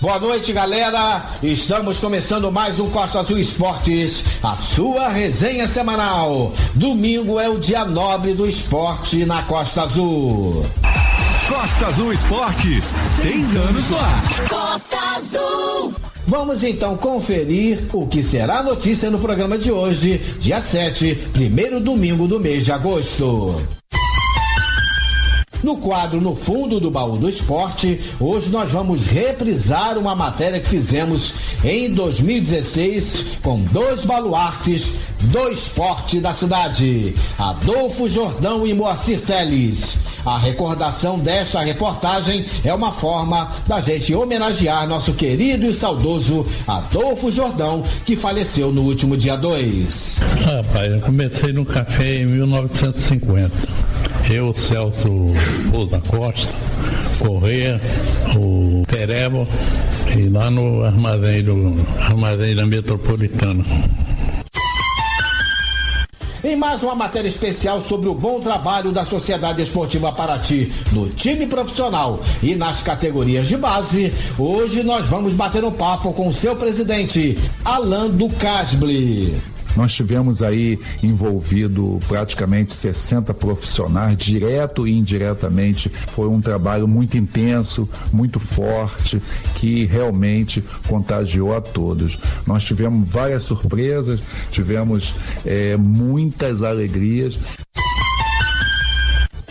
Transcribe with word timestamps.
Boa 0.00 0.18
noite, 0.18 0.50
galera. 0.54 1.26
Estamos 1.42 1.98
começando 1.98 2.50
mais 2.50 2.80
um 2.80 2.88
Costa 2.88 3.20
Azul 3.20 3.36
Esportes, 3.36 4.24
a 4.42 4.56
sua 4.56 5.10
resenha 5.10 5.68
semanal. 5.68 6.54
Domingo 6.74 7.38
é 7.38 7.50
o 7.50 7.58
dia 7.58 7.84
nobre 7.84 8.32
do 8.32 8.46
esporte 8.46 9.26
na 9.26 9.42
Costa 9.42 9.82
Azul. 9.82 10.64
Costa 11.46 11.88
Azul 11.88 12.14
Esportes, 12.14 12.94
seis 13.04 13.54
anos 13.54 13.90
no 13.90 13.98
ar. 13.98 14.48
Costa 14.48 14.96
Azul. 15.16 15.94
Vamos 16.26 16.62
então 16.62 16.96
conferir 16.96 17.86
o 17.92 18.06
que 18.06 18.24
será 18.24 18.62
notícia 18.62 19.10
no 19.10 19.18
programa 19.18 19.58
de 19.58 19.70
hoje, 19.70 20.16
dia 20.40 20.62
7, 20.62 21.28
primeiro 21.30 21.78
domingo 21.78 22.26
do 22.26 22.40
mês 22.40 22.64
de 22.64 22.72
agosto. 22.72 23.79
No 25.62 25.76
quadro 25.76 26.20
No 26.20 26.34
Fundo 26.34 26.80
do 26.80 26.90
Baú 26.90 27.18
do 27.18 27.28
Esporte, 27.28 28.00
hoje 28.18 28.48
nós 28.48 28.72
vamos 28.72 29.04
reprisar 29.06 29.98
uma 29.98 30.14
matéria 30.14 30.58
que 30.58 30.68
fizemos 30.68 31.34
em 31.62 31.92
2016 31.92 33.38
com 33.42 33.60
dois 33.60 34.04
baluartes 34.04 35.09
do 35.20 35.48
esporte 35.50 36.20
da 36.20 36.32
cidade, 36.32 37.14
Adolfo 37.38 38.08
Jordão 38.08 38.66
e 38.66 38.74
Moacir 38.74 39.20
Teles. 39.20 39.98
A 40.24 40.38
recordação 40.38 41.18
desta 41.18 41.60
reportagem 41.60 42.44
é 42.64 42.72
uma 42.74 42.92
forma 42.92 43.50
da 43.66 43.80
gente 43.80 44.14
homenagear 44.14 44.86
nosso 44.86 45.14
querido 45.14 45.66
e 45.66 45.74
saudoso 45.74 46.46
Adolfo 46.66 47.30
Jordão, 47.30 47.82
que 48.04 48.16
faleceu 48.16 48.70
no 48.70 48.82
último 48.82 49.16
dia 49.16 49.36
2. 49.36 50.18
Rapaz, 50.44 50.92
eu 50.92 51.00
comecei 51.00 51.52
no 51.52 51.64
café 51.64 52.22
em 52.22 52.26
1950. 52.26 53.50
Eu, 54.30 54.54
Celso 54.54 55.32
Pousa 55.70 56.00
Costa, 56.00 56.52
Correia, 57.18 57.80
o 58.36 58.82
Pereba 58.86 59.46
e 60.16 60.28
lá 60.28 60.50
no 60.50 60.84
armazém, 60.84 61.42
do, 61.42 61.74
armazém 61.98 62.54
da 62.54 62.66
Metropolitana. 62.66 63.64
Em 66.42 66.56
mais 66.56 66.82
uma 66.82 66.94
matéria 66.94 67.28
especial 67.28 67.82
sobre 67.82 68.08
o 68.08 68.14
bom 68.14 68.40
trabalho 68.40 68.92
da 68.92 69.04
Sociedade 69.04 69.60
Esportiva 69.60 70.10
Paraty 70.10 70.72
no 70.90 71.10
time 71.10 71.46
profissional 71.46 72.18
e 72.42 72.54
nas 72.54 72.80
categorias 72.80 73.46
de 73.46 73.58
base, 73.58 74.10
hoje 74.38 74.82
nós 74.82 75.06
vamos 75.06 75.34
bater 75.34 75.62
um 75.64 75.70
papo 75.70 76.14
com 76.14 76.32
seu 76.32 76.56
presidente, 76.56 77.38
Alan 77.62 78.08
Ducasble. 78.08 79.49
Nós 79.76 79.94
tivemos 79.94 80.42
aí 80.42 80.78
envolvido 81.02 81.98
praticamente 82.08 82.72
60 82.72 83.32
profissionais, 83.34 84.16
direto 84.16 84.86
e 84.86 84.92
indiretamente. 84.92 85.88
Foi 85.88 86.28
um 86.28 86.40
trabalho 86.40 86.86
muito 86.86 87.16
intenso, 87.16 87.88
muito 88.12 88.38
forte, 88.38 89.20
que 89.56 89.84
realmente 89.84 90.62
contagiou 90.88 91.56
a 91.56 91.60
todos. 91.60 92.18
Nós 92.46 92.64
tivemos 92.64 93.08
várias 93.08 93.42
surpresas, 93.42 94.22
tivemos 94.50 95.14
é, 95.44 95.76
muitas 95.76 96.62
alegrias. 96.62 97.38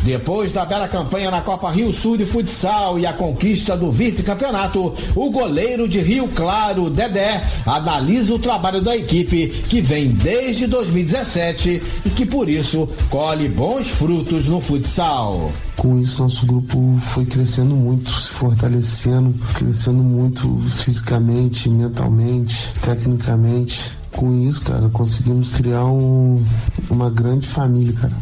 Depois 0.09 0.51
da 0.51 0.65
bela 0.65 0.87
campanha 0.87 1.29
na 1.29 1.39
Copa 1.39 1.69
Rio 1.69 1.93
Sul 1.93 2.17
de 2.17 2.25
Futsal 2.25 2.97
e 2.97 3.05
a 3.05 3.13
conquista 3.13 3.77
do 3.77 3.91
vice-campeonato, 3.91 4.91
o 5.15 5.29
goleiro 5.29 5.87
de 5.87 5.99
Rio 5.99 6.27
Claro, 6.29 6.89
Dedé, 6.89 7.39
analisa 7.63 8.33
o 8.33 8.39
trabalho 8.39 8.81
da 8.81 8.97
equipe 8.97 9.49
que 9.69 9.79
vem 9.79 10.09
desde 10.09 10.65
2017 10.65 11.83
e 12.03 12.09
que 12.09 12.25
por 12.25 12.49
isso 12.49 12.89
colhe 13.11 13.47
bons 13.47 13.89
frutos 13.89 14.47
no 14.47 14.59
futsal. 14.59 15.51
Com 15.77 15.99
isso, 15.99 16.23
nosso 16.23 16.43
grupo 16.43 16.97
foi 17.13 17.27
crescendo 17.27 17.75
muito, 17.75 18.09
se 18.09 18.31
fortalecendo, 18.31 19.35
crescendo 19.53 20.01
muito 20.01 20.59
fisicamente, 20.71 21.69
mentalmente, 21.69 22.73
tecnicamente. 22.81 23.91
Com 24.11 24.33
isso, 24.41 24.63
cara, 24.63 24.89
conseguimos 24.89 25.49
criar 25.49 25.85
um, 25.85 26.43
uma 26.89 27.11
grande 27.11 27.47
família, 27.47 27.93
cara. 27.93 28.17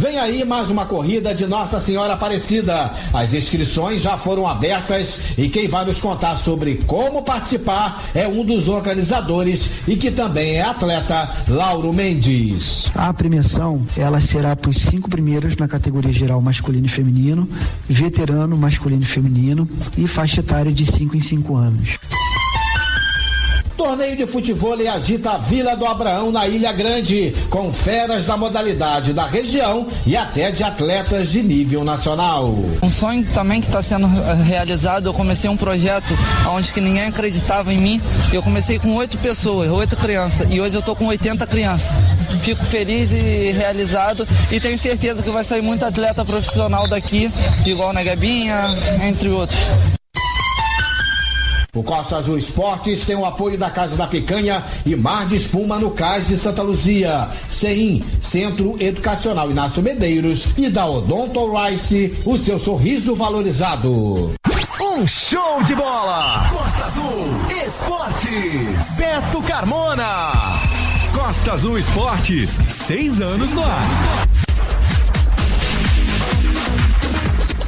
Vem 0.00 0.18
aí 0.18 0.46
mais 0.46 0.70
uma 0.70 0.86
corrida 0.86 1.34
de 1.34 1.46
Nossa 1.46 1.78
Senhora 1.78 2.14
Aparecida. 2.14 2.90
As 3.12 3.34
inscrições 3.34 4.00
já 4.00 4.16
foram 4.16 4.48
abertas 4.48 5.36
e 5.36 5.46
quem 5.46 5.68
vai 5.68 5.84
nos 5.84 6.00
contar 6.00 6.38
sobre 6.38 6.76
como 6.86 7.22
participar 7.22 8.02
é 8.14 8.26
um 8.26 8.42
dos 8.42 8.66
organizadores 8.66 9.68
e 9.86 9.98
que 9.98 10.10
também 10.10 10.54
é 10.54 10.62
atleta, 10.62 11.30
Lauro 11.46 11.92
Mendes. 11.92 12.90
A 12.94 13.12
premiação 13.12 13.84
ela 13.94 14.22
será 14.22 14.56
para 14.56 14.70
os 14.70 14.78
cinco 14.78 15.10
primeiros 15.10 15.54
na 15.58 15.68
categoria 15.68 16.10
geral 16.14 16.40
masculino 16.40 16.86
e 16.86 16.88
feminino, 16.88 17.46
veterano 17.86 18.56
masculino 18.56 19.02
e 19.02 19.06
feminino 19.06 19.68
e 19.98 20.08
faixa 20.08 20.40
etária 20.40 20.72
de 20.72 20.86
5 20.86 21.14
em 21.14 21.20
5 21.20 21.54
anos. 21.54 21.98
Torneio 23.80 24.14
de 24.14 24.26
futebol 24.26 24.74
agita 24.92 25.30
a 25.30 25.38
Vila 25.38 25.74
do 25.74 25.86
Abraão 25.86 26.30
na 26.30 26.46
Ilha 26.46 26.70
Grande, 26.70 27.34
com 27.48 27.72
feras 27.72 28.26
da 28.26 28.36
modalidade 28.36 29.14
da 29.14 29.24
região 29.24 29.88
e 30.04 30.14
até 30.18 30.50
de 30.50 30.62
atletas 30.62 31.28
de 31.28 31.42
nível 31.42 31.82
nacional. 31.82 32.54
Um 32.82 32.90
sonho 32.90 33.24
também 33.32 33.58
que 33.58 33.68
está 33.68 33.82
sendo 33.82 34.06
realizado, 34.44 35.06
eu 35.06 35.14
comecei 35.14 35.48
um 35.48 35.56
projeto 35.56 36.14
onde 36.50 36.70
que 36.74 36.80
ninguém 36.82 37.04
acreditava 37.04 37.72
em 37.72 37.78
mim. 37.78 38.02
Eu 38.30 38.42
comecei 38.42 38.78
com 38.78 38.94
oito 38.96 39.16
pessoas, 39.16 39.70
oito 39.70 39.96
crianças, 39.96 40.46
e 40.50 40.60
hoje 40.60 40.76
eu 40.76 40.80
estou 40.80 40.94
com 40.94 41.06
80 41.06 41.46
crianças. 41.46 41.96
Fico 42.42 42.62
feliz 42.66 43.10
e 43.12 43.50
realizado 43.52 44.28
e 44.52 44.60
tenho 44.60 44.76
certeza 44.76 45.22
que 45.22 45.30
vai 45.30 45.42
sair 45.42 45.62
muito 45.62 45.86
atleta 45.86 46.22
profissional 46.22 46.86
daqui, 46.86 47.32
igual 47.64 47.94
na 47.94 48.02
Gabinha, 48.02 48.76
entre 49.08 49.30
outros. 49.30 49.58
O 51.74 51.84
Costa 51.84 52.16
Azul 52.16 52.36
Esportes 52.36 53.04
tem 53.04 53.14
o 53.14 53.24
apoio 53.24 53.56
da 53.56 53.70
Casa 53.70 53.96
da 53.96 54.06
Picanha 54.06 54.64
e 54.84 54.96
Mar 54.96 55.26
de 55.26 55.36
Espuma 55.36 55.78
no 55.78 55.92
Cais 55.92 56.26
de 56.26 56.36
Santa 56.36 56.62
Luzia, 56.62 57.28
CEIM, 57.48 58.04
Centro 58.20 58.76
Educacional 58.80 59.50
Inácio 59.50 59.80
Medeiros 59.80 60.48
e 60.56 60.68
da 60.68 60.84
Odonto 60.86 61.52
Rice, 61.54 62.20
o 62.24 62.36
seu 62.36 62.58
sorriso 62.58 63.14
valorizado. 63.14 64.32
Um 64.80 65.06
show 65.06 65.62
de 65.62 65.74
bola! 65.76 66.50
Costa 66.50 66.86
Azul 66.86 67.28
Esportes. 67.64 68.96
Beto 68.96 69.42
Carmona. 69.42 70.32
Costa 71.14 71.52
Azul 71.52 71.78
Esportes, 71.78 72.58
seis 72.68 73.20
anos 73.20 73.54
no 73.54 73.62
ar. 73.62 74.29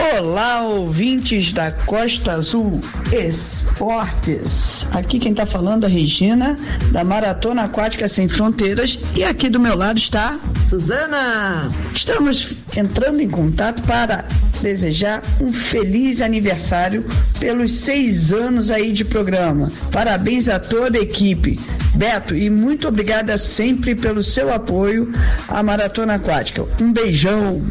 Olá, 0.03 0.63
ouvintes 0.65 1.53
da 1.53 1.71
Costa 1.71 2.33
Azul 2.33 2.81
Esportes. 3.13 4.85
Aqui 4.91 5.21
quem 5.21 5.31
está 5.31 5.47
falando 5.47 5.85
é 5.85 5.87
a 5.87 5.89
Regina, 5.89 6.59
da 6.91 7.05
Maratona 7.05 7.63
Aquática 7.63 8.09
Sem 8.09 8.27
Fronteiras. 8.27 8.99
E 9.15 9.23
aqui 9.23 9.49
do 9.49 9.61
meu 9.61 9.77
lado 9.77 9.99
está. 9.99 10.41
Suzana! 10.69 11.71
Estamos 11.95 12.53
entrando 12.77 13.21
em 13.21 13.31
contato 13.31 13.81
para 13.85 14.25
desejar 14.61 15.23
um 15.41 15.53
feliz 15.53 16.21
aniversário 16.21 17.05
pelos 17.39 17.73
seis 17.73 18.33
anos 18.33 18.73
aí 18.73 18.93
de 18.93 19.05
programa. 19.05 19.71
Parabéns 19.93 20.49
a 20.49 20.59
toda 20.59 20.99
a 20.99 21.03
equipe. 21.03 21.61
Beto, 21.95 22.35
e 22.35 22.51
muito 22.51 22.89
obrigada 22.89 23.39
sempre 23.39 23.95
pelo 23.95 24.23
seu 24.23 24.53
apoio 24.53 25.13
à 25.47 25.63
Maratona 25.63 26.15
Aquática. 26.15 26.67
Um 26.81 26.93
beijão. 26.93 27.63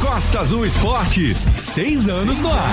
Costa 0.00 0.40
Azul 0.40 0.64
Esportes, 0.64 1.46
seis 1.56 2.06
anos 2.06 2.40
no 2.40 2.50
ar. 2.52 2.70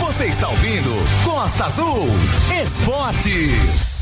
Você 0.00 0.26
está 0.26 0.48
ouvindo 0.48 0.90
Costa 1.24 1.66
Azul 1.66 2.08
Esportes. 2.62 3.95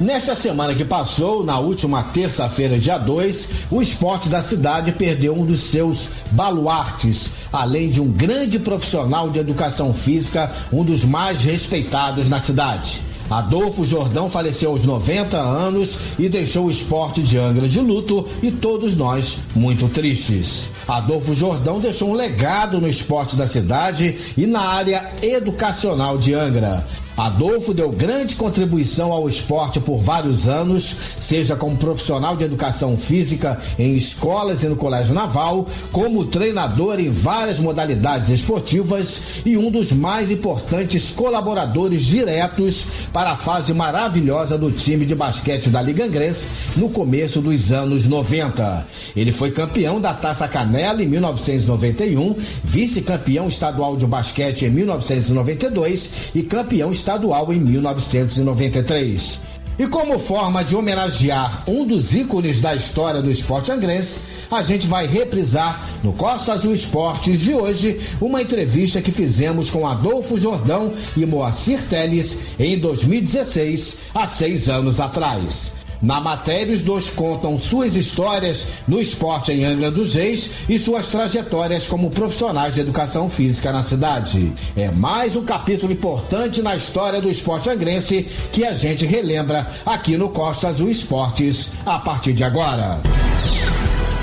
Nesta 0.00 0.36
semana 0.36 0.76
que 0.76 0.84
passou, 0.84 1.42
na 1.42 1.58
última 1.58 2.04
terça-feira, 2.04 2.78
dia 2.78 2.96
2, 2.96 3.48
o 3.68 3.82
esporte 3.82 4.28
da 4.28 4.40
cidade 4.40 4.92
perdeu 4.92 5.34
um 5.34 5.44
dos 5.44 5.58
seus 5.58 6.08
baluartes, 6.30 7.32
além 7.52 7.90
de 7.90 8.00
um 8.00 8.06
grande 8.06 8.60
profissional 8.60 9.28
de 9.28 9.40
educação 9.40 9.92
física, 9.92 10.52
um 10.72 10.84
dos 10.84 11.04
mais 11.04 11.42
respeitados 11.42 12.28
na 12.28 12.38
cidade. 12.38 13.00
Adolfo 13.28 13.84
Jordão 13.84 14.30
faleceu 14.30 14.70
aos 14.70 14.84
90 14.84 15.36
anos 15.36 15.98
e 16.16 16.28
deixou 16.28 16.66
o 16.66 16.70
esporte 16.70 17.20
de 17.20 17.36
Angra 17.36 17.68
de 17.68 17.80
luto 17.80 18.24
e 18.40 18.52
todos 18.52 18.96
nós 18.96 19.38
muito 19.52 19.88
tristes. 19.88 20.70
Adolfo 20.86 21.34
Jordão 21.34 21.80
deixou 21.80 22.10
um 22.10 22.14
legado 22.14 22.80
no 22.80 22.88
esporte 22.88 23.34
da 23.34 23.48
cidade 23.48 24.16
e 24.36 24.46
na 24.46 24.60
área 24.60 25.10
educacional 25.22 26.16
de 26.16 26.34
Angra. 26.34 26.86
Adolfo 27.18 27.74
deu 27.74 27.90
grande 27.90 28.36
contribuição 28.36 29.10
ao 29.10 29.28
esporte 29.28 29.80
por 29.80 29.98
vários 29.98 30.46
anos, 30.46 30.94
seja 31.20 31.56
como 31.56 31.76
profissional 31.76 32.36
de 32.36 32.44
educação 32.44 32.96
física 32.96 33.58
em 33.76 33.96
escolas 33.96 34.62
e 34.62 34.68
no 34.68 34.76
Colégio 34.76 35.12
Naval, 35.12 35.66
como 35.90 36.26
treinador 36.26 37.00
em 37.00 37.10
várias 37.10 37.58
modalidades 37.58 38.28
esportivas 38.30 39.20
e 39.44 39.56
um 39.56 39.68
dos 39.68 39.90
mais 39.90 40.30
importantes 40.30 41.10
colaboradores 41.10 42.04
diretos 42.04 42.86
para 43.12 43.32
a 43.32 43.36
fase 43.36 43.74
maravilhosa 43.74 44.56
do 44.56 44.70
time 44.70 45.04
de 45.04 45.16
basquete 45.16 45.70
da 45.70 45.82
Liga 45.82 46.04
Angrense 46.04 46.46
no 46.76 46.88
começo 46.88 47.40
dos 47.40 47.72
anos 47.72 48.06
90. 48.06 48.86
Ele 49.16 49.32
foi 49.32 49.50
campeão 49.50 50.00
da 50.00 50.14
Taça 50.14 50.46
Canela 50.46 51.02
em 51.02 51.08
1991, 51.08 52.36
vice-campeão 52.62 53.48
estadual 53.48 53.96
de 53.96 54.06
basquete 54.06 54.66
em 54.66 54.70
1992 54.70 56.30
e 56.32 56.44
campeão 56.44 56.92
estadual 56.92 57.07
estadual 57.08 57.50
em 57.52 57.58
1993. 57.58 59.40
E 59.78 59.86
como 59.86 60.18
forma 60.18 60.62
de 60.62 60.76
homenagear 60.76 61.62
um 61.66 61.86
dos 61.86 62.14
ícones 62.14 62.60
da 62.60 62.74
história 62.74 63.22
do 63.22 63.30
esporte 63.30 63.70
angrense, 63.70 64.20
a 64.50 64.60
gente 64.60 64.86
vai 64.86 65.06
reprisar 65.06 65.80
no 66.02 66.12
Costa 66.12 66.52
Azul 66.52 66.74
Esportes 66.74 67.40
de 67.40 67.54
hoje 67.54 67.98
uma 68.20 68.42
entrevista 68.42 69.00
que 69.00 69.12
fizemos 69.12 69.70
com 69.70 69.86
Adolfo 69.86 70.36
Jordão 70.36 70.92
e 71.16 71.24
Moacir 71.24 71.80
Teles 71.88 72.38
em 72.58 72.78
2016, 72.78 73.96
há 74.12 74.26
seis 74.26 74.68
anos 74.68 75.00
atrás. 75.00 75.77
Na 76.00 76.20
matéria, 76.20 76.74
os 76.74 76.82
dois 76.82 77.10
contam 77.10 77.58
suas 77.58 77.96
histórias 77.96 78.66
no 78.86 79.00
esporte 79.00 79.52
em 79.52 79.64
Angra 79.64 79.90
dos 79.90 80.14
Reis 80.14 80.50
e 80.68 80.78
suas 80.78 81.08
trajetórias 81.08 81.88
como 81.88 82.10
profissionais 82.10 82.74
de 82.74 82.80
educação 82.80 83.28
física 83.28 83.72
na 83.72 83.82
cidade. 83.82 84.52
É 84.76 84.90
mais 84.90 85.34
um 85.34 85.44
capítulo 85.44 85.92
importante 85.92 86.62
na 86.62 86.76
história 86.76 87.20
do 87.20 87.28
esporte 87.28 87.68
angrense 87.68 88.22
que 88.52 88.64
a 88.64 88.72
gente 88.72 89.04
relembra 89.04 89.66
aqui 89.84 90.16
no 90.16 90.28
Costa 90.28 90.68
Azul 90.68 90.88
Esportes 90.88 91.70
a 91.84 91.98
partir 91.98 92.32
de 92.32 92.44
agora. 92.44 93.00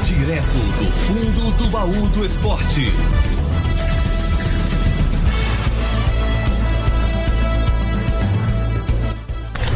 Direto 0.06 0.44
do 0.44 0.92
fundo 0.92 1.58
do 1.58 1.70
baú 1.70 2.08
do 2.10 2.26
esporte. 2.26 2.92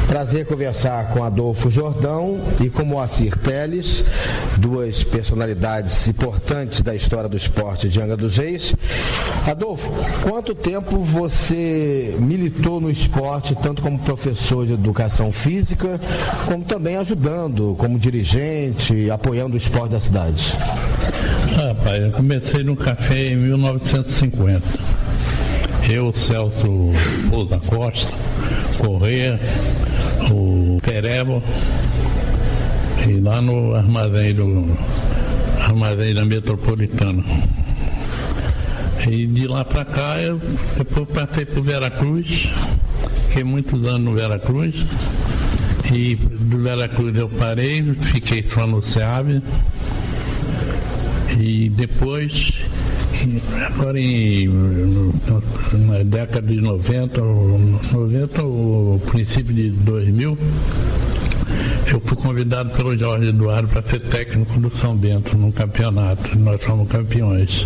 Prazer 0.10 0.44
conversar 0.44 1.10
com 1.10 1.24
Adolfo 1.24 1.70
Jordão 1.70 2.42
e 2.60 2.68
com 2.68 2.84
Moacir 2.84 3.38
Teles, 3.38 4.04
duas 4.58 5.04
personalidades 5.04 6.08
importantes 6.08 6.82
da 6.82 6.96
história 6.96 7.30
do 7.30 7.38
esporte 7.38 7.88
de 7.88 8.02
Angra 8.02 8.18
dos 8.18 8.38
Reis. 8.38 8.76
Adolfo, 9.46 9.92
quanto 10.24 10.56
tempo 10.56 10.98
você 10.98 12.16
militou 12.18 12.82
no 12.82 12.90
esporte, 12.90 13.54
tanto 13.54 13.84
como 13.84 14.00
professor 14.00 14.66
de 14.66 14.74
educação 14.74 15.32
física, 15.32 16.02
como 16.48 16.66
também 16.66 16.98
ajudando 16.98 17.76
como 17.78 18.00
dirigente, 18.00 19.12
apoiando 19.12 19.54
o 19.54 19.58
esporte 19.58 19.92
da 19.92 20.00
cidade? 20.00 20.58
Rapaz, 21.56 22.02
eu 22.02 22.12
comecei 22.12 22.64
no 22.64 22.76
café 22.76 23.28
em 23.28 23.36
1950. 23.36 24.64
Eu, 25.88 26.12
Celso 26.14 26.92
Pousa 27.30 27.60
Costa, 27.60 28.12
Correia, 28.80 29.40
o 30.32 30.78
Pereba 30.82 31.42
e 33.08 33.20
lá 33.20 33.42
no 33.42 33.76
armazém 33.76 34.34
do 34.34 34.78
armazém 35.60 36.14
da 36.14 36.26
metropolitana. 36.26 37.24
E 39.08 39.26
de 39.26 39.48
lá 39.48 39.64
para 39.64 39.86
cá 39.86 40.20
eu 40.20 40.40
depois 40.78 41.08
passei 41.10 41.46
por 41.46 41.64
Veracruz, 41.64 42.50
fiquei 43.28 43.44
muitos 43.44 43.86
anos 43.88 44.02
no 44.02 44.14
Veracruz. 44.14 44.86
E 45.92 46.16
do 46.16 46.62
Veracruz 46.62 47.18
eu 47.18 47.30
parei, 47.30 47.84
fiquei 47.94 48.44
só 48.44 48.68
no 48.68 48.82
SEAB. 48.82 49.42
E 51.40 51.70
depois 51.70 52.54
Agora 53.66 54.00
em, 54.00 54.48
na 55.88 56.04
década 56.04 56.48
de 56.48 56.62
90, 56.62 57.22
90 57.22 58.44
o 58.44 59.02
princípio 59.12 59.54
de 59.54 59.70
2000, 59.72 60.38
eu 61.92 62.02
fui 62.06 62.18
convidado 62.18 62.70
pelo 62.72 62.98
Jorge 62.98 63.30
Eduardo 63.30 63.68
para 63.68 63.82
ser 63.84 64.00
técnico 64.02 64.60
do 64.60 64.74
São 64.74 64.96
Bento 64.96 65.38
no 65.38 65.52
campeonato. 65.52 66.38
Nós 66.38 66.64
fomos 66.64 66.88
campeões. 66.88 67.66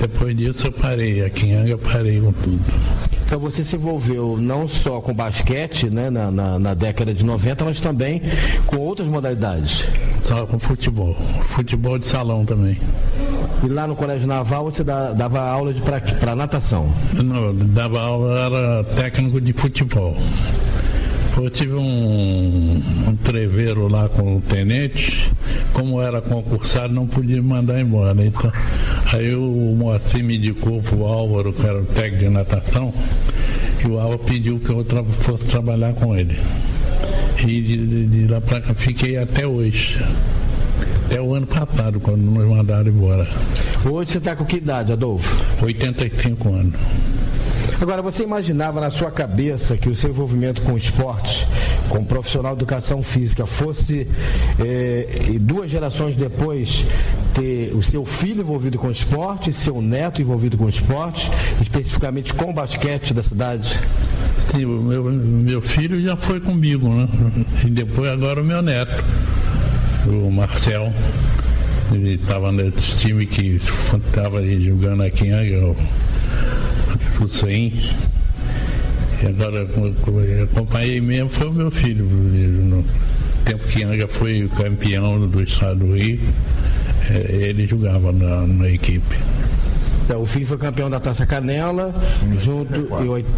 Depois 0.00 0.36
disso 0.36 0.68
eu 0.68 0.72
parei, 0.72 1.24
aqui 1.24 1.46
em 1.46 1.54
Anga 1.54 1.70
eu 1.70 1.78
parei 1.78 2.20
com 2.20 2.32
tudo. 2.32 3.01
Então 3.32 3.40
você 3.40 3.64
se 3.64 3.76
envolveu 3.76 4.36
não 4.38 4.68
só 4.68 5.00
com 5.00 5.14
basquete 5.14 5.88
né, 5.88 6.10
na, 6.10 6.30
na, 6.30 6.58
na, 6.58 6.74
década 6.74 7.14
de 7.14 7.24
90, 7.24 7.64
mas 7.64 7.80
também 7.80 8.20
com 8.66 8.76
outras 8.76 9.08
modalidades. 9.08 9.88
Só 10.22 10.44
com 10.44 10.58
futebol. 10.58 11.16
Futebol 11.44 11.98
de 11.98 12.06
salão 12.06 12.44
também. 12.44 12.78
E 13.64 13.68
lá 13.68 13.86
no 13.86 13.96
Colégio 13.96 14.28
Naval 14.28 14.64
você 14.64 14.84
dava 14.84 15.40
aula 15.40 15.72
para 16.20 16.36
natação? 16.36 16.92
Não, 17.14 17.54
dava 17.54 18.02
aula, 18.02 18.38
era 18.38 18.84
técnico 18.84 19.40
de 19.40 19.54
futebol. 19.54 20.14
Eu 21.36 21.50
tive 21.50 21.74
um, 21.74 22.82
um 23.08 23.16
treveiro 23.16 23.88
lá 23.88 24.08
com 24.08 24.36
o 24.36 24.40
tenente, 24.40 25.30
como 25.72 26.00
era 26.00 26.20
concursado, 26.20 26.92
não 26.92 27.06
podia 27.06 27.42
me 27.42 27.48
mandar 27.48 27.80
embora. 27.80 28.14
Então, 28.24 28.52
aí 29.12 29.34
o 29.34 29.74
Moacir 29.76 30.22
me 30.22 30.36
indicou 30.36 30.80
para 30.82 30.94
o 30.94 31.06
Álvaro, 31.06 31.52
que 31.52 31.66
era 31.66 31.80
o 31.80 31.84
técnico 31.86 32.24
de 32.24 32.28
natação, 32.28 32.92
e 33.82 33.88
o 33.88 33.98
Álvaro 33.98 34.20
pediu 34.20 34.60
que 34.60 34.70
eu 34.70 34.84
tra 34.84 35.02
fosse 35.02 35.44
trabalhar 35.46 35.94
com 35.94 36.16
ele. 36.16 36.38
E 37.40 37.60
de, 37.60 37.86
de, 37.86 38.06
de 38.06 38.26
lá 38.28 38.40
para 38.40 38.60
cá 38.60 38.74
fiquei 38.74 39.16
até 39.16 39.46
hoje. 39.46 39.98
Até 41.06 41.20
o 41.20 41.34
ano 41.34 41.46
passado, 41.46 41.98
quando 41.98 42.20
nos 42.20 42.48
mandaram 42.48 42.88
embora. 42.88 43.26
Hoje 43.84 44.12
você 44.12 44.18
está 44.18 44.36
com 44.36 44.44
que 44.44 44.58
idade, 44.58 44.92
Adolfo? 44.92 45.36
85 45.64 46.48
anos. 46.52 46.74
Agora, 47.82 48.00
você 48.00 48.22
imaginava 48.22 48.80
na 48.80 48.92
sua 48.92 49.10
cabeça 49.10 49.76
que 49.76 49.88
o 49.88 49.96
seu 49.96 50.10
envolvimento 50.10 50.62
com 50.62 50.74
o 50.74 50.76
esporte, 50.76 51.48
com 51.88 52.04
profissional 52.04 52.54
de 52.54 52.60
educação 52.60 53.02
física, 53.02 53.44
fosse 53.44 54.06
eh, 54.60 55.36
duas 55.40 55.68
gerações 55.68 56.14
depois 56.14 56.86
ter 57.34 57.72
o 57.74 57.82
seu 57.82 58.04
filho 58.04 58.42
envolvido 58.42 58.78
com 58.78 58.88
esporte, 58.88 59.52
seu 59.52 59.82
neto 59.82 60.22
envolvido 60.22 60.56
com 60.56 60.68
esporte, 60.68 61.28
especificamente 61.60 62.32
com 62.34 62.50
o 62.50 62.52
basquete 62.52 63.12
da 63.12 63.22
cidade? 63.24 63.76
Sim, 64.48 64.64
meu, 64.64 65.02
meu 65.02 65.60
filho 65.60 66.00
já 66.00 66.14
foi 66.14 66.38
comigo, 66.38 66.88
né? 66.88 67.08
E 67.66 67.70
depois 67.70 68.08
agora 68.12 68.40
o 68.40 68.44
meu 68.44 68.62
neto, 68.62 69.02
o 70.06 70.30
Marcel. 70.30 70.92
Ele 71.90 72.14
estava 72.14 72.52
nesse 72.52 72.96
time 72.98 73.26
que 73.26 73.56
estava 73.56 74.40
jogando 74.60 75.02
aqui 75.02 75.26
em 75.26 75.32
Angra, 77.22 77.24
o 77.24 77.28
100. 77.28 77.72
E 79.22 79.26
agora 79.26 79.68
acompanhei 80.42 81.00
mesmo, 81.00 81.30
foi 81.30 81.46
o 81.46 81.52
meu 81.52 81.70
filho. 81.70 82.04
No 82.04 82.84
tempo 83.44 83.64
que 83.68 83.84
Anga 83.84 84.08
foi 84.08 84.48
campeão 84.56 85.26
do 85.28 85.42
estado 85.42 85.86
do 85.86 85.94
Rio, 85.94 86.20
é, 87.08 87.48
ele 87.48 87.66
jogava 87.66 88.12
na, 88.12 88.46
na 88.46 88.68
equipe. 88.68 89.16
Então, 90.04 90.20
o 90.20 90.26
FIM 90.26 90.44
foi 90.44 90.58
campeão 90.58 90.90
da 90.90 90.98
Taça 90.98 91.24
Canela, 91.24 91.94
junto 92.36 92.88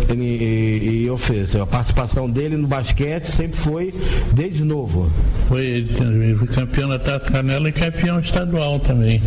e, 0.09 0.14
e, 0.14 1.03
e 1.03 1.07
eu 1.07 1.17
fiz. 1.17 1.55
A 1.55 1.67
participação 1.67 2.29
dele 2.29 2.57
no 2.57 2.67
basquete 2.67 3.26
sempre 3.26 3.59
foi 3.59 3.95
desde 4.33 4.64
novo. 4.64 5.11
Foi, 5.47 5.62
ele 5.62 6.37
foi 6.37 6.49
campeão 6.49 6.88
da 6.88 6.99
Taça 6.99 7.31
Canela 7.31 7.69
e 7.69 7.73
campeão 7.73 8.19
estadual 8.19 8.81
também. 8.81 9.21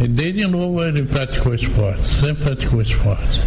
E 0.00 0.08
desde 0.08 0.46
novo 0.46 0.82
ele 0.82 1.04
praticou 1.04 1.54
esporte, 1.54 2.04
sempre 2.04 2.44
praticou 2.44 2.82
esporte. 2.82 3.40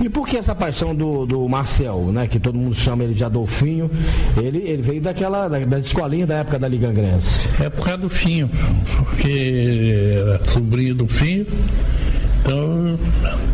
E 0.00 0.08
por 0.08 0.28
que 0.28 0.36
essa 0.36 0.54
paixão 0.54 0.94
do, 0.94 1.26
do 1.26 1.48
Marcel, 1.48 2.12
né? 2.12 2.28
Que 2.28 2.38
todo 2.38 2.56
mundo 2.56 2.74
chama 2.74 3.02
ele 3.02 3.14
de 3.14 3.24
Adolfinho. 3.24 3.90
Ele, 4.36 4.58
ele 4.58 4.80
veio 4.80 5.00
daquela, 5.00 5.48
da, 5.48 5.58
das 5.60 5.86
escolinhas 5.86 6.28
da 6.28 6.36
época 6.36 6.58
da 6.58 6.68
Liga 6.68 6.88
Angrense. 6.88 7.48
É 7.60 7.68
por 7.68 7.84
causa 7.84 8.02
do 8.02 8.08
Finho, 8.08 8.48
porque 8.96 10.14
era 10.16 10.40
sobrinho 10.48 10.94
do 10.94 11.08
Finho. 11.08 11.46
Então, 12.48 12.98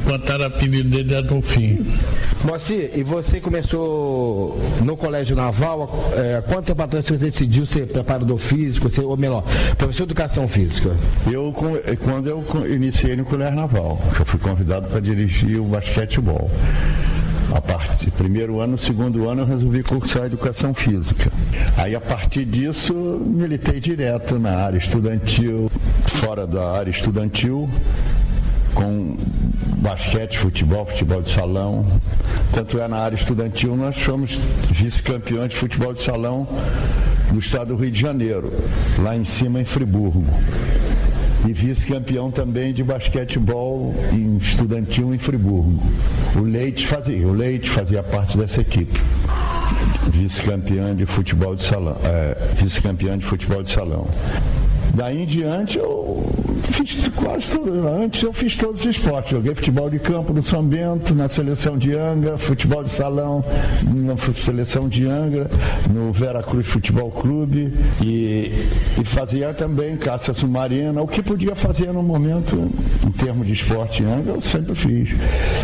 botaram 0.06 0.44
o 0.44 0.46
apelido 0.46 0.88
dele 0.88 1.08
de 1.08 1.16
Adolfinho. 1.16 1.84
Moacir, 2.44 2.92
e 2.94 3.02
você 3.02 3.40
começou 3.40 4.56
no 4.84 4.96
Colégio 4.96 5.34
Naval, 5.34 6.12
é, 6.14 6.40
quanto 6.46 6.66
tempo 6.66 6.80
atrás 6.80 7.04
você 7.04 7.16
decidiu 7.16 7.66
ser 7.66 7.88
preparador 7.88 8.38
físico, 8.38 8.88
ser, 8.88 9.02
ou 9.02 9.16
melhor, 9.16 9.42
professor 9.76 10.06
de 10.06 10.12
educação 10.12 10.46
física? 10.46 10.94
Eu, 11.26 11.52
quando 12.04 12.28
eu 12.28 12.44
iniciei 12.72 13.16
no 13.16 13.24
Colégio 13.24 13.56
Naval, 13.56 14.00
eu 14.16 14.24
fui 14.24 14.38
convidado 14.38 14.88
para 14.88 15.00
dirigir 15.00 15.60
o 15.60 15.64
basquetebol. 15.64 16.48
A 17.52 17.60
partir 17.60 18.12
primeiro 18.12 18.60
ano, 18.60 18.78
segundo 18.78 19.28
ano, 19.28 19.42
eu 19.42 19.46
resolvi 19.46 19.82
cursar 19.82 20.26
educação 20.26 20.72
física. 20.72 21.32
Aí 21.76 21.96
a 21.96 22.00
partir 22.00 22.44
disso, 22.44 22.94
militei 22.94 23.80
direto 23.80 24.38
na 24.38 24.56
área 24.56 24.78
estudantil, 24.78 25.70
fora 26.06 26.46
da 26.46 26.70
área 26.72 26.90
estudantil, 26.90 27.68
com 28.74 29.16
basquete, 29.78 30.38
futebol, 30.38 30.84
futebol 30.84 31.22
de 31.22 31.30
salão. 31.30 31.86
Tanto 32.52 32.78
é 32.78 32.88
na 32.88 32.98
área 32.98 33.16
estudantil, 33.16 33.76
nós 33.76 33.96
fomos 33.96 34.40
vice-campeões 34.70 35.50
de 35.50 35.56
futebol 35.56 35.92
de 35.92 36.02
salão 36.02 36.46
do 37.32 37.38
estado 37.38 37.68
do 37.68 37.76
Rio 37.76 37.90
de 37.90 38.00
Janeiro, 38.00 38.52
lá 38.98 39.16
em 39.16 39.24
cima 39.24 39.60
em 39.60 39.64
Friburgo. 39.64 40.24
E 41.46 41.52
vice-campeão 41.52 42.30
também 42.30 42.72
de 42.72 42.82
basquetebol 42.82 43.94
em 44.12 44.36
estudantil 44.38 45.14
em 45.14 45.18
Friburgo. 45.18 45.78
O 46.36 46.40
Leite 46.40 46.86
fazia, 46.86 47.28
o 47.28 47.32
Leite 47.32 47.68
fazia 47.68 48.02
parte 48.02 48.38
dessa 48.38 48.62
equipe. 48.62 48.98
Vice-campeão 50.10 50.94
de 50.94 51.04
futebol 51.04 51.54
de 51.54 51.62
salão. 51.62 51.96
É, 52.02 52.36
vice-campeão 52.54 53.18
de 53.18 53.26
futebol 53.26 53.62
de 53.62 53.70
salão. 53.70 54.06
Daí 54.94 55.22
em 55.22 55.26
diante 55.26 55.76
eu 55.76 56.24
fiz 56.74 57.08
quase. 57.08 57.58
Antes 58.02 58.22
eu 58.22 58.32
fiz 58.32 58.56
todos 58.56 58.80
os 58.80 58.86
esportes. 58.86 59.30
Joguei 59.30 59.54
futebol 59.54 59.88
de 59.88 59.98
campo 59.98 60.32
no 60.32 60.42
São 60.42 60.62
Bento, 60.62 61.14
na 61.14 61.28
seleção 61.28 61.78
de 61.78 61.94
Angra, 61.94 62.36
futebol 62.36 62.82
de 62.82 62.90
salão 62.90 63.44
na 64.04 64.16
seleção 64.16 64.88
de 64.88 65.06
Angra, 65.06 65.50
no 65.90 66.12
Veracruz 66.12 66.66
Futebol 66.66 67.10
Clube 67.10 67.72
e, 68.02 68.68
e 69.00 69.04
fazia 69.04 69.54
também 69.54 69.96
caça 69.96 70.34
submarina. 70.34 71.00
O 71.00 71.06
que 71.06 71.22
podia 71.22 71.54
fazer 71.54 71.92
no 71.92 72.02
momento, 72.02 72.70
em 73.06 73.10
termos 73.10 73.46
de 73.46 73.52
esporte 73.52 74.02
em 74.02 74.06
Angra, 74.06 74.34
eu 74.34 74.40
sempre 74.40 74.74
fiz. 74.74 75.10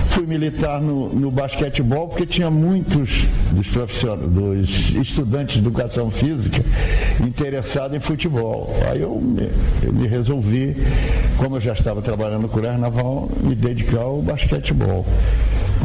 Fui 0.08 0.26
militar 0.26 0.80
no, 0.80 1.12
no 1.12 1.30
basquetebol 1.30 2.08
porque 2.08 2.26
tinha 2.26 2.50
muitos 2.50 3.28
dos 3.52 3.66
profissionais, 3.68 4.30
dos 4.30 4.94
estudantes 4.94 5.54
de 5.54 5.60
educação 5.60 6.10
física 6.10 6.62
interessados 7.24 7.96
em 7.96 8.00
futebol. 8.00 8.74
Aí 8.90 9.02
eu 9.02 9.20
me, 9.20 9.50
eu 9.82 9.92
me 9.92 10.06
resolvi, 10.06 10.76
como 11.36 11.56
eu 11.56 11.60
já 11.60 11.72
estava 11.72 12.02
trabalhando 12.02 12.42
no 12.42 12.48
Colégio 12.48 12.78
Naval, 12.78 13.28
me 13.40 13.54
dedicar 13.54 14.02
ao 14.02 14.20
basquetebol, 14.20 15.06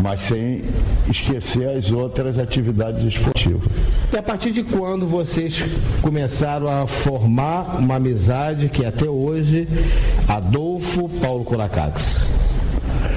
mas 0.02 0.22
sem 0.22 0.62
esquecer 1.10 1.70
as 1.70 1.92
outras 1.92 2.38
atividades 2.38 3.04
esportivas. 3.04 3.64
E 4.12 4.18
a 4.18 4.24
partir 4.24 4.52
de 4.52 4.64
quando 4.64 5.06
vocês 5.06 5.64
começaram 6.02 6.68
a 6.68 6.86
formar 6.88 7.80
uma 7.80 7.96
amizade 7.96 8.70
que 8.70 8.86
até 8.86 9.10
hoje, 9.10 9.68
Adolfo 10.28 11.10
Paulo 11.22 11.44
Curacax? 11.44 12.26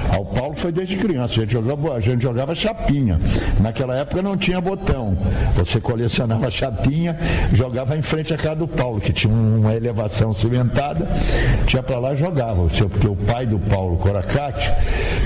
Ao 0.09 0.25
Paulo 0.25 0.55
foi 0.55 0.71
desde 0.71 0.97
criança, 0.97 1.35
a 1.35 1.39
gente, 1.41 1.53
jogava, 1.53 1.93
a 1.93 1.99
gente 1.99 2.21
jogava 2.21 2.55
chapinha. 2.55 3.19
Naquela 3.59 3.95
época 3.95 4.21
não 4.21 4.35
tinha 4.35 4.59
botão. 4.59 5.17
Você 5.55 5.79
colecionava 5.79 6.49
chapinha, 6.51 7.17
jogava 7.53 7.95
em 7.95 8.01
frente 8.01 8.33
à 8.33 8.37
casa 8.37 8.55
do 8.55 8.67
Paulo, 8.67 8.99
que 8.99 9.13
tinha 9.13 9.33
uma 9.33 9.73
elevação 9.73 10.33
cimentada, 10.33 11.07
tinha 11.65 11.83
para 11.83 11.99
lá 11.99 12.13
e 12.13 12.17
jogava. 12.17 12.67
Porque 12.89 13.07
o 13.07 13.15
pai 13.15 13.45
do 13.45 13.59
Paulo 13.59 13.97
Coracate 13.97 14.71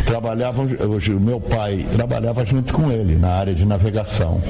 trabalhava, 0.06 0.64
o 0.64 1.20
meu 1.20 1.40
pai 1.40 1.86
trabalhava 1.92 2.46
junto 2.46 2.74
com 2.74 2.92
ele 2.92 3.16
na 3.16 3.30
área 3.30 3.54
de 3.54 3.66
navegação. 3.66 4.42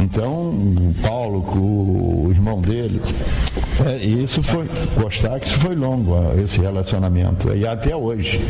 Então, 0.00 0.48
o 0.48 0.94
Paulo, 1.02 1.40
o 1.56 2.30
irmão 2.30 2.60
dele, 2.60 3.02
é, 3.84 3.96
isso 3.96 4.42
foi, 4.42 4.66
gostar 4.96 5.38
que 5.38 5.46
isso 5.46 5.58
foi 5.58 5.74
longo, 5.74 6.16
esse 6.42 6.58
relacionamento, 6.58 7.54
e 7.54 7.66
até 7.66 7.94
hoje. 7.94 8.40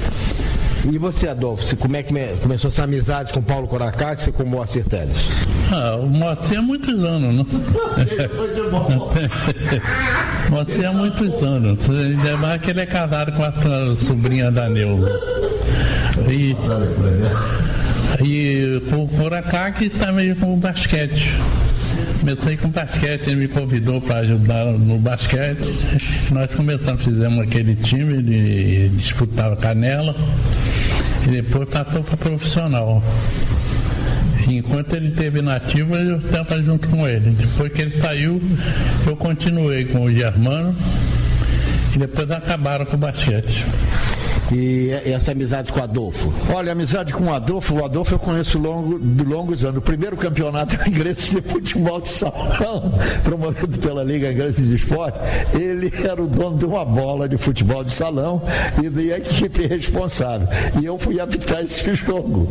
E 0.89 0.97
você, 0.97 1.29
Adolfo, 1.29 1.77
como 1.77 1.95
é 1.97 2.03
que 2.03 2.15
começou 2.43 2.69
essa 2.69 2.85
amizade 2.85 3.31
com 3.33 3.43
Paulo 3.43 3.67
Coracate 3.69 4.31
e 4.31 4.33
com 4.33 4.45
o 4.45 4.47
Moacir 4.47 4.87
Teles? 4.87 5.27
Ah, 5.71 5.97
o 5.97 6.09
Moacir 6.09 6.59
há 6.59 6.63
muitos 6.63 7.05
anos, 7.05 7.37
né? 7.37 7.45
Moacir 10.49 10.89
há 10.89 10.93
muitos 10.93 11.43
anos. 11.43 11.91
Ainda 11.91 12.37
mais 12.39 12.63
que 12.63 12.71
ele 12.71 12.81
é 12.81 12.87
casado 12.87 13.33
com 13.33 13.45
a 13.45 13.53
sobrinha 13.97 14.51
da 14.51 14.71
Neuza. 14.71 15.11
E, 16.29 16.57
e 18.25 18.81
com 18.89 19.05
o 19.05 19.09
Coracate 19.09 19.91
também 19.91 20.35
com 20.35 20.55
o 20.55 20.57
basquete. 20.57 21.37
Comecei 22.21 22.57
com 22.57 22.69
basquete, 22.69 23.29
ele 23.29 23.37
me 23.37 23.49
convidou 23.49 24.01
para 24.01 24.21
ajudar 24.21 24.67
no 24.67 24.99
basquete. 24.99 25.73
Nós 26.31 26.55
começamos, 26.55 27.03
fizemos 27.03 27.43
aquele 27.43 27.75
time, 27.75 28.15
ele 28.15 28.89
disputava 28.91 29.57
canela 29.57 30.15
e 31.27 31.29
depois 31.29 31.69
passou 31.69 32.03
para 32.03 32.17
profissional. 32.17 33.03
Enquanto 34.49 34.95
ele 34.95 35.09
esteve 35.09 35.43
nativo, 35.43 35.95
eu 35.95 36.19
estava 36.19 36.63
junto 36.63 36.89
com 36.89 37.07
ele. 37.07 37.31
Depois 37.31 37.73
que 37.73 37.83
ele 37.83 38.01
saiu, 38.01 38.41
eu 39.07 39.17
continuei 39.17 39.85
com 39.85 40.05
o 40.05 40.13
Germano 40.13 40.75
e 41.95 41.99
depois 41.99 42.31
acabaram 42.31 42.85
com 42.85 42.97
o 42.97 42.99
basquete. 42.99 43.65
E 44.53 44.91
essa 45.05 45.33
amizade 45.33 45.73
com 45.73 45.81
o 45.81 45.83
Adolfo? 45.83 46.33
Olha, 46.53 46.73
amizade 46.73 47.13
com 47.13 47.27
o 47.27 47.33
Adolfo, 47.33 47.77
o 47.77 47.85
Adolfo 47.85 48.15
eu 48.15 48.19
conheço 48.19 48.59
longo, 48.59 48.99
de 48.99 49.25
longos 49.25 49.65
anos. 49.65 49.79
O 49.79 49.83
primeiro 49.83 50.17
campeonato 50.17 50.77
inglês 50.89 51.31
de 51.31 51.41
futebol 51.43 52.01
de 52.01 52.09
salão, 52.09 52.93
promovido 53.23 53.79
pela 53.79 54.03
Liga 54.03 54.33
Inglesa 54.33 54.61
de 54.61 54.75
Esporte, 54.75 55.19
ele 55.55 55.93
era 56.05 56.23
o 56.23 56.27
dono 56.27 56.59
de 56.59 56.65
uma 56.65 56.85
bola 56.85 57.29
de 57.29 57.37
futebol 57.37 57.85
de 57.85 57.93
salão 57.93 58.43
e 58.83 58.91
da 58.91 59.17
equipe 59.17 59.67
responsável. 59.67 60.49
E 60.81 60.85
eu 60.85 60.99
fui 60.99 61.21
apitar 61.21 61.63
esse 61.63 61.95
jogo. 61.95 62.49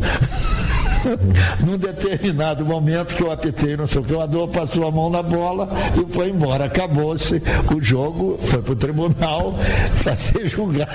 Num 1.64 1.76
determinado 1.76 2.64
momento 2.64 3.14
que 3.14 3.22
eu 3.22 3.30
apitei, 3.30 3.76
não 3.76 3.86
sei 3.86 4.00
o 4.00 4.04
que, 4.04 4.12
o 4.12 4.20
Adolfo 4.20 4.52
passou 4.52 4.86
a 4.86 4.90
mão 4.90 5.10
na 5.10 5.22
bola 5.22 5.68
e 5.96 6.12
foi 6.12 6.30
embora. 6.30 6.64
Acabou-se 6.64 7.42
o 7.74 7.82
jogo, 7.82 8.38
foi 8.40 8.62
para 8.62 8.72
o 8.72 8.76
tribunal 8.76 9.54
para 10.02 10.16
ser 10.16 10.46
julgado. 10.46 10.90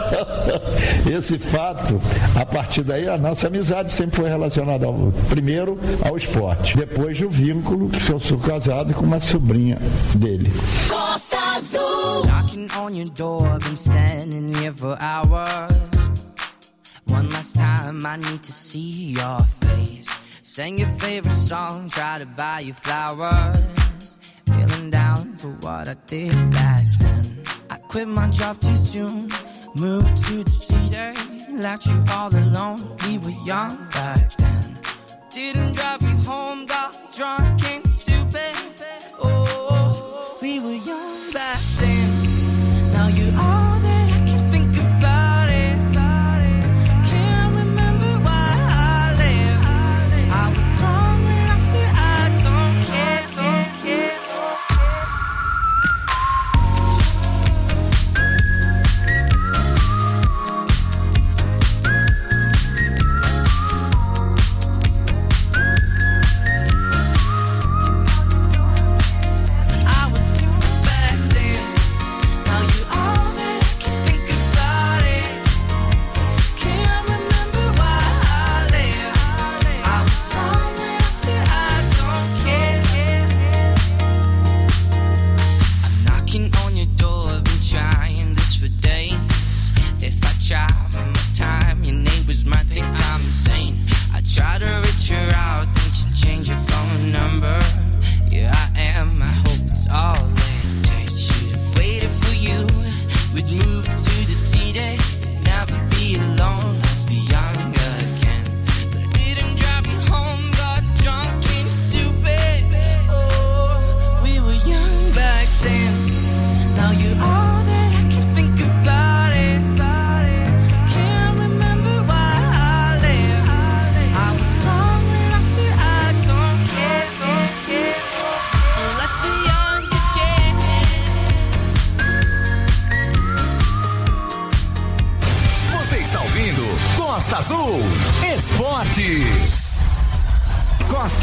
Esse 1.10 1.38
fato, 1.38 2.00
a 2.34 2.44
partir 2.44 2.82
daí, 2.82 3.08
a 3.08 3.18
nossa 3.18 3.46
amizade 3.46 3.92
sempre 3.92 4.16
foi 4.16 4.28
relacionada 4.28 4.86
ao, 4.86 5.12
primeiro 5.28 5.78
ao 6.04 6.16
esporte, 6.16 6.76
depois 6.76 7.20
o 7.20 7.28
vínculo 7.28 7.88
que 7.88 8.10
eu 8.10 8.20
sou 8.20 8.38
casado 8.38 8.94
com 8.94 9.04
uma 9.04 9.20
sobrinha 9.20 9.78
dele. 10.14 10.52
Costa 10.88 11.38
Azul. 11.56 12.24
Knocking 12.24 12.68
on 12.76 12.94
your 12.94 13.08
door, 13.10 13.58
been 13.60 13.76
standing 13.76 14.52
here 14.54 14.72
for 14.72 14.96
hours. 15.00 15.89
One 17.10 17.28
last 17.30 17.56
time, 17.56 18.06
I 18.06 18.16
need 18.16 18.42
to 18.42 18.52
see 18.52 19.12
your 19.18 19.40
face. 19.60 20.08
Sing 20.42 20.78
your 20.78 20.88
favorite 21.00 21.34
song, 21.34 21.90
try 21.90 22.18
to 22.18 22.26
buy 22.26 22.60
you 22.60 22.72
flowers. 22.72 24.18
Feeling 24.46 24.90
down 24.90 25.36
for 25.36 25.48
what 25.60 25.88
I 25.88 25.94
did 26.06 26.32
back 26.50 26.84
then. 27.00 27.24
I 27.68 27.76
quit 27.76 28.08
my 28.08 28.28
job 28.30 28.60
too 28.60 28.76
soon, 28.76 29.28
moved 29.74 30.16
to 30.26 30.44
the 30.44 30.50
city, 30.50 31.52
left 31.52 31.86
you 31.86 32.04
all 32.12 32.34
alone. 32.34 32.96
We 33.06 33.18
were 33.18 33.38
young 33.44 33.76
back 33.90 34.36
then. 34.36 34.78
Didn't 35.32 35.74
drive 35.74 36.02
you 36.02 36.16
home, 36.30 36.66
got 36.66 37.14
drunk 37.14 37.64
and 37.64 37.89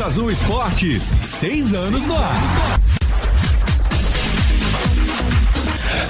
Azul 0.08 0.32
Esportes, 0.32 1.12
seis 1.22 1.74
anos 1.74 2.08
no 2.08 2.16
ar. 2.16 2.80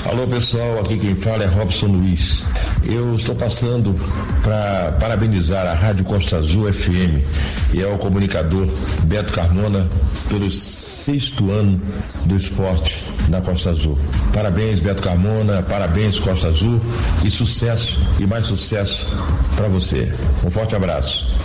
Alô 0.06 0.28
pessoal, 0.28 0.80
aqui 0.82 1.00
quem 1.00 1.16
fala 1.16 1.46
é 1.46 1.48
Robson 1.48 1.88
Luiz. 1.88 2.46
Eu 2.84 3.16
estou 3.16 3.34
passando 3.34 4.00
para 4.44 4.92
parabenizar 5.00 5.66
a 5.66 5.74
Rádio 5.74 6.06
Costa 6.06 6.38
Azul 6.38 6.72
FM 6.72 7.26
e 7.74 7.84
ao 7.84 7.98
comunicador 7.98 8.68
Beto 9.06 9.34
Carmona 9.34 9.88
pelo 10.30 10.52
sexto 10.52 11.50
ano 11.50 11.82
do 12.26 12.36
esporte 12.36 13.04
na 13.30 13.42
Costa 13.42 13.72
Azul. 13.72 13.98
Parabéns, 14.32 14.80
Beto 14.80 15.02
Carmona, 15.02 15.64
parabéns, 15.64 16.20
Costa 16.20 16.50
Azul 16.50 16.80
e 17.26 17.32
sucesso 17.32 18.00
e 18.20 18.28
mais 18.28 18.46
sucesso 18.46 19.08
para 19.56 19.68
você. 19.68 20.14
Um 20.46 20.52
forte 20.52 20.76
abraço. 20.76 21.36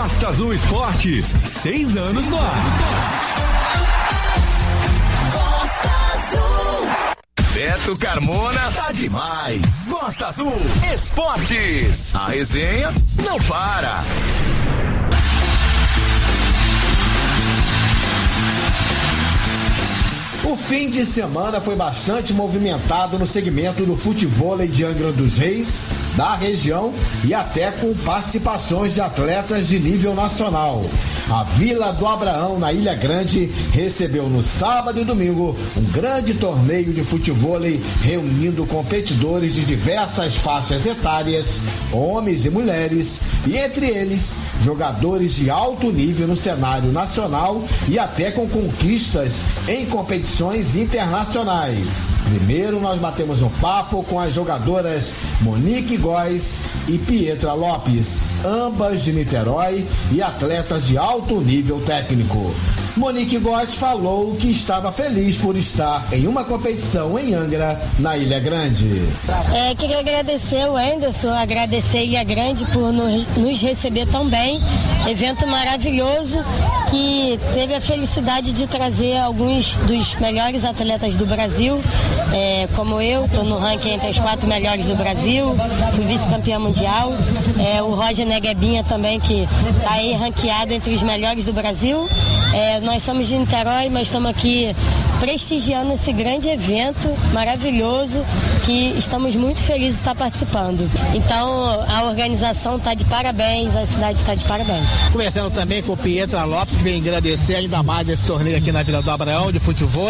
Costa 0.00 0.28
Azul 0.28 0.54
Esportes, 0.54 1.36
seis 1.44 1.94
anos 1.94 2.30
no 2.30 2.38
ar. 2.38 2.54
Beto 7.52 7.94
Carmona 7.98 8.72
tá 8.74 8.92
demais. 8.92 9.90
Costa 9.90 10.28
Azul 10.28 10.56
Esportes. 10.94 12.14
A 12.14 12.28
resenha 12.28 12.94
não 13.22 13.38
para. 13.40 14.02
O 20.50 20.56
fim 20.56 20.90
de 20.90 21.06
semana 21.06 21.60
foi 21.60 21.76
bastante 21.76 22.34
movimentado 22.34 23.16
no 23.16 23.24
segmento 23.24 23.86
do 23.86 23.96
futebol 23.96 24.58
de 24.58 24.84
Angra 24.84 25.12
dos 25.12 25.38
Reis, 25.38 25.80
da 26.16 26.34
região 26.34 26.92
e 27.24 27.32
até 27.32 27.70
com 27.70 27.94
participações 27.94 28.92
de 28.92 29.00
atletas 29.00 29.68
de 29.68 29.78
nível 29.78 30.12
nacional. 30.12 30.84
A 31.30 31.44
Vila 31.44 31.92
do 31.92 32.04
Abraão, 32.04 32.58
na 32.58 32.72
Ilha 32.72 32.96
Grande, 32.96 33.46
recebeu 33.70 34.28
no 34.28 34.42
sábado 34.42 35.00
e 35.00 35.04
domingo 35.04 35.56
um 35.76 35.84
grande 35.84 36.34
torneio 36.34 36.92
de 36.92 37.04
futebol 37.04 37.60
reunindo 38.02 38.66
competidores 38.66 39.54
de 39.54 39.64
diversas 39.64 40.34
faixas 40.34 40.84
etárias, 40.84 41.60
homens 41.92 42.44
e 42.44 42.50
mulheres, 42.50 43.20
e 43.46 43.56
entre 43.56 43.86
eles 43.86 44.34
jogadores 44.60 45.36
de 45.36 45.48
alto 45.48 45.92
nível 45.92 46.26
no 46.26 46.36
cenário 46.36 46.90
nacional 46.90 47.64
e 47.88 47.98
até 47.98 48.32
com 48.32 48.48
conquistas 48.48 49.42
em 49.68 49.86
competições 49.86 50.39
internacionais. 50.40 52.08
Primeiro 52.24 52.80
nós 52.80 52.98
batemos 52.98 53.42
um 53.42 53.50
papo 53.50 54.02
com 54.02 54.18
as 54.18 54.32
jogadoras 54.32 55.12
Monique 55.42 55.98
Góes 55.98 56.60
e 56.88 56.96
Pietra 56.96 57.52
Lopes, 57.52 58.22
ambas 58.42 59.02
de 59.02 59.12
Niterói 59.12 59.86
e 60.10 60.22
atletas 60.22 60.86
de 60.86 60.96
alto 60.96 61.42
nível 61.42 61.80
técnico. 61.82 62.54
Monique 62.96 63.38
Góes 63.38 63.74
falou 63.74 64.34
que 64.34 64.50
estava 64.50 64.90
feliz 64.90 65.36
por 65.36 65.56
estar 65.56 66.08
em 66.12 66.26
uma 66.26 66.44
competição 66.44 67.18
em 67.18 67.34
Angra, 67.34 67.80
na 67.98 68.16
Ilha 68.16 68.40
Grande. 68.40 69.08
É, 69.54 69.74
queria 69.74 70.00
agradecer 70.00 70.68
o 70.68 70.76
Anderson, 70.76 71.30
agradecer 71.30 71.98
a 71.98 72.02
Ilha 72.02 72.24
Grande 72.24 72.64
por 72.66 72.92
nos, 72.92 73.60
receber 73.62 74.06
tão 74.06 74.28
bem. 74.28 74.60
Evento 75.08 75.46
maravilhoso 75.46 76.44
que 76.90 77.38
teve 77.54 77.74
a 77.74 77.80
felicidade 77.80 78.52
de 78.52 78.66
trazer 78.66 79.18
alguns 79.18 79.76
dos 79.76 80.16
melhores 80.16 80.64
atletas 80.64 81.14
do 81.16 81.24
Brasil, 81.24 81.80
é, 82.32 82.68
como 82.74 83.00
eu, 83.00 83.24
estou 83.24 83.44
no 83.44 83.58
ranking 83.58 83.90
entre 83.90 84.08
as 84.08 84.18
quatro 84.18 84.48
melhores 84.48 84.86
do 84.86 84.96
Brasil, 84.96 85.54
fui 85.94 86.04
vice-campeã 86.04 86.58
mundial. 86.58 87.12
É, 87.58 87.82
o 87.82 87.94
Roger 87.94 88.26
Neguebinha 88.26 88.82
também, 88.82 89.20
que 89.20 89.46
está 89.78 89.92
aí 89.92 90.12
ranqueado 90.14 90.74
entre 90.74 90.92
os 90.92 91.02
melhores 91.02 91.44
do 91.44 91.52
Brasil. 91.52 92.08
É, 92.52 92.79
nós 92.80 93.02
somos 93.02 93.26
de 93.26 93.36
Niterói, 93.36 93.88
mas 93.90 94.08
estamos 94.08 94.30
aqui 94.30 94.74
prestigiando 95.18 95.92
esse 95.92 96.12
grande 96.12 96.48
evento 96.48 97.10
maravilhoso 97.32 98.24
que 98.64 98.94
estamos 98.98 99.36
muito 99.36 99.60
felizes 99.60 99.96
de 99.96 100.00
estar 100.00 100.14
participando. 100.14 100.90
Então 101.14 101.84
a 101.88 102.04
organização 102.04 102.76
está 102.76 102.94
de 102.94 103.04
parabéns, 103.04 103.76
a 103.76 103.86
cidade 103.86 104.18
está 104.18 104.34
de 104.34 104.44
parabéns. 104.44 104.88
Conversando 105.12 105.50
também 105.50 105.82
com 105.82 105.96
Pietra 105.96 106.44
Lopes, 106.44 106.76
que 106.76 106.82
vem 106.82 107.00
agradecer 107.00 107.56
ainda 107.56 107.82
mais 107.82 108.08
esse 108.08 108.24
torneio 108.24 108.56
aqui 108.56 108.72
na 108.72 108.82
Vila 108.82 109.02
do 109.02 109.10
Abraão 109.10 109.52
de 109.52 109.60
futebol. 109.60 110.00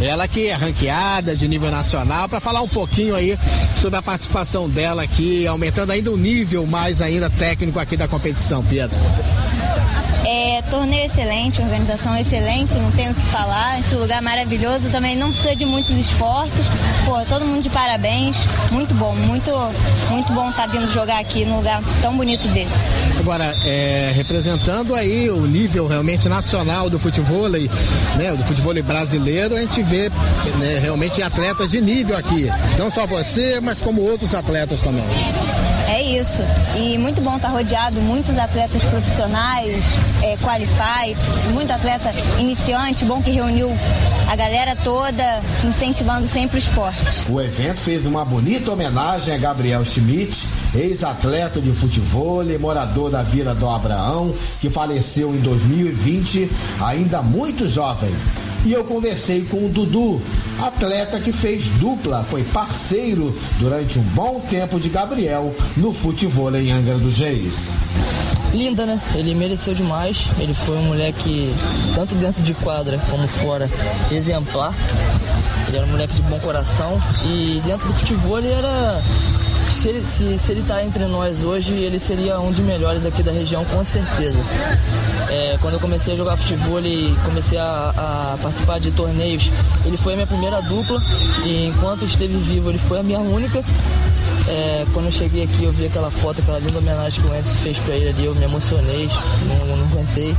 Ela 0.00 0.28
que 0.28 0.46
é 0.46 0.54
ranqueada 0.54 1.34
de 1.34 1.48
nível 1.48 1.70
nacional, 1.70 2.28
para 2.28 2.38
falar 2.38 2.62
um 2.62 2.68
pouquinho 2.68 3.16
aí 3.16 3.36
sobre 3.80 3.98
a 3.98 4.02
participação 4.02 4.68
dela 4.68 5.02
aqui, 5.02 5.46
aumentando 5.46 5.90
ainda 5.90 6.12
o 6.12 6.16
nível 6.16 6.66
mais 6.66 7.02
ainda 7.02 7.28
técnico 7.28 7.80
aqui 7.80 7.96
da 7.96 8.06
competição, 8.06 8.62
Pietra. 8.62 8.98
É, 10.30 10.60
torneio 10.68 11.06
excelente, 11.06 11.62
organização 11.62 12.14
excelente, 12.14 12.76
não 12.76 12.90
tenho 12.90 13.12
o 13.12 13.14
que 13.14 13.22
falar. 13.28 13.80
Esse 13.80 13.94
lugar 13.94 14.20
maravilhoso 14.20 14.90
também 14.90 15.16
não 15.16 15.30
precisa 15.30 15.56
de 15.56 15.64
muitos 15.64 15.92
esforços. 15.92 16.66
Pô, 17.06 17.18
todo 17.26 17.46
mundo 17.46 17.62
de 17.62 17.70
parabéns. 17.70 18.36
Muito 18.70 18.92
bom, 18.92 19.14
muito, 19.14 19.50
muito 20.10 20.30
bom 20.34 20.50
estar 20.50 20.66
tá 20.66 20.68
vindo 20.68 20.86
jogar 20.86 21.18
aqui 21.18 21.46
num 21.46 21.56
lugar 21.56 21.82
tão 22.02 22.14
bonito 22.14 22.46
desse. 22.48 22.90
Agora, 23.18 23.54
é, 23.64 24.12
representando 24.14 24.94
aí 24.94 25.30
o 25.30 25.46
nível 25.46 25.86
realmente 25.86 26.28
nacional 26.28 26.90
do 26.90 26.98
futebol, 26.98 27.48
né, 27.48 28.34
do 28.36 28.44
futebol 28.44 28.74
brasileiro, 28.82 29.56
a 29.56 29.60
gente 29.60 29.82
vê 29.82 30.10
né, 30.58 30.78
realmente 30.78 31.22
atletas 31.22 31.70
de 31.70 31.80
nível 31.80 32.14
aqui. 32.14 32.50
Não 32.76 32.90
só 32.90 33.06
você, 33.06 33.62
mas 33.62 33.80
como 33.80 34.02
outros 34.02 34.34
atletas 34.34 34.78
também. 34.82 35.04
Isso. 36.08 36.42
E 36.74 36.96
muito 36.96 37.20
bom 37.20 37.36
estar 37.36 37.48
rodeado, 37.48 38.00
muitos 38.00 38.38
atletas 38.38 38.82
profissionais, 38.84 39.84
é, 40.22 40.38
qualify, 40.38 41.14
muito 41.52 41.70
atleta 41.70 42.10
iniciante, 42.38 43.04
bom 43.04 43.20
que 43.20 43.30
reuniu 43.30 43.70
a 44.26 44.34
galera 44.34 44.74
toda, 44.74 45.42
incentivando 45.62 46.26
sempre 46.26 46.56
o 46.56 46.60
esporte. 46.60 47.30
O 47.30 47.38
evento 47.40 47.80
fez 47.80 48.06
uma 48.06 48.24
bonita 48.24 48.72
homenagem 48.72 49.34
a 49.34 49.38
Gabriel 49.38 49.84
Schmidt, 49.84 50.46
ex-atleta 50.74 51.60
de 51.60 51.72
futebol, 51.72 52.42
morador 52.58 53.10
da 53.10 53.22
Vila 53.22 53.54
do 53.54 53.68
Abraão, 53.68 54.34
que 54.60 54.70
faleceu 54.70 55.34
em 55.34 55.38
2020, 55.38 56.50
ainda 56.80 57.20
muito 57.20 57.68
jovem. 57.68 58.14
E 58.64 58.72
eu 58.72 58.84
conversei 58.84 59.44
com 59.44 59.66
o 59.66 59.68
Dudu, 59.68 60.22
atleta 60.58 61.20
que 61.20 61.32
fez 61.32 61.68
dupla, 61.68 62.24
foi 62.24 62.44
parceiro 62.44 63.36
durante 63.58 63.98
um 63.98 64.02
bom 64.02 64.40
tempo 64.40 64.80
de 64.80 64.88
Gabriel 64.88 65.54
no 65.76 65.92
futebol 65.92 66.54
em 66.56 66.70
Angra 66.72 66.98
dos 66.98 67.18
Reis. 67.18 67.74
Linda, 68.52 68.86
né? 68.86 69.00
Ele 69.14 69.34
mereceu 69.34 69.74
demais. 69.74 70.26
Ele 70.38 70.54
foi 70.54 70.76
um 70.76 70.84
moleque, 70.84 71.54
tanto 71.94 72.14
dentro 72.14 72.42
de 72.42 72.54
quadra 72.54 72.98
como 73.10 73.28
fora, 73.28 73.68
exemplar. 74.10 74.74
Ele 75.68 75.76
era 75.76 75.86
um 75.86 75.90
moleque 75.90 76.14
de 76.14 76.22
bom 76.22 76.38
coração 76.38 77.00
e 77.26 77.60
dentro 77.64 77.86
do 77.88 77.94
futebol 77.94 78.38
ele 78.38 78.50
era 78.50 79.02
se 79.78 79.88
ele, 79.90 80.04
se, 80.04 80.36
se 80.36 80.50
ele 80.50 80.62
tá 80.62 80.82
entre 80.82 81.04
nós 81.06 81.44
hoje, 81.44 81.72
ele 81.72 82.00
seria 82.00 82.40
um 82.40 82.50
dos 82.50 82.58
melhores 82.58 83.06
aqui 83.06 83.22
da 83.22 83.30
região, 83.30 83.64
com 83.66 83.84
certeza. 83.84 84.36
É, 85.30 85.56
quando 85.62 85.74
eu 85.74 85.80
comecei 85.80 86.14
a 86.14 86.16
jogar 86.16 86.36
futebol 86.36 86.80
e 86.80 87.14
comecei 87.24 87.58
a, 87.58 87.92
a, 87.96 88.38
participar 88.42 88.80
de 88.80 88.90
torneios, 88.90 89.48
ele 89.84 89.96
foi 89.96 90.14
a 90.14 90.16
minha 90.16 90.26
primeira 90.26 90.60
dupla 90.62 91.00
e 91.44 91.66
enquanto 91.66 92.04
esteve 92.04 92.36
vivo, 92.38 92.70
ele 92.70 92.78
foi 92.78 92.98
a 92.98 93.02
minha 93.04 93.20
única. 93.20 93.62
É, 94.48 94.86
quando 94.94 95.06
eu 95.06 95.12
cheguei 95.12 95.44
aqui, 95.44 95.64
eu 95.64 95.72
vi 95.72 95.86
aquela 95.86 96.10
foto, 96.10 96.40
aquela 96.40 96.58
linda 96.58 96.78
homenagem 96.78 97.22
que 97.22 97.28
o 97.28 97.36
Enzo 97.36 97.54
fez 97.56 97.78
pra 97.78 97.94
ele 97.94 98.08
ali, 98.08 98.24
eu 98.24 98.34
me 98.34 98.44
emocionei, 98.44 99.08
não, 99.46 99.76
não 99.76 99.86
aguentei. 99.86 100.34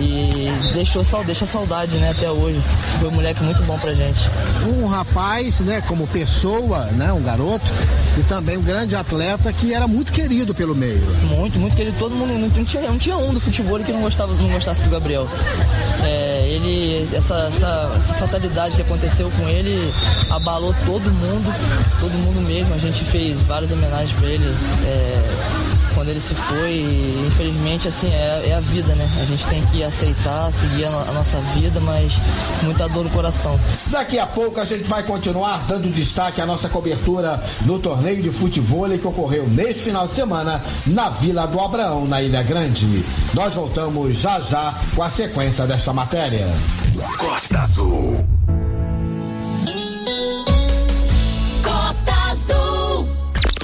E 0.00 0.48
deixou, 0.72 1.04
deixa 1.24 1.44
saudade, 1.44 1.96
né, 1.96 2.10
até 2.10 2.30
hoje. 2.30 2.60
Foi 2.98 3.08
um 3.08 3.12
moleque 3.12 3.42
muito 3.42 3.62
bom 3.64 3.78
pra 3.78 3.92
gente. 3.92 4.30
Um 4.66 4.86
rapaz, 4.86 5.60
né, 5.60 5.82
como 5.86 6.06
pessoa, 6.06 6.84
né, 6.92 7.12
um 7.12 7.22
garoto, 7.22 7.72
e 8.18 8.22
também 8.22 8.56
um 8.56 8.62
grande 8.62 8.94
atleta 8.94 9.52
que 9.52 9.74
era 9.74 9.88
muito 9.88 10.12
querido 10.12 10.54
pelo 10.54 10.74
meio. 10.74 11.04
Muito, 11.22 11.58
muito 11.58 11.76
querido. 11.76 11.96
Todo 11.98 12.14
mundo, 12.14 12.32
não 12.32 12.64
tinha, 12.64 12.82
não 12.84 12.98
tinha 12.98 13.16
um 13.16 13.32
do 13.32 13.40
futebol 13.40 13.78
que 13.80 13.92
não, 13.92 14.02
gostava, 14.02 14.32
não 14.34 14.48
gostasse 14.50 14.82
do 14.82 14.90
Gabriel. 14.90 15.26
É, 16.02 16.46
ele, 16.48 17.08
essa, 17.12 17.34
essa, 17.48 17.92
essa 17.96 18.14
fatalidade 18.14 18.76
que 18.76 18.82
aconteceu 18.82 19.30
com 19.30 19.48
ele 19.48 19.92
abalou 20.30 20.74
todo 20.86 21.10
mundo, 21.10 21.52
todo 22.00 22.12
mundo 22.12 22.40
mesmo. 22.42 22.74
A 22.74 22.78
gente 22.78 23.04
fez 23.04 23.31
várias 23.40 23.72
homenagens 23.72 24.12
para 24.12 24.28
ele. 24.28 24.44
É, 24.84 25.72
quando 25.94 26.08
ele 26.08 26.20
se 26.20 26.34
foi, 26.34 26.84
infelizmente, 27.26 27.88
assim, 27.88 28.08
é, 28.08 28.48
é, 28.48 28.54
a 28.54 28.60
vida, 28.60 28.94
né? 28.94 29.08
A 29.20 29.24
gente 29.24 29.46
tem 29.46 29.64
que 29.66 29.82
aceitar, 29.82 30.50
seguir 30.52 30.86
a, 30.86 30.88
a, 30.88 31.12
nossa 31.12 31.38
vida, 31.54 31.80
mas 31.80 32.20
muita 32.62 32.88
dor 32.88 33.04
no 33.04 33.10
coração. 33.10 33.58
Daqui 33.86 34.18
a 34.18 34.26
pouco 34.26 34.60
a 34.60 34.64
gente 34.64 34.84
vai 34.84 35.02
continuar 35.02 35.66
dando 35.66 35.90
destaque 35.90 36.40
à 36.40 36.46
nossa 36.46 36.68
cobertura 36.68 37.42
no 37.64 37.78
torneio 37.78 38.22
de 38.22 38.30
futebol 38.30 38.88
que 38.98 39.06
ocorreu 39.06 39.46
neste 39.48 39.82
final 39.84 40.08
de 40.08 40.14
semana 40.14 40.62
na 40.86 41.08
Vila 41.10 41.46
do 41.46 41.60
Abraão, 41.60 42.06
na 42.06 42.20
Ilha 42.20 42.42
Grande. 42.42 43.04
Nós 43.32 43.54
voltamos 43.54 44.16
já 44.16 44.40
já 44.40 44.74
com 44.94 45.02
a 45.02 45.10
sequência 45.10 45.66
desta 45.66 45.92
matéria. 45.92 46.46
Costa 47.18 47.60
Azul. 47.60 48.31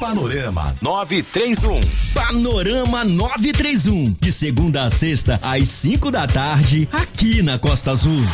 Panorama 0.09 0.75
931. 0.81 1.81
Panorama 2.15 3.05
931. 3.05 4.17
De 4.19 4.33
segunda 4.33 4.85
a 4.85 4.89
sexta, 4.89 5.39
às 5.43 5.69
5 5.69 6.11
da 6.11 6.27
tarde, 6.27 6.89
aqui 6.91 7.43
na 7.43 7.59
Costa 7.59 7.91
Azul. 7.91 8.25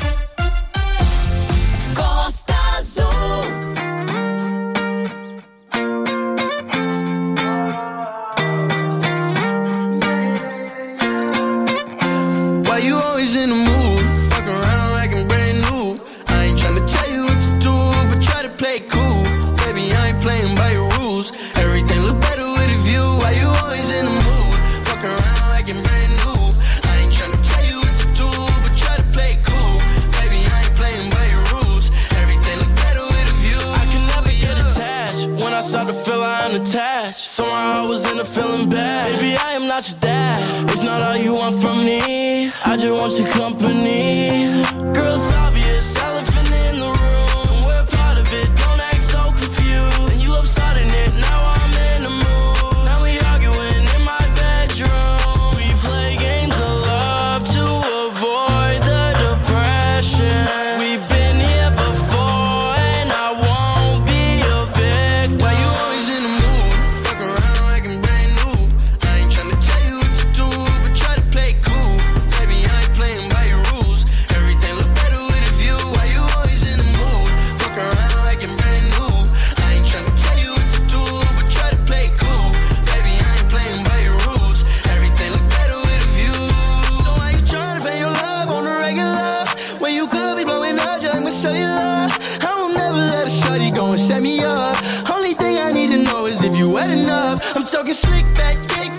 Talking 97.74 97.92
slick 97.92 98.24
back, 98.36 98.56
kick 98.68 98.93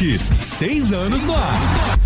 Esportes, 0.00 0.30
seis 0.40 0.92
anos 0.92 1.26
no 1.26 1.34
ar. 1.34 1.98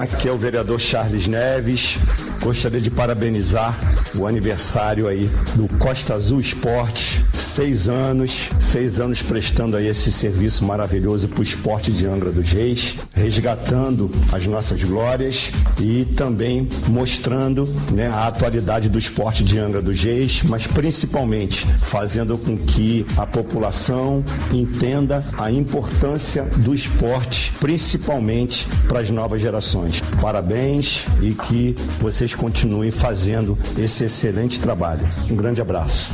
Aqui 0.00 0.28
é 0.28 0.32
o 0.32 0.38
vereador 0.38 0.78
Charles 0.78 1.26
Neves. 1.26 1.98
Gostaria 2.40 2.80
de 2.80 2.90
parabenizar 2.90 3.76
o 4.14 4.26
aniversário 4.26 5.08
aí 5.08 5.28
do 5.56 5.66
Costa 5.78 6.14
Azul 6.14 6.40
Esporte. 6.40 7.21
Seis 7.52 7.86
anos, 7.86 8.48
seis 8.62 8.98
anos 8.98 9.20
prestando 9.20 9.76
aí 9.76 9.86
esse 9.86 10.10
serviço 10.10 10.64
maravilhoso 10.64 11.28
para 11.28 11.40
o 11.40 11.42
esporte 11.42 11.92
de 11.92 12.06
Angra 12.06 12.32
dos 12.32 12.48
Reis, 12.48 12.96
resgatando 13.12 14.10
as 14.32 14.46
nossas 14.46 14.82
glórias 14.82 15.50
e 15.78 16.06
também 16.16 16.66
mostrando 16.88 17.68
né, 17.92 18.08
a 18.08 18.26
atualidade 18.26 18.88
do 18.88 18.98
esporte 18.98 19.44
de 19.44 19.58
Angra 19.58 19.82
dos 19.82 20.02
Reis, 20.02 20.42
mas 20.44 20.66
principalmente 20.66 21.66
fazendo 21.76 22.38
com 22.38 22.56
que 22.56 23.04
a 23.18 23.26
população 23.26 24.24
entenda 24.50 25.22
a 25.36 25.52
importância 25.52 26.44
do 26.44 26.74
esporte, 26.74 27.52
principalmente 27.60 28.66
para 28.88 29.00
as 29.00 29.10
novas 29.10 29.42
gerações. 29.42 30.02
Parabéns 30.22 31.04
e 31.20 31.34
que 31.34 31.74
vocês 32.00 32.34
continuem 32.34 32.90
fazendo 32.90 33.58
esse 33.76 34.04
excelente 34.04 34.58
trabalho. 34.58 35.06
Um 35.30 35.36
grande 35.36 35.60
abraço. 35.60 36.10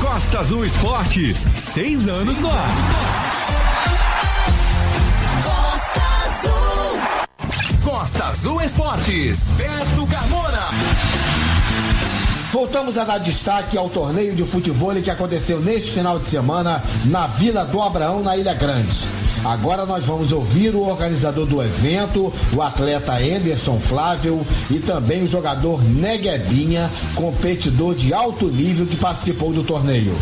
Costa 0.00 0.40
Azul 0.40 0.64
Esportes, 0.64 1.46
seis 1.56 2.06
anos 2.06 2.40
no 2.40 2.50
ar. 2.50 2.68
Costa 7.84 8.24
Azul 8.26 8.60
Esportes. 8.62 9.50
Beto 9.56 10.06
Carmona. 10.06 10.70
Voltamos 12.52 12.96
a 12.98 13.04
dar 13.04 13.18
destaque 13.18 13.76
ao 13.76 13.90
torneio 13.90 14.34
de 14.34 14.44
futebol 14.44 14.94
que 15.02 15.10
aconteceu 15.10 15.60
neste 15.60 15.90
final 15.90 16.18
de 16.18 16.28
semana 16.28 16.82
na 17.06 17.26
Vila 17.26 17.64
do 17.64 17.82
Abraão, 17.82 18.22
na 18.22 18.36
Ilha 18.36 18.54
Grande. 18.54 19.08
Agora 19.44 19.84
nós 19.84 20.06
vamos 20.06 20.32
ouvir 20.32 20.74
o 20.74 20.80
organizador 20.80 21.44
do 21.44 21.62
evento, 21.62 22.32
o 22.54 22.62
atleta 22.62 23.12
Anderson 23.12 23.78
Flávio 23.78 24.44
e 24.70 24.78
também 24.78 25.22
o 25.22 25.28
jogador 25.28 25.84
Neguebinha, 25.84 26.90
competidor 27.14 27.94
de 27.94 28.14
alto 28.14 28.46
nível 28.46 28.86
que 28.86 28.96
participou 28.96 29.52
do 29.52 29.62
torneio. 29.62 30.16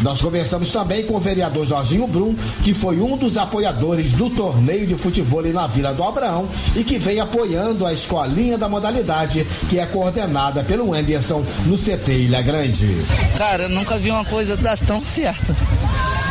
Nós 0.00 0.20
conversamos 0.20 0.70
também 0.70 1.04
com 1.04 1.16
o 1.16 1.20
vereador 1.20 1.66
Jorginho 1.66 2.06
Brum, 2.06 2.36
que 2.62 2.72
foi 2.72 3.00
um 3.00 3.16
dos 3.16 3.36
apoiadores 3.36 4.12
do 4.12 4.30
torneio 4.30 4.86
de 4.86 4.94
futebol 4.94 5.42
na 5.42 5.66
Vila 5.66 5.92
do 5.92 6.02
Abraão 6.02 6.48
e 6.76 6.84
que 6.84 6.98
vem 6.98 7.18
apoiando 7.18 7.84
a 7.84 7.92
escolinha 7.92 8.56
da 8.56 8.68
modalidade, 8.68 9.44
que 9.68 9.78
é 9.78 9.86
coordenada 9.86 10.62
pelo 10.62 10.94
Anderson 10.94 11.44
no 11.66 11.76
CT 11.76 12.12
Ilha 12.12 12.42
Grande. 12.42 13.04
Cara, 13.36 13.64
eu 13.64 13.68
nunca 13.68 13.98
vi 13.98 14.10
uma 14.10 14.24
coisa 14.24 14.56
dar 14.56 14.78
tão 14.78 15.02
certo. 15.02 15.54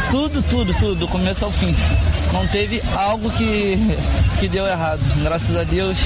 Tudo, 0.09 0.41
tudo, 0.43 0.73
tudo, 0.73 0.95
do 0.95 1.07
começo 1.07 1.43
ao 1.43 1.51
fim. 1.51 1.75
Não 2.31 2.47
teve 2.47 2.81
algo 2.95 3.29
que, 3.31 3.77
que 4.39 4.47
deu 4.47 4.65
errado. 4.65 5.01
Graças 5.21 5.57
a 5.57 5.63
Deus, 5.63 5.97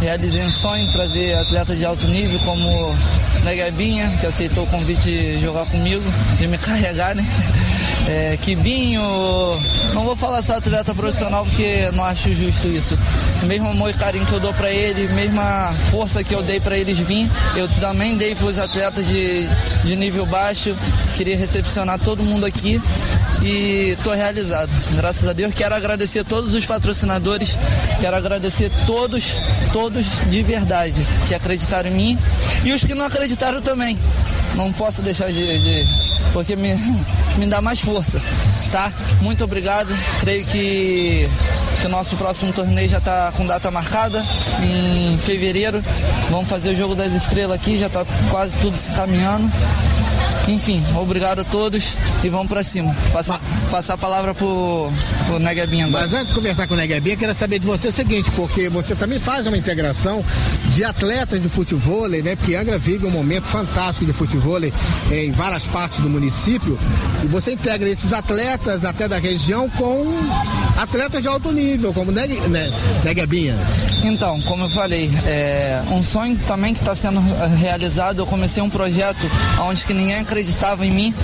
realizei 0.00 0.42
um 0.42 0.50
sonho, 0.50 0.90
trazer 0.92 1.34
atleta 1.34 1.74
de 1.74 1.84
alto 1.84 2.06
nível 2.06 2.38
como 2.40 2.94
Negabinha, 3.42 4.08
que 4.20 4.26
aceitou 4.26 4.64
o 4.64 4.66
convite 4.66 5.10
de 5.10 5.40
jogar 5.40 5.66
comigo, 5.66 6.02
de 6.38 6.46
me 6.46 6.56
carregar, 6.56 7.14
né? 7.16 7.26
É, 8.06 8.38
Kibinho, 8.40 9.02
não 9.92 10.04
vou 10.04 10.16
falar 10.16 10.40
só 10.40 10.56
atleta 10.56 10.94
profissional 10.94 11.44
porque 11.44 11.90
não 11.92 12.04
acho 12.04 12.32
justo 12.34 12.68
isso. 12.68 12.98
Mesmo 13.42 13.68
amor 13.68 13.90
e 13.90 13.94
carinho 13.94 14.24
que 14.24 14.32
eu 14.32 14.40
dou 14.40 14.54
pra 14.54 14.70
ele, 14.70 15.08
mesma 15.08 15.74
força 15.90 16.24
que 16.24 16.34
eu 16.34 16.42
dei 16.42 16.58
pra 16.58 16.78
eles 16.78 16.98
vir, 17.00 17.28
eu 17.54 17.68
também 17.80 18.16
dei 18.16 18.34
pros 18.34 18.58
atletas 18.58 19.06
de, 19.06 19.46
de 19.84 19.96
nível 19.96 20.24
baixo. 20.26 20.74
Queria 21.16 21.36
recepcionar 21.36 21.98
todo 21.98 22.22
mundo 22.22 22.46
aqui 22.46 22.80
tô 24.02 24.12
realizado. 24.12 24.70
Graças 24.96 25.28
a 25.28 25.32
Deus, 25.32 25.54
quero 25.54 25.74
agradecer 25.74 26.24
todos 26.24 26.54
os 26.54 26.64
patrocinadores, 26.64 27.56
quero 28.00 28.16
agradecer 28.16 28.70
todos, 28.86 29.34
todos 29.72 30.06
de 30.30 30.42
verdade, 30.42 31.06
que 31.26 31.34
acreditaram 31.34 31.90
em 31.90 31.94
mim 31.94 32.18
e 32.64 32.72
os 32.72 32.84
que 32.84 32.94
não 32.94 33.04
acreditaram 33.04 33.60
também. 33.60 33.98
Não 34.54 34.72
posso 34.72 35.02
deixar 35.02 35.28
de, 35.28 35.58
de 35.58 36.08
porque 36.32 36.56
me, 36.56 36.74
me 37.36 37.46
dá 37.46 37.60
mais 37.60 37.80
força, 37.80 38.20
tá? 38.70 38.92
Muito 39.20 39.44
obrigado. 39.44 39.88
Creio 40.20 40.44
que, 40.46 41.28
que 41.80 41.86
o 41.86 41.88
nosso 41.88 42.16
próximo 42.16 42.52
torneio 42.52 42.88
já 42.88 42.98
está 42.98 43.32
com 43.36 43.46
data 43.46 43.70
marcada 43.70 44.24
em 44.62 45.18
fevereiro. 45.18 45.82
Vamos 46.30 46.48
fazer 46.48 46.70
o 46.70 46.74
jogo 46.74 46.94
das 46.94 47.12
estrelas 47.12 47.56
aqui, 47.56 47.76
já 47.76 47.86
está 47.86 48.04
quase 48.30 48.56
tudo 48.58 48.76
se 48.76 48.90
caminhando. 48.92 49.50
Enfim, 50.46 50.82
obrigado 50.96 51.40
a 51.40 51.44
todos 51.44 51.96
e 52.22 52.28
vamos 52.28 52.48
pra 52.48 52.64
cima. 52.64 52.94
Passar, 53.12 53.40
passar 53.70 53.94
a 53.94 53.98
palavra 53.98 54.34
pro, 54.34 54.90
pro 55.26 55.38
Neguebinha 55.38 55.86
agora. 55.86 56.04
Mas 56.04 56.12
antes 56.12 56.28
de 56.28 56.34
conversar 56.34 56.66
com 56.66 56.74
o 56.74 56.76
Neguebinha, 56.76 57.16
quero 57.16 57.34
saber 57.34 57.58
de 57.58 57.66
você 57.66 57.88
o 57.88 57.92
seguinte, 57.92 58.30
porque 58.32 58.68
você 58.68 58.94
também 58.94 59.18
faz 59.18 59.46
uma 59.46 59.56
integração 59.56 60.24
de 60.70 60.84
atletas 60.84 61.42
de 61.42 61.48
futebol, 61.48 62.08
né? 62.08 62.36
Porque 62.36 62.54
Angra 62.54 62.78
vive 62.78 63.06
um 63.06 63.10
momento 63.10 63.44
fantástico 63.44 64.06
de 64.06 64.12
futebol 64.12 64.58
em 65.10 65.32
várias 65.32 65.66
partes 65.66 66.00
do 66.00 66.08
município. 66.08 66.78
E 67.22 67.26
você 67.26 67.52
integra 67.52 67.88
esses 67.88 68.12
atletas 68.12 68.84
até 68.84 69.06
da 69.06 69.18
região 69.18 69.68
com 69.70 70.14
atletas 70.78 71.20
de 71.20 71.28
alto 71.28 71.50
nível, 71.50 71.92
como 71.92 72.12
Neg, 72.12 72.40
né, 72.48 72.70
Neguebinha. 73.04 73.56
Então, 74.04 74.40
como 74.42 74.64
eu 74.64 74.68
falei, 74.68 75.10
é 75.26 75.82
um 75.90 76.02
sonho 76.02 76.38
também 76.46 76.72
que 76.72 76.80
está 76.80 76.94
sendo 76.94 77.20
realizado. 77.56 78.20
Eu 78.20 78.26
comecei 78.26 78.62
um 78.62 78.70
projeto 78.70 79.28
onde 79.60 79.84
que 79.84 79.92
ninguém 79.92 80.20
acreditava 80.20 80.86
em 80.86 80.90
mim. 80.90 81.14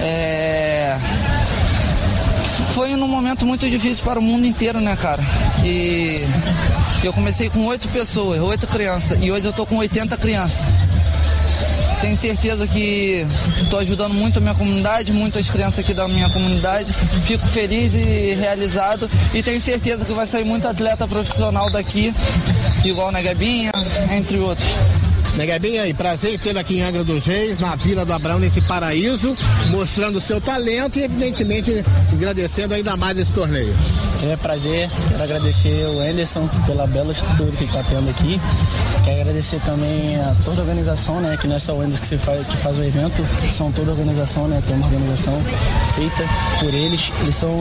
É... 0.00 0.96
Foi 2.74 2.96
num 2.96 3.06
momento 3.06 3.46
muito 3.46 3.68
difícil 3.68 4.02
para 4.04 4.18
o 4.18 4.22
mundo 4.22 4.46
inteiro, 4.46 4.80
né, 4.80 4.96
cara? 4.96 5.22
E 5.62 6.26
eu 7.04 7.12
comecei 7.12 7.48
com 7.48 7.64
oito 7.66 7.88
pessoas, 7.88 8.40
oito 8.40 8.66
crianças, 8.66 9.18
e 9.20 9.30
hoje 9.30 9.46
eu 9.46 9.52
tô 9.52 9.64
com 9.64 9.76
80 9.76 10.16
crianças. 10.16 10.64
Tenho 12.04 12.18
certeza 12.18 12.66
que 12.66 13.26
estou 13.62 13.78
ajudando 13.78 14.12
muito 14.12 14.36
a 14.36 14.40
minha 14.42 14.54
comunidade, 14.54 15.10
muitas 15.10 15.48
crianças 15.48 15.78
aqui 15.78 15.94
da 15.94 16.06
minha 16.06 16.28
comunidade. 16.28 16.92
Fico 17.24 17.46
feliz 17.46 17.94
e 17.94 18.34
realizado 18.34 19.08
e 19.32 19.42
tenho 19.42 19.58
certeza 19.58 20.04
que 20.04 20.12
vai 20.12 20.26
sair 20.26 20.44
muito 20.44 20.68
atleta 20.68 21.08
profissional 21.08 21.70
daqui, 21.70 22.12
igual 22.84 23.10
na 23.10 23.22
Gabinha, 23.22 23.72
entre 24.14 24.36
outros. 24.36 24.68
Negabinha, 25.36 25.86
e 25.86 25.92
prazer 25.92 26.38
tê-lo 26.38 26.60
aqui 26.60 26.78
em 26.78 26.82
Angra 26.82 27.02
dos 27.02 27.26
Reis, 27.26 27.58
na 27.58 27.74
Vila 27.74 28.04
do 28.04 28.12
Abrão, 28.12 28.38
nesse 28.38 28.60
paraíso, 28.60 29.36
mostrando 29.68 30.16
o 30.16 30.20
seu 30.20 30.40
talento 30.40 30.98
e, 30.98 31.02
evidentemente, 31.02 31.84
agradecendo 32.12 32.72
ainda 32.72 32.96
mais 32.96 33.18
esse 33.18 33.32
torneio. 33.32 33.74
É 34.22 34.36
prazer, 34.36 34.88
quero 35.08 35.22
agradecer 35.22 35.86
o 35.86 36.00
Anderson 36.00 36.48
pela 36.64 36.86
bela 36.86 37.12
estrutura 37.12 37.50
que 37.52 37.64
está 37.64 37.82
tendo 37.82 38.08
aqui. 38.08 38.40
Quero 39.04 39.20
agradecer 39.20 39.60
também 39.66 40.16
a 40.16 40.34
toda 40.44 40.60
a 40.60 40.62
organização, 40.62 41.20
né? 41.20 41.36
Que 41.36 41.46
não 41.46 41.56
é 41.56 41.58
só 41.58 41.74
o 41.74 41.82
Anderson 41.82 42.02
que, 42.02 42.16
faz, 42.16 42.46
que 42.46 42.56
faz 42.56 42.78
o 42.78 42.82
evento, 42.84 43.22
são 43.50 43.70
toda 43.72 43.90
a 43.90 43.92
organização, 43.92 44.48
né? 44.48 44.62
Tem 44.64 44.76
uma 44.76 44.86
organização 44.86 45.38
feita 45.94 46.24
por 46.60 46.72
eles. 46.72 47.12
Eles 47.20 47.34
são 47.34 47.58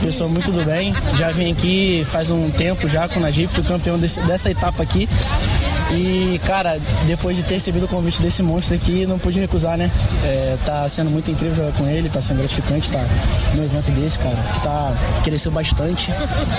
pessoas 0.00 0.30
muito 0.30 0.50
do 0.50 0.64
bem. 0.64 0.94
Já 1.16 1.30
vim 1.30 1.52
aqui 1.52 2.04
faz 2.10 2.30
um 2.30 2.50
tempo 2.50 2.88
já 2.88 3.06
com 3.08 3.20
o 3.20 3.22
Najib, 3.22 3.48
fui 3.52 3.62
campeão 3.62 3.96
desse, 3.98 4.20
dessa 4.22 4.50
etapa 4.50 4.82
aqui. 4.82 5.08
E, 5.92 6.40
cara, 6.46 6.78
depois 7.06 7.36
de 7.36 7.42
ter 7.42 7.54
recebido 7.54 7.84
o 7.84 7.88
convite 7.88 8.20
desse 8.20 8.42
monstro 8.42 8.74
aqui, 8.74 9.06
não 9.06 9.18
pude 9.18 9.36
me 9.36 9.42
recusar, 9.42 9.76
né? 9.76 9.90
É, 10.24 10.56
tá 10.64 10.88
sendo 10.88 11.10
muito 11.10 11.30
incrível 11.30 11.54
jogar 11.54 11.72
com 11.72 11.86
ele, 11.86 12.08
tá 12.08 12.20
sendo 12.20 12.38
gratificante 12.38 12.90
tá, 12.90 13.04
no 13.54 13.64
evento 13.64 13.90
desse, 13.92 14.18
cara. 14.18 14.36
Tá, 14.62 14.92
cresceu 15.22 15.52
bastante. 15.52 16.10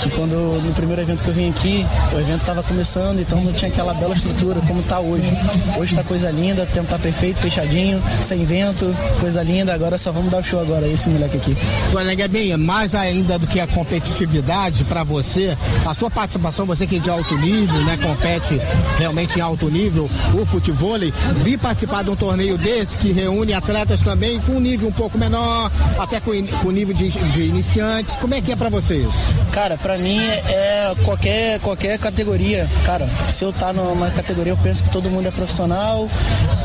E 0.06 0.10
quando 0.12 0.62
no 0.62 0.74
primeiro 0.74 1.02
evento 1.02 1.24
que 1.24 1.30
eu 1.30 1.34
vim 1.34 1.50
aqui, 1.50 1.86
o 2.14 2.20
evento 2.20 2.46
tava 2.46 2.64
começando, 2.64 3.20
então 3.20 3.40
não 3.42 3.52
tinha 3.52 3.70
aquela 3.70 3.94
bela 3.94 4.14
estrutura 4.14 4.62
como 4.68 4.82
tá 4.84 5.00
hoje. 5.00 5.32
Hoje 5.78 5.96
tá 5.96 6.04
coisa 6.04 6.30
linda, 6.32 6.64
o 6.64 6.68
tempo 6.68 6.88
tá 6.88 7.00
perfeito, 7.00 7.40
fechadinho, 7.40 8.02
sem 8.22 8.46
vento, 8.46 8.96
coisa 9.20 9.44
linda. 9.44 9.74
Agora 9.74 9.98
só 9.98 10.12
vamos 10.12 10.32
dar 10.32 10.40
o 10.40 10.44
show 10.44 10.62
agora, 10.62 10.88
esse 10.88 11.10
moleque 11.10 11.38
aqui. 11.38 11.58
Agora, 11.90 12.14
Gabinha, 12.16 12.58
mais 12.58 12.96
ainda 12.96 13.38
do 13.38 13.48
que 13.48 13.60
a 13.60 13.68
competitividade 13.68 14.84
para 14.86 15.04
você, 15.04 15.58
a 15.86 15.94
sua 15.94 16.10
participação, 16.10 16.66
você 16.66 16.88
que 16.88 16.98
é 16.98 17.00
de 17.00 17.10
alto 17.10 17.38
nível, 17.38 17.84
né, 17.84 17.98
compete 17.98 18.60
realmente 18.98 19.14
em 19.15 19.41
alto 19.41 19.69
nível, 19.69 20.10
o 20.34 20.45
futebol, 20.45 20.95
vi 21.38 21.58
participar 21.58 22.04
de 22.04 22.10
um 22.10 22.15
torneio 22.15 22.58
desse 22.58 22.97
que 22.97 23.12
reúne 23.12 23.54
atletas 23.54 24.01
também 24.01 24.39
com 24.41 24.54
um 24.54 24.60
nível 24.60 24.89
um 24.89 24.91
pouco 24.91 25.17
menor, 25.17 25.71
até 25.97 26.19
com, 26.19 26.32
com 26.62 26.71
nível 26.71 26.93
de, 26.93 27.10
de 27.10 27.41
iniciantes. 27.43 28.15
Como 28.17 28.34
é 28.34 28.41
que 28.41 28.51
é 28.51 28.56
para 28.56 28.69
vocês? 28.69 29.08
Cara, 29.51 29.78
para 29.78 29.97
mim 29.97 30.19
é 30.19 30.93
qualquer, 31.04 31.60
qualquer 31.62 31.97
categoria. 31.97 32.67
Cara, 32.86 33.08
se 33.23 33.43
eu 33.43 33.54
tá 33.54 33.71
numa 33.73 34.12
categoria, 34.12 34.54
eu 34.54 34.58
penso 34.58 34.84
que 34.84 34.89
todo 34.89 35.10
mundo 35.10 35.28
é 35.28 35.32
profissional, 35.32 36.08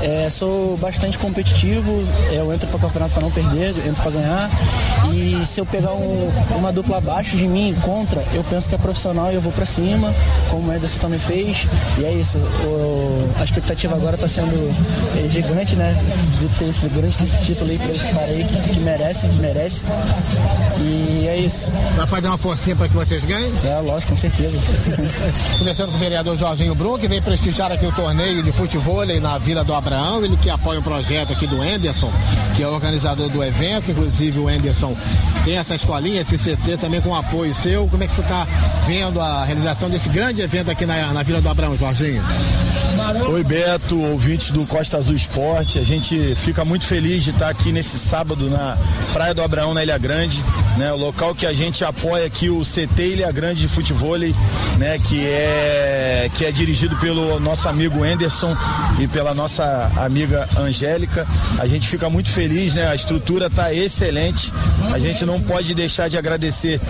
é, 0.03 0.29
sou 0.29 0.77
bastante 0.77 1.17
competitivo, 1.19 2.05
eu 2.33 2.53
entro 2.53 2.67
para 2.69 2.81
campeonato 2.81 3.15
para 3.15 3.23
não 3.23 3.31
perder, 3.31 3.71
entro 3.87 4.03
para 4.03 4.11
ganhar. 4.11 4.51
E 5.13 5.45
se 5.47 5.61
eu 5.61 5.67
pegar 5.67 5.93
um, 5.93 6.31
uma 6.57 6.73
dupla 6.73 6.99
abaixo 6.99 7.37
de 7.37 7.47
mim, 7.47 7.75
contra, 7.83 8.23
eu 8.35 8.45
penso 8.45 8.69
que 8.69 8.75
é 8.75 8.79
profissional 8.79 9.31
e 9.31 9.37
eu 9.37 9.41
vou 9.41 9.53
para 9.53 9.67
cima, 9.67 10.13
como 10.51 10.71
o 10.71 10.75
Ederson 10.75 10.99
também 10.99 11.19
fez. 11.19 11.67
E 11.99 12.05
é 12.05 12.13
isso 12.13 12.40
o, 12.65 13.31
a 13.39 13.45
expectativa 13.45 13.95
agora 13.95 14.15
está 14.15 14.29
sendo 14.29 14.69
é, 15.17 15.29
gigante, 15.29 15.77
né? 15.77 15.95
De 16.39 16.49
ter 16.57 16.69
esse 16.69 16.89
grande 16.89 17.17
título 17.45 17.71
aí 17.71 17.79
para 17.79 17.93
esse 17.93 18.13
cara 18.13 18.27
aí 18.27 18.45
que, 18.45 18.73
que 18.73 18.81
merece, 18.81 19.29
que 19.29 19.39
merece. 19.41 19.83
E 20.81 21.27
é 21.29 21.39
isso. 21.39 21.71
Vai 21.97 22.07
fazer 22.07 22.29
uma 22.29 22.39
forcinha 22.39 22.77
para 22.77 22.89
que 22.89 22.95
vocês 22.95 23.25
ganhem? 23.25 23.53
É, 23.65 23.81
lógico, 23.81 24.13
com 24.13 24.17
certeza. 24.17 24.59
Conversando 25.59 25.91
com 25.91 25.97
o 25.97 26.01
vereador 26.01 26.37
Jorginho 26.37 26.75
Brum, 26.75 26.99
que 26.99 27.09
vem 27.09 27.23
prestigiar 27.23 27.73
aqui 27.73 27.87
o 27.87 27.93
torneio 27.93 28.43
de 28.43 28.53
futebol 28.53 29.05
na 29.21 29.39
Vila 29.39 29.65
do 29.65 29.75
Abraão, 29.75 30.25
ele 30.25 30.37
que 30.37 30.51
apoia 30.51 30.81
o 30.81 30.83
projeto 30.83 31.33
aqui 31.33 31.47
do 31.47 31.61
Anderson, 31.61 32.11
que 32.57 32.63
é 32.63 32.67
o 32.67 32.73
organizador 32.73 33.29
do 33.29 33.43
evento, 33.43 33.91
inclusive 33.91 34.39
o 34.39 34.49
Anderson 34.49 34.95
tem 35.45 35.57
essa 35.57 35.75
escolinha, 35.75 36.21
esse 36.21 36.37
CT 36.37 36.77
também 36.77 37.01
com 37.01 37.15
apoio 37.15 37.55
seu. 37.55 37.87
Como 37.89 38.03
é 38.03 38.07
que 38.07 38.13
você 38.13 38.21
está 38.21 38.47
vendo 38.87 39.21
a 39.21 39.45
realização 39.45 39.89
desse 39.89 40.09
grande 40.09 40.43
evento 40.43 40.71
aqui 40.71 40.85
na, 40.85 41.13
na 41.13 41.23
Vila 41.23 41.41
do 41.41 41.49
Abraão, 41.49 41.77
Jorginho? 41.77 42.23
Oi, 43.29 43.43
Beto, 43.45 43.99
ouvintes 43.99 44.51
do 44.51 44.65
Costa 44.67 44.97
Azul 44.97 45.17
Esporte. 45.17 45.79
A 45.79 45.83
gente 45.83 46.35
fica 46.37 46.65
muito 46.65 46.85
feliz 46.85 47.25
de 47.25 47.31
estar 47.31 47.49
aqui 47.49 47.73
nesse 47.73 47.99
sábado 47.99 48.49
na 48.49 48.77
Praia 49.13 49.35
do 49.35 49.43
Abraão, 49.43 49.75
na 49.75 49.83
Ilha 49.83 49.99
Grande, 49.99 50.43
né? 50.77 50.93
O 50.93 50.97
local 50.97 51.35
que 51.35 51.47
a 51.47 51.53
gente 51.53 51.85
apoia 51.85 52.27
aqui, 52.27 52.51
o 52.51 52.63
CT 52.63 53.03
Ilha 53.03 53.33
Grande 53.33 53.63
de 53.63 53.69
Futebol, 53.69 54.19
né? 54.79 54.99
Que 55.09 55.25
é, 55.27 56.31
que 56.35 56.45
é 56.45 56.53
dirigido 56.53 56.97
pelo 56.97 57.41
nosso 57.41 57.69
amigo 57.69 58.03
Anderson 58.05 58.57
e 58.99 59.09
pela 59.09 59.35
nossa 59.35 59.91
amiga 59.97 60.49
Angélica. 60.57 61.27
A 61.59 61.67
gente 61.67 61.89
fica 61.89 62.09
muito 62.11 62.31
feliz, 62.31 62.75
né? 62.75 62.89
A 62.89 62.95
estrutura 62.95 63.47
está 63.47 63.73
excelente. 63.73 64.53
A 64.93 64.99
gente 64.99 65.25
não 65.25 65.41
pode 65.41 65.75
deixar 65.75 66.09
de 66.09 66.19
agradecer 66.19 66.81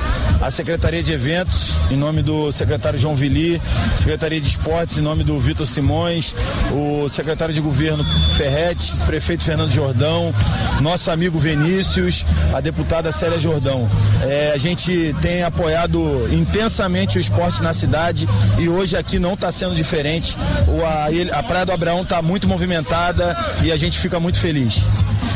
a 0.41 0.51
Secretaria 0.51 1.03
de 1.03 1.13
Eventos, 1.13 1.81
em 1.91 1.97
nome 1.97 2.23
do 2.23 2.51
secretário 2.53 2.99
João 2.99 3.15
Vili, 3.15 3.61
Secretaria 3.97 4.41
de 4.41 4.49
Esportes, 4.49 4.99
em 4.99 5.03
nome 5.03 5.23
do 5.23 5.30
Vitor 5.39 5.67
Simões, 5.67 6.35
o 6.73 7.09
secretário 7.09 7.55
de 7.55 7.61
governo 7.61 8.05
Ferretti, 8.35 8.93
prefeito 9.07 9.45
Fernando 9.45 9.71
Jordão, 9.71 10.35
nosso 10.81 11.11
amigo 11.11 11.39
Vinícius, 11.39 12.25
a 12.53 12.61
deputada 12.61 13.13
Célia 13.13 13.39
Jordão. 13.39 13.89
É, 14.23 14.53
a 14.55 14.59
gente 14.59 15.15
tem 15.21 15.43
apoiado 15.43 16.29
intensamente 16.33 17.19
o 17.19 17.21
esporte 17.21 17.63
na 17.63 17.75
cidade 17.75 18.29
e 18.59 18.69
hoje 18.69 18.97
aqui 18.97 19.19
não 19.19 19.35
está 19.35 19.51
sendo 19.51 19.75
diferente. 19.75 20.37
O, 20.69 20.85
a, 20.85 21.39
a 21.39 21.43
Praia 21.43 21.67
do 21.67 21.73
Abraão 21.73 22.03
está 22.03 22.21
muito 22.23 22.47
movimentada 22.47 23.37
e 23.63 23.73
a 23.73 23.77
gente 23.77 23.99
fica 23.99 24.19
muito 24.19 24.39
feliz. 24.39 24.83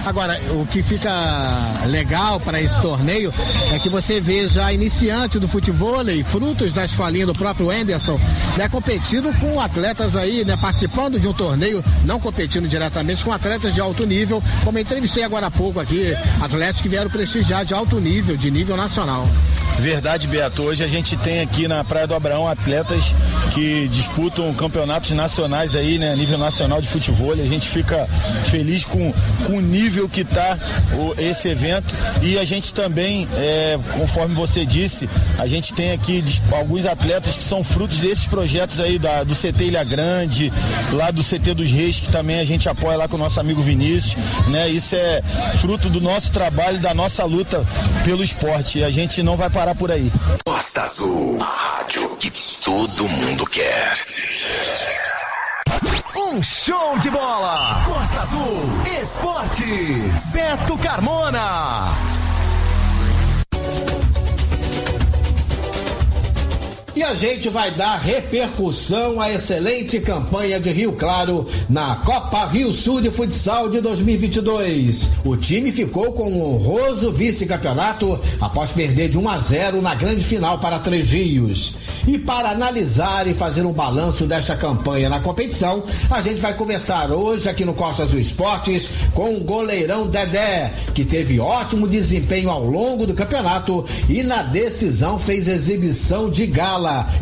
Agora, 0.04 0.38
o 0.50 0.66
que 0.66 0.82
fica 0.82 1.10
legal 1.86 2.38
para 2.38 2.60
esse 2.60 2.78
torneio 2.80 3.32
é 3.72 3.78
que 3.78 3.88
você 3.88 4.20
vê 4.20 4.46
já 4.46 4.72
iniciante 4.72 5.38
do 5.38 5.48
futebol, 5.48 6.04
frutos 6.24 6.72
da 6.72 6.84
escolinha 6.84 7.26
do 7.26 7.32
próprio 7.32 7.70
Anderson, 7.70 8.18
né, 8.56 8.68
competindo 8.68 9.32
com 9.38 9.60
atletas 9.60 10.16
aí, 10.16 10.44
né, 10.44 10.56
participando 10.56 11.18
de 11.18 11.26
um 11.26 11.32
torneio, 11.32 11.82
não 12.04 12.20
competindo 12.20 12.68
diretamente 12.68 13.24
com 13.24 13.32
atletas 13.32 13.72
de 13.72 13.80
alto 13.80 14.04
nível, 14.06 14.42
como 14.62 14.78
entrevistei 14.78 15.24
agora 15.24 15.46
há 15.46 15.50
pouco 15.50 15.80
aqui, 15.80 16.14
atletas 16.40 16.80
que 16.80 16.88
vieram 16.88 17.10
prestigiar 17.10 17.64
de 17.64 17.72
alto 17.72 17.98
nível, 17.98 18.36
de 18.36 18.50
nível 18.50 18.76
nacional. 18.76 19.28
Verdade, 19.78 20.26
Beto. 20.28 20.62
Hoje 20.62 20.84
a 20.84 20.88
gente 20.88 21.16
tem 21.16 21.40
aqui 21.40 21.66
na 21.66 21.82
Praia 21.82 22.06
do 22.06 22.14
Abraão 22.14 22.46
atletas 22.46 23.14
que 23.52 23.88
disputam 23.88 24.52
campeonatos 24.54 25.10
nacionais 25.10 25.74
aí, 25.74 25.98
né? 25.98 26.14
Nível 26.14 26.38
nacional 26.38 26.80
de 26.80 26.88
futebol. 26.88 27.32
A 27.32 27.36
gente 27.36 27.68
fica 27.68 28.06
feliz 28.44 28.84
com, 28.84 29.12
com 29.44 29.56
o 29.56 29.60
nível 29.60 29.93
que 30.08 30.22
está 30.22 30.58
esse 31.18 31.48
evento. 31.48 31.94
E 32.22 32.38
a 32.38 32.44
gente 32.44 32.74
também, 32.74 33.28
é, 33.36 33.78
conforme 33.98 34.34
você 34.34 34.64
disse, 34.64 35.08
a 35.38 35.46
gente 35.46 35.72
tem 35.72 35.92
aqui 35.92 36.24
alguns 36.52 36.86
atletas 36.86 37.36
que 37.36 37.44
são 37.44 37.62
frutos 37.62 37.98
desses 37.98 38.26
projetos 38.26 38.80
aí 38.80 38.98
da, 38.98 39.22
do 39.24 39.34
CT 39.34 39.64
Ilha 39.64 39.84
Grande, 39.84 40.52
lá 40.92 41.10
do 41.10 41.22
CT 41.22 41.54
dos 41.54 41.70
Reis, 41.70 42.00
que 42.00 42.10
também 42.10 42.40
a 42.40 42.44
gente 42.44 42.68
apoia 42.68 42.96
lá 42.96 43.08
com 43.08 43.16
o 43.16 43.18
nosso 43.18 43.40
amigo 43.40 43.62
Vinícius. 43.62 44.16
Né? 44.48 44.68
Isso 44.68 44.94
é 44.94 45.22
fruto 45.60 45.88
do 45.88 46.00
nosso 46.00 46.32
trabalho, 46.32 46.78
da 46.78 46.92
nossa 46.92 47.24
luta 47.24 47.64
pelo 48.04 48.22
esporte. 48.22 48.78
E 48.78 48.84
a 48.84 48.90
gente 48.90 49.22
não 49.22 49.36
vai 49.36 49.50
parar 49.50 49.74
por 49.74 49.90
aí. 49.90 50.10
Costa 50.44 50.82
Azul, 50.82 51.38
a 51.40 51.78
rádio 51.78 52.16
que 52.16 52.30
todo 52.64 53.08
mundo 53.08 53.46
quer. 53.46 53.94
Um 56.16 56.40
show 56.42 56.96
de 56.98 57.10
bola! 57.10 57.82
Costa 57.84 58.20
Azul 58.20 58.62
Esportes. 59.00 60.32
Beto 60.32 60.78
Carmona. 60.78 61.88
E 66.96 67.02
a 67.02 67.12
gente 67.12 67.48
vai 67.48 67.72
dar 67.72 67.96
repercussão 67.96 69.20
à 69.20 69.28
excelente 69.32 69.98
campanha 69.98 70.60
de 70.60 70.70
Rio 70.70 70.92
Claro 70.92 71.44
na 71.68 71.96
Copa 71.96 72.46
Rio 72.46 72.72
Sul 72.72 73.00
de 73.00 73.10
Futsal 73.10 73.68
de 73.68 73.80
2022. 73.80 75.10
O 75.24 75.36
time 75.36 75.72
ficou 75.72 76.12
com 76.12 76.30
um 76.30 76.54
honroso 76.54 77.10
vice-campeonato 77.10 78.16
após 78.40 78.70
perder 78.70 79.08
de 79.08 79.18
1 79.18 79.28
a 79.28 79.38
0 79.38 79.82
na 79.82 79.96
grande 79.96 80.22
final 80.22 80.60
para 80.60 80.78
Três 80.78 81.10
Rios. 81.10 81.74
E 82.06 82.16
para 82.16 82.50
analisar 82.50 83.26
e 83.26 83.34
fazer 83.34 83.66
um 83.66 83.72
balanço 83.72 84.24
desta 84.24 84.54
campanha 84.54 85.08
na 85.08 85.18
competição, 85.18 85.82
a 86.08 86.22
gente 86.22 86.40
vai 86.40 86.54
conversar 86.54 87.10
hoje 87.10 87.48
aqui 87.48 87.64
no 87.64 87.74
Costa 87.74 88.04
Azul 88.04 88.20
Esportes 88.20 88.88
com 89.12 89.34
o 89.34 89.40
goleirão 89.40 90.06
Dedé, 90.06 90.72
que 90.94 91.04
teve 91.04 91.40
ótimo 91.40 91.88
desempenho 91.88 92.50
ao 92.50 92.64
longo 92.64 93.04
do 93.04 93.14
campeonato 93.14 93.84
e 94.08 94.22
na 94.22 94.42
decisão 94.42 95.18
fez 95.18 95.48
exibição 95.48 96.30
de 96.30 96.46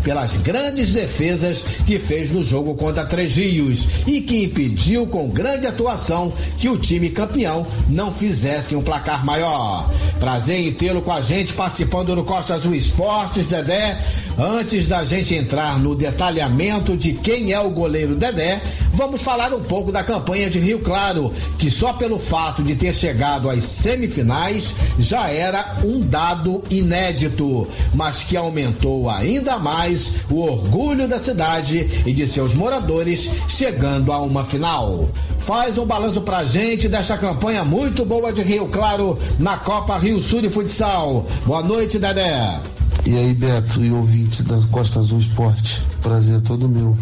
pelas 0.03 0.33
grandes 0.37 0.93
defesas 0.93 1.63
que 1.87 1.99
fez 1.99 2.31
no 2.31 2.43
jogo 2.43 2.75
contra 2.75 3.05
Três 3.05 3.37
Rios 3.37 3.87
e 4.07 4.21
que 4.21 4.45
impediu 4.45 5.07
com 5.07 5.29
grande 5.29 5.67
atuação 5.67 6.33
que 6.59 6.69
o 6.69 6.77
time 6.77 7.11
campeão 7.11 7.67
não 7.89 8.13
fizesse 8.13 8.75
um 8.75 8.83
placar 8.83 9.25
maior. 9.25 9.91
Prazer 10.19 10.59
em 10.59 10.73
tê-lo 10.73 11.03
com 11.03 11.13
a 11.13 11.21
gente 11.21 11.53
participando 11.53 12.15
do 12.15 12.25
Costa 12.25 12.55
Azul 12.55 12.75
Esportes, 12.75 13.47
Dedé. 13.47 14.01
Antes 14.39 14.87
da 14.87 15.05
gente 15.05 15.35
entrar 15.35 15.79
no 15.79 15.95
detalhamento 15.95 16.97
de 16.97 17.13
quem 17.13 17.53
é 17.53 17.61
o 17.61 17.71
goleiro 17.71 18.15
Dedé, 18.15 18.63
vamos 18.93 19.21
falar 19.23 19.53
um 19.53 19.63
pouco 19.63 19.93
da 19.93 20.03
campanha 20.03 20.49
de 20.49 20.59
Rio 20.59 20.81
Claro, 20.81 21.33
que 21.59 21.71
só 21.71 21.93
pelo 21.93 22.19
fato 22.19 22.63
de 22.63 22.75
ter 22.75 22.95
chegado 22.95 23.51
às 23.51 23.65
semifinais 23.65 24.75
já 24.99 25.29
era 25.29 25.77
um 25.85 26.01
dado 26.01 26.63
inédito, 26.71 27.69
mas 27.95 28.23
que 28.25 28.37
aumentou 28.37 29.09
ainda 29.53 29.59
mais 29.59 30.13
o 30.31 30.41
orgulho 30.41 31.07
da 31.07 31.19
cidade 31.19 32.03
e 32.07 32.13
de 32.13 32.27
seus 32.27 32.55
moradores 32.55 33.29
chegando 33.49 34.13
a 34.13 34.19
uma 34.19 34.45
final. 34.45 35.09
Faz 35.39 35.77
um 35.77 35.85
balanço 35.85 36.21
pra 36.23 36.45
gente 36.45 36.89
desta 36.89 37.19
campanha 37.19 37.65
muito 37.65 38.05
boa 38.05 38.33
de 38.33 38.43
Rio 38.43 38.69
Claro 38.69 39.19
na 39.39 39.59
Copa 39.59 39.99
Rio 39.99 40.23
Sul 40.23 40.41
de 40.41 40.49
Futsal. 40.49 41.27
Boa 41.45 41.63
noite, 41.63 41.99
Dedé. 41.99 42.72
E 43.05 43.17
aí, 43.17 43.35
Beto 43.35 43.85
e 43.85 43.91
ouvintes 43.91 44.45
da 44.45 44.61
Costa 44.69 45.01
Azul 45.01 45.19
Esporte, 45.19 45.83
prazer 46.03 46.41
todo 46.41 46.69
meu. 46.69 46.97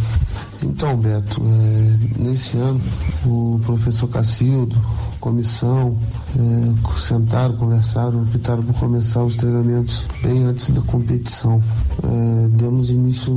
Então, 0.63 0.97
Beto, 0.97 1.43
é, 1.43 2.19
nesse 2.23 2.57
ano, 2.57 2.81
o 3.25 3.61
professor 3.65 4.09
Cacildo, 4.09 4.77
comissão, 5.21 5.99
é, 6.35 6.99
sentaram, 6.99 7.57
conversaram, 7.57 8.23
optaram 8.23 8.63
por 8.63 8.75
começar 8.75 9.23
os 9.23 9.37
treinamentos 9.37 10.03
bem 10.23 10.45
antes 10.45 10.71
da 10.71 10.81
competição. 10.83 11.63
É, 12.03 12.49
demos 12.49 12.91
início 12.91 13.33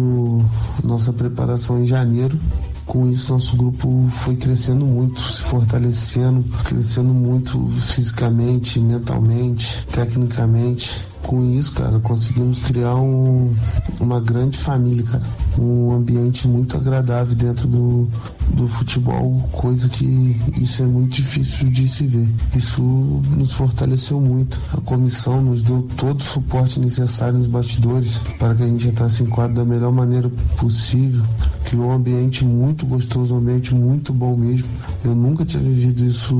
nossa 0.83 1.11
preparação 1.11 1.81
em 1.81 1.85
janeiro 1.85 2.39
com 2.85 3.09
isso 3.09 3.31
nosso 3.31 3.55
grupo 3.55 4.07
foi 4.11 4.35
crescendo 4.35 4.85
muito, 4.85 5.21
se 5.21 5.41
fortalecendo, 5.41 6.43
crescendo 6.65 7.13
muito 7.13 7.69
fisicamente, 7.81 8.79
mentalmente, 8.79 9.85
tecnicamente 9.87 11.01
com 11.23 11.43
isso, 11.57 11.71
cara, 11.73 11.99
conseguimos 11.99 12.59
criar 12.59 12.95
um, 12.95 13.53
uma 13.99 14.19
grande 14.19 14.57
família, 14.57 15.03
cara. 15.03 15.23
Um 15.57 15.91
ambiente 15.91 16.47
muito 16.47 16.75
agradável 16.75 17.35
dentro 17.35 17.67
do, 17.67 18.07
do 18.53 18.67
futebol, 18.67 19.39
coisa 19.51 19.87
que 19.87 20.39
isso 20.59 20.83
é 20.83 20.85
muito 20.85 21.15
difícil 21.15 21.69
de 21.69 21.87
se 21.87 22.05
ver. 22.05 22.27
Isso 22.55 22.81
nos 22.81 23.53
fortaleceu 23.53 24.19
muito. 24.19 24.59
A 24.73 24.81
comissão 24.81 25.41
nos 25.41 25.61
deu 25.61 25.87
todo 25.95 26.19
o 26.19 26.23
suporte 26.23 26.79
necessário 26.79 27.37
nos 27.37 27.47
bastidores 27.47 28.19
para 28.37 28.53
que 28.55 28.63
a 28.63 28.67
gente 28.67 28.87
entrasse 28.87 29.23
em 29.23 29.27
quadro 29.27 29.55
da 29.55 29.65
melhor 29.65 29.91
maneira 29.91 30.29
possível. 30.57 31.23
Criou 31.65 31.87
um 31.87 31.93
ambiente 31.93 32.43
muito 32.43 32.85
gostoso, 32.85 33.33
um 33.33 33.37
ambiente 33.37 33.73
muito 33.73 34.11
bom 34.11 34.35
mesmo. 34.35 34.67
Eu 35.03 35.15
nunca 35.15 35.45
tinha 35.45 35.63
vivido 35.63 36.05
isso, 36.05 36.35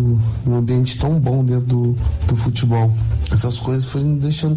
um 0.45 0.55
ambiente 0.55 0.97
tão 0.97 1.19
bom 1.19 1.43
dentro 1.43 1.65
do, 1.65 1.95
do 2.27 2.35
futebol. 2.35 2.91
Essas 3.31 3.59
coisas 3.59 3.85
foram 3.85 4.17
deixando 4.17 4.55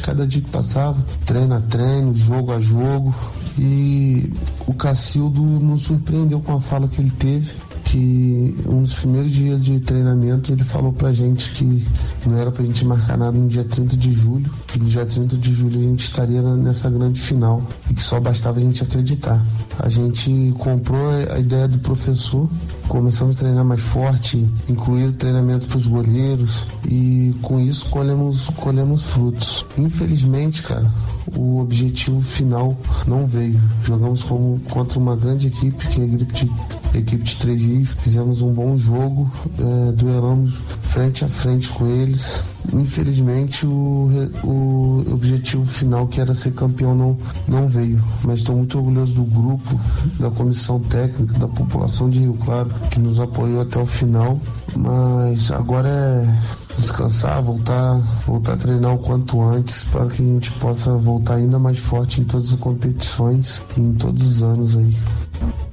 cada 0.00 0.26
dia 0.26 0.42
que 0.42 0.50
passava, 0.50 1.02
treino 1.24 1.54
a 1.54 1.60
treino, 1.60 2.14
jogo 2.14 2.52
a 2.52 2.60
jogo. 2.60 3.14
E 3.58 4.32
o 4.66 4.72
Cacildo 4.72 5.42
nos 5.42 5.82
surpreendeu 5.82 6.40
com 6.40 6.54
a 6.54 6.60
fala 6.60 6.88
que 6.88 7.00
ele 7.00 7.10
teve 7.10 7.50
que 7.90 8.54
um 8.68 8.82
dos 8.82 8.94
primeiros 8.94 9.32
dias 9.32 9.64
de 9.64 9.80
treinamento 9.80 10.52
ele 10.52 10.62
falou 10.62 10.92
pra 10.92 11.12
gente 11.12 11.50
que 11.50 11.84
não 12.24 12.38
era 12.38 12.50
pra 12.52 12.64
gente 12.64 12.84
marcar 12.84 13.18
nada 13.18 13.36
no 13.36 13.48
dia 13.48 13.64
30 13.64 13.96
de 13.96 14.12
julho, 14.12 14.48
que 14.68 14.78
no 14.78 14.84
dia 14.84 15.04
30 15.04 15.36
de 15.36 15.52
julho 15.52 15.80
a 15.80 15.82
gente 15.82 16.04
estaria 16.04 16.40
nessa 16.40 16.88
grande 16.88 17.20
final 17.20 17.60
e 17.90 17.94
que 17.94 18.00
só 18.00 18.20
bastava 18.20 18.58
a 18.58 18.62
gente 18.62 18.82
acreditar. 18.82 19.44
A 19.78 19.88
gente 19.88 20.54
comprou 20.58 21.10
a 21.10 21.38
ideia 21.40 21.66
do 21.66 21.78
professor, 21.80 22.48
começamos 22.90 23.36
a 23.36 23.38
treinar 23.38 23.64
mais 23.64 23.80
forte, 23.80 24.36
incluir 24.68 25.12
treinamento 25.12 25.68
para 25.68 25.78
os 25.78 25.86
goleiros 25.86 26.64
e 26.88 27.32
com 27.40 27.60
isso 27.60 27.88
colhemos, 27.88 28.48
colhemos 28.56 29.04
frutos. 29.04 29.64
Infelizmente, 29.78 30.60
cara, 30.64 30.92
o 31.36 31.60
objetivo 31.60 32.20
final 32.20 32.76
não 33.06 33.26
veio. 33.26 33.60
Jogamos 33.80 34.24
como, 34.24 34.58
contra 34.68 34.98
uma 34.98 35.14
grande 35.14 35.46
equipe, 35.46 35.86
que 35.86 36.00
é 36.00 36.04
a 36.04 36.06
equipe 36.06 36.32
de, 36.32 36.50
a 36.92 36.98
equipe 36.98 37.22
de 37.22 37.36
3 37.36 37.88
fizemos 37.92 38.42
um 38.42 38.52
bom 38.52 38.76
jogo, 38.76 39.30
é, 39.56 39.92
duelamos 39.92 40.54
frente 40.82 41.24
a 41.24 41.28
frente 41.28 41.68
com 41.70 41.86
eles. 41.86 42.42
Infelizmente, 42.72 43.66
o, 43.66 44.08
o 44.44 45.04
objetivo 45.12 45.64
final, 45.64 46.06
que 46.06 46.20
era 46.20 46.32
ser 46.34 46.52
campeão, 46.52 46.94
não, 46.94 47.16
não 47.48 47.68
veio. 47.68 48.02
Mas 48.24 48.40
estou 48.40 48.56
muito 48.56 48.78
orgulhoso 48.78 49.14
do 49.14 49.24
grupo, 49.24 49.80
da 50.18 50.30
comissão 50.30 50.78
técnica, 50.80 51.38
da 51.38 51.48
população 51.48 52.08
de 52.08 52.20
Rio 52.20 52.34
Claro, 52.34 52.70
que 52.90 53.00
nos 53.00 53.18
apoiou 53.18 53.62
até 53.62 53.80
o 53.80 53.86
final. 53.86 54.40
Mas 54.76 55.50
agora 55.50 55.88
é 55.88 56.60
descansar, 56.76 57.42
voltar, 57.42 57.98
voltar 58.26 58.54
a 58.54 58.56
treinar 58.56 58.94
o 58.94 58.98
quanto 58.98 59.42
antes 59.42 59.84
para 59.84 60.06
que 60.06 60.22
a 60.22 60.24
gente 60.24 60.52
possa 60.52 60.96
voltar 60.96 61.34
ainda 61.34 61.58
mais 61.58 61.78
forte 61.78 62.20
em 62.20 62.24
todas 62.24 62.52
as 62.52 62.58
competições, 62.58 63.62
em 63.76 63.92
todos 63.94 64.24
os 64.24 64.42
anos 64.42 64.76
aí. 64.76 64.96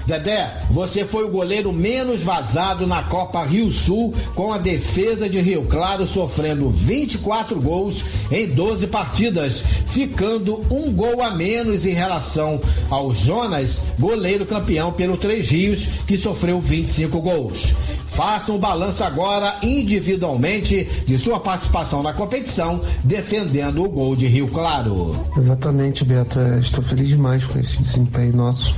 Dedé, 0.08 0.50
você 0.72 1.04
foi 1.04 1.26
o 1.26 1.30
goleiro 1.30 1.74
menos 1.74 2.22
vazado 2.22 2.88
na 2.88 3.04
Copa 3.04 3.44
Rio 3.44 3.70
Sul, 3.70 4.14
com 4.34 4.54
a 4.54 4.58
defesa 4.58 5.28
de 5.28 5.42
Rio 5.42 5.66
Claro 5.66 6.08
sofrendo 6.08 6.70
24 6.70 7.60
gols 7.60 8.06
em 8.32 8.48
12 8.48 8.88
partidas, 8.88 9.66
ficando 9.88 10.62
um 10.74 10.94
gol 10.94 11.22
a 11.22 11.32
menos 11.32 11.86
em 11.86 11.92
relação 11.92 12.62
ao 12.90 13.14
Jonas, 13.14 13.82
goleiro 14.00 14.46
campeão 14.46 14.94
pelo 14.94 15.18
Três 15.18 15.50
Rios, 15.50 15.86
que 16.08 16.18
sofreu 16.18 16.58
25 16.62 17.20
gols. 17.20 17.76
Faça 18.08 18.54
um 18.54 18.58
balanço 18.58 19.04
agora 19.04 19.58
individualmente 19.62 20.88
de 21.06 21.20
sua 21.20 21.40
participação 21.40 22.02
na 22.02 22.14
competição, 22.14 22.82
defendendo 23.04 23.84
o 23.84 23.90
gol 23.90 24.16
de 24.16 24.26
Rio 24.26 24.48
Claro. 24.48 25.16
Exatamente, 25.38 26.06
Beto. 26.06 26.40
É, 26.40 26.60
estou 26.60 26.82
feliz 26.82 27.10
demais 27.10 27.44
com 27.44 27.60
esse 27.60 27.82
desempenho 27.84 28.38
nosso. 28.38 28.74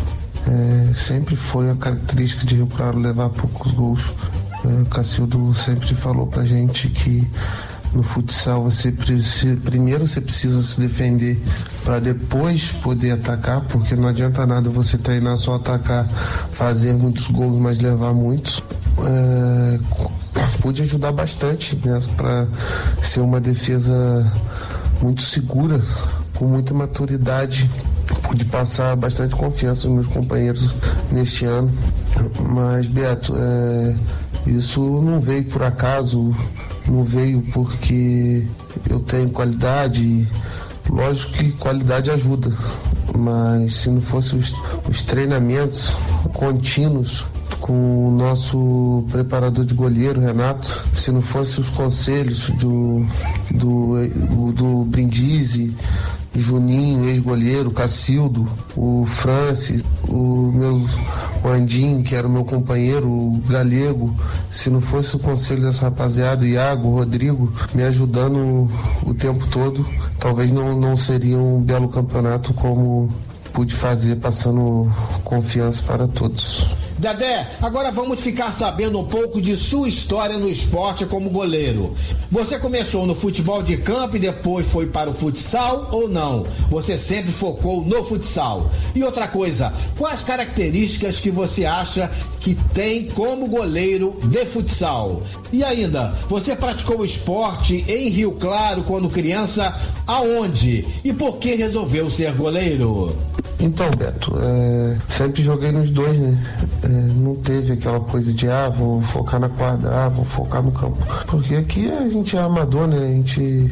É, 0.50 0.94
sempre 0.96 1.36
foi 1.36 1.70
a 1.70 1.76
característica 1.76 2.44
de 2.44 2.56
Rio 2.56 2.68
Claro 2.68 2.98
levar 2.98 3.30
poucos 3.30 3.72
gols. 3.72 4.02
É, 4.66 4.90
Cacildo 4.90 5.54
sempre 5.54 5.94
falou 5.94 6.26
pra 6.26 6.44
gente 6.44 6.90
que 6.90 7.28
no 7.94 8.04
futsal 8.04 8.64
você 8.64 8.92
precisa, 8.92 9.58
primeiro 9.58 10.08
você 10.08 10.22
precisa 10.22 10.62
se 10.62 10.80
defender 10.80 11.42
para 11.84 12.00
depois 12.00 12.72
poder 12.72 13.12
atacar, 13.12 13.62
porque 13.62 13.96
não 13.96 14.08
adianta 14.08 14.46
nada 14.46 14.70
você 14.70 14.98
treinar 14.98 15.38
só 15.38 15.56
atacar, 15.56 16.08
fazer 16.52 16.94
muitos 16.94 17.28
gols, 17.28 17.58
mas 17.58 17.80
levar 17.80 18.14
muitos. 18.14 18.64
É, 19.06 19.80
pude 20.62 20.82
ajudar 20.82 21.12
bastante 21.12 21.76
né, 21.78 22.00
para 22.18 22.48
ser 23.04 23.22
uma 23.22 23.40
defesa 23.40 24.32
muito 25.02 25.22
segura, 25.22 25.82
com 26.36 26.46
muita 26.46 26.74
maturidade 26.74 27.70
pude 28.16 28.46
passar 28.46 28.96
bastante 28.96 29.36
confiança 29.36 29.88
aos 29.88 29.96
meus 29.96 30.08
companheiros 30.08 30.74
neste 31.12 31.46
ano. 31.46 31.72
Mas, 32.50 32.88
Beto, 32.88 33.34
é, 33.38 33.96
isso 34.48 34.82
não 35.02 35.20
veio 35.20 35.44
por 35.46 35.64
acaso, 35.64 36.36
não 36.88 37.04
veio 37.04 37.42
porque 37.54 38.46
eu 38.90 39.00
tenho 39.00 39.30
qualidade. 39.30 40.28
Lógico 40.90 41.34
que 41.34 41.52
qualidade 41.54 42.10
ajuda, 42.10 42.52
mas 43.16 43.76
se 43.76 43.90
não 43.90 44.02
fosse 44.02 44.36
os, 44.36 44.54
os 44.90 45.04
treinamentos 45.04 45.94
contínuos 46.34 47.28
com 47.60 48.08
o 48.08 48.12
nosso 48.12 49.04
preparador 49.12 49.66
de 49.66 49.74
goleiro, 49.74 50.20
Renato, 50.20 50.84
se 50.94 51.12
não 51.12 51.22
fosse 51.22 51.60
os 51.60 51.70
conselhos 51.70 52.50
do, 52.52 53.06
do, 53.52 54.52
do, 54.54 54.86
Brindisi, 54.86 55.76
Juninho, 56.36 57.10
ex-goleiro, 57.10 57.72
Cacildo, 57.72 58.48
o 58.76 59.06
Francis, 59.06 59.84
o 60.08 60.52
meu 60.54 60.86
o 61.44 61.48
Andim, 61.48 62.02
que 62.04 62.16
era 62.16 62.28
o 62.28 62.30
meu 62.30 62.44
companheiro, 62.44 63.08
o 63.08 63.42
Galego, 63.48 64.14
se 64.52 64.70
não 64.70 64.82
fosse 64.82 65.16
o 65.16 65.20
conselho 65.20 65.62
dessa 65.62 65.84
rapaziada, 65.84 66.44
o 66.44 66.48
Iago, 66.48 66.90
o 66.90 66.96
Rodrigo, 66.96 67.52
me 67.74 67.84
ajudando 67.84 68.68
o 69.06 69.14
tempo 69.14 69.48
todo, 69.48 69.86
talvez 70.20 70.52
não, 70.52 70.78
não 70.78 70.98
seria 70.98 71.38
um 71.38 71.62
belo 71.62 71.88
campeonato 71.88 72.54
como 72.54 73.10
pude 73.54 73.74
fazer, 73.74 74.18
passando 74.18 74.92
confiança 75.24 75.82
para 75.84 76.08
todos. 76.08 76.68
Dedé, 77.00 77.48
agora 77.62 77.92
vamos 77.92 78.20
ficar 78.20 78.52
sabendo 78.52 79.00
um 79.00 79.06
pouco 79.06 79.42
de 79.42 79.56
sua 79.56 79.88
história 79.88 80.38
no 80.38 80.50
esporte 80.50 81.06
como 81.06 81.30
goleiro. 81.30 81.96
Você 82.30 82.60
começou 82.60 83.06
no 83.06 83.16
futebol 83.16 83.64
de 83.64 83.78
campo 83.78 84.18
e 84.18 84.20
depois 84.20 84.70
foi 84.70 84.86
para 84.86 85.10
o 85.10 85.14
futsal 85.14 85.88
ou 85.94 86.10
não? 86.10 86.46
Você 86.70 87.00
sempre 87.00 87.32
focou 87.32 87.86
no 87.86 88.04
futsal. 88.04 88.70
E 88.94 89.02
outra 89.02 89.30
coisa, 89.30 89.74
quais 89.98 90.26
características 90.26 91.22
que 91.22 91.32
você 91.32 91.64
acha 91.64 92.12
que 92.42 92.54
tem 92.74 93.08
como 93.08 93.48
goleiro 93.48 94.20
de 94.26 94.46
futsal? 94.46 95.24
E 95.54 95.64
ainda, 95.64 96.14
você 96.28 96.54
praticou 96.54 97.06
esporte 97.06 97.86
em 97.88 98.10
Rio 98.10 98.34
Claro 98.34 98.84
quando 98.84 99.10
criança? 99.10 99.74
Aonde? 100.06 100.86
E 101.02 101.14
por 101.14 101.38
que 101.38 101.56
resolveu 101.56 102.10
ser 102.10 102.34
goleiro? 102.34 103.16
Então, 103.60 103.90
Beto, 103.92 104.36
é, 104.42 104.98
sempre 105.10 105.44
joguei 105.44 105.72
nos 105.72 105.90
dois, 105.90 106.18
né? 106.18 106.38
É, 106.90 106.92
não 106.92 107.36
teve 107.36 107.74
aquela 107.74 108.00
coisa 108.00 108.34
de, 108.34 108.50
ah, 108.50 108.68
vou 108.68 109.00
focar 109.04 109.40
na 109.40 109.48
quadra, 109.48 110.06
ah, 110.06 110.10
vou 110.10 110.26
focar 110.26 110.64
no 110.64 110.72
campo. 110.72 110.98
Porque 111.28 111.54
aqui 111.54 111.92
a 111.92 112.10
gente 112.10 112.36
é 112.36 112.42
amador, 112.42 112.88
né? 112.88 112.98
A 112.98 113.12
gente 113.12 113.72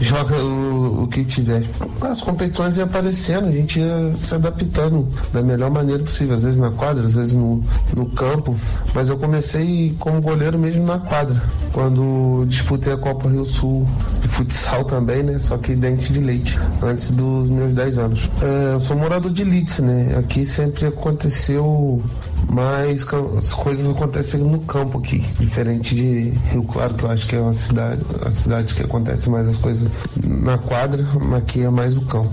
joga 0.00 0.36
o, 0.36 1.04
o 1.04 1.08
que 1.08 1.24
tiver. 1.24 1.62
As 2.00 2.20
competições 2.20 2.76
iam 2.76 2.86
aparecendo, 2.86 3.48
a 3.48 3.52
gente 3.52 3.80
ia 3.80 4.12
se 4.16 4.34
adaptando 4.34 5.08
da 5.32 5.42
melhor 5.42 5.70
maneira 5.70 6.02
possível, 6.02 6.36
às 6.36 6.42
vezes 6.42 6.58
na 6.58 6.70
quadra, 6.70 7.04
às 7.04 7.14
vezes 7.14 7.34
no, 7.34 7.60
no 7.96 8.06
campo, 8.06 8.54
mas 8.94 9.08
eu 9.08 9.16
comecei 9.16 9.94
como 9.98 10.20
goleiro 10.20 10.58
mesmo 10.58 10.86
na 10.86 10.98
quadra, 10.98 11.42
quando 11.72 12.44
disputei 12.46 12.92
a 12.92 12.96
Copa 12.96 13.28
Rio 13.28 13.44
Sul 13.44 13.86
de 14.20 14.28
futsal 14.28 14.84
também, 14.84 15.22
né? 15.22 15.38
Só 15.38 15.56
que 15.58 15.74
dente 15.74 16.12
de 16.12 16.20
leite, 16.20 16.58
antes 16.82 17.10
dos 17.10 17.48
meus 17.48 17.74
10 17.74 17.98
anos. 17.98 18.30
É, 18.42 18.74
eu 18.74 18.80
sou 18.80 18.96
morador 18.96 19.32
de 19.32 19.44
Leeds, 19.44 19.80
né? 19.80 20.16
Aqui 20.18 20.44
sempre 20.46 20.86
aconteceu 20.86 22.02
mais 22.50 23.06
as 23.36 23.52
coisas 23.52 23.88
acontecem 23.90 24.40
no 24.40 24.60
campo 24.60 24.98
aqui, 24.98 25.18
diferente 25.38 25.94
de 25.94 26.30
Rio 26.50 26.62
Claro, 26.62 26.94
que 26.94 27.04
eu 27.04 27.10
acho 27.10 27.26
que 27.28 27.36
é 27.36 27.40
uma 27.40 27.54
cidade, 27.54 28.02
a 28.24 28.30
cidade 28.30 28.74
que 28.74 28.82
acontece 28.82 29.28
mais 29.28 29.48
as 29.48 29.56
coisas 29.56 29.90
na 30.24 30.58
quadra, 30.58 31.06
aqui 31.36 31.62
é 31.62 31.70
mais 31.70 31.96
o 31.96 32.00
campo. 32.02 32.30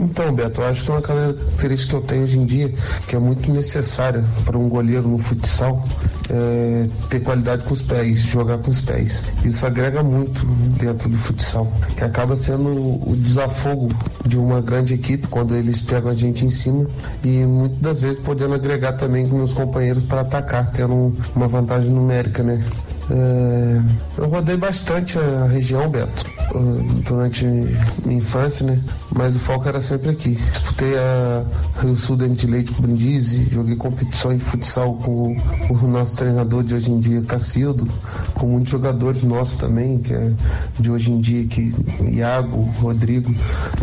Então, 0.00 0.32
Beto, 0.32 0.60
eu 0.60 0.66
acho 0.66 0.84
que 0.84 0.90
uma 0.90 1.02
característica 1.02 1.90
que 1.90 1.96
eu 1.96 2.00
tenho 2.02 2.22
hoje 2.22 2.38
em 2.38 2.44
dia, 2.44 2.72
que 3.06 3.16
é 3.16 3.18
muito 3.18 3.50
necessária 3.50 4.24
para 4.44 4.56
um 4.56 4.68
goleiro 4.68 5.08
no 5.08 5.18
futsal, 5.18 5.84
é 6.28 6.86
ter 7.08 7.20
qualidade 7.20 7.64
com 7.64 7.74
os 7.74 7.82
pés, 7.82 8.20
jogar 8.20 8.58
com 8.58 8.70
os 8.70 8.80
pés. 8.80 9.24
Isso 9.44 9.66
agrega 9.66 10.02
muito 10.02 10.46
dentro 10.78 11.08
do 11.08 11.18
futsal, 11.18 11.70
que 11.96 12.04
acaba 12.04 12.36
sendo 12.36 12.70
o 12.70 13.16
desafogo 13.16 13.88
de 14.24 14.38
uma 14.38 14.60
grande 14.60 14.94
equipe 14.94 15.26
quando 15.28 15.56
eles 15.56 15.80
pegam 15.80 16.10
a 16.10 16.14
gente 16.14 16.46
em 16.46 16.50
cima 16.50 16.86
e 17.24 17.44
muitas 17.44 17.78
das 17.80 18.00
vezes 18.00 18.18
podendo 18.18 18.54
agregar 18.54 18.92
também 18.92 19.26
com 19.26 19.39
meus 19.40 19.52
companheiros 19.54 20.04
para 20.04 20.20
atacar, 20.20 20.70
tendo 20.70 21.16
uma 21.34 21.48
vantagem 21.48 21.90
numérica, 21.90 22.42
né? 22.42 22.62
É, 23.10 23.82
eu 24.18 24.28
rodei 24.28 24.56
bastante 24.56 25.18
a 25.18 25.46
região, 25.46 25.90
Beto, 25.90 26.24
durante 27.04 27.44
minha 27.44 28.18
infância, 28.18 28.64
né? 28.64 28.78
Mas 29.16 29.34
o 29.34 29.38
foco 29.40 29.68
era 29.68 29.80
sempre 29.80 30.10
aqui. 30.10 30.36
Disputei 30.36 30.96
a 30.96 31.44
Rio 31.80 31.96
Sul 31.96 32.16
Dente 32.16 32.46
de 32.46 32.52
Leite 32.52 32.72
com 32.72 32.82
Brindisi, 32.82 33.48
joguei 33.50 33.74
competições 33.74 34.38
de 34.38 34.44
futsal 34.44 34.94
com 34.94 35.34
o 35.70 35.86
nosso 35.88 36.16
treinador 36.16 36.62
de 36.62 36.74
hoje 36.74 36.92
em 36.92 37.00
dia, 37.00 37.20
Cacildo, 37.22 37.88
com 38.34 38.46
muitos 38.46 38.70
jogadores 38.70 39.24
nossos 39.24 39.58
também, 39.58 39.98
que 39.98 40.14
é 40.14 40.30
de 40.78 40.90
hoje 40.90 41.10
em 41.10 41.20
dia, 41.20 41.44
que 41.46 41.74
Iago, 42.12 42.62
Rodrigo. 42.78 43.34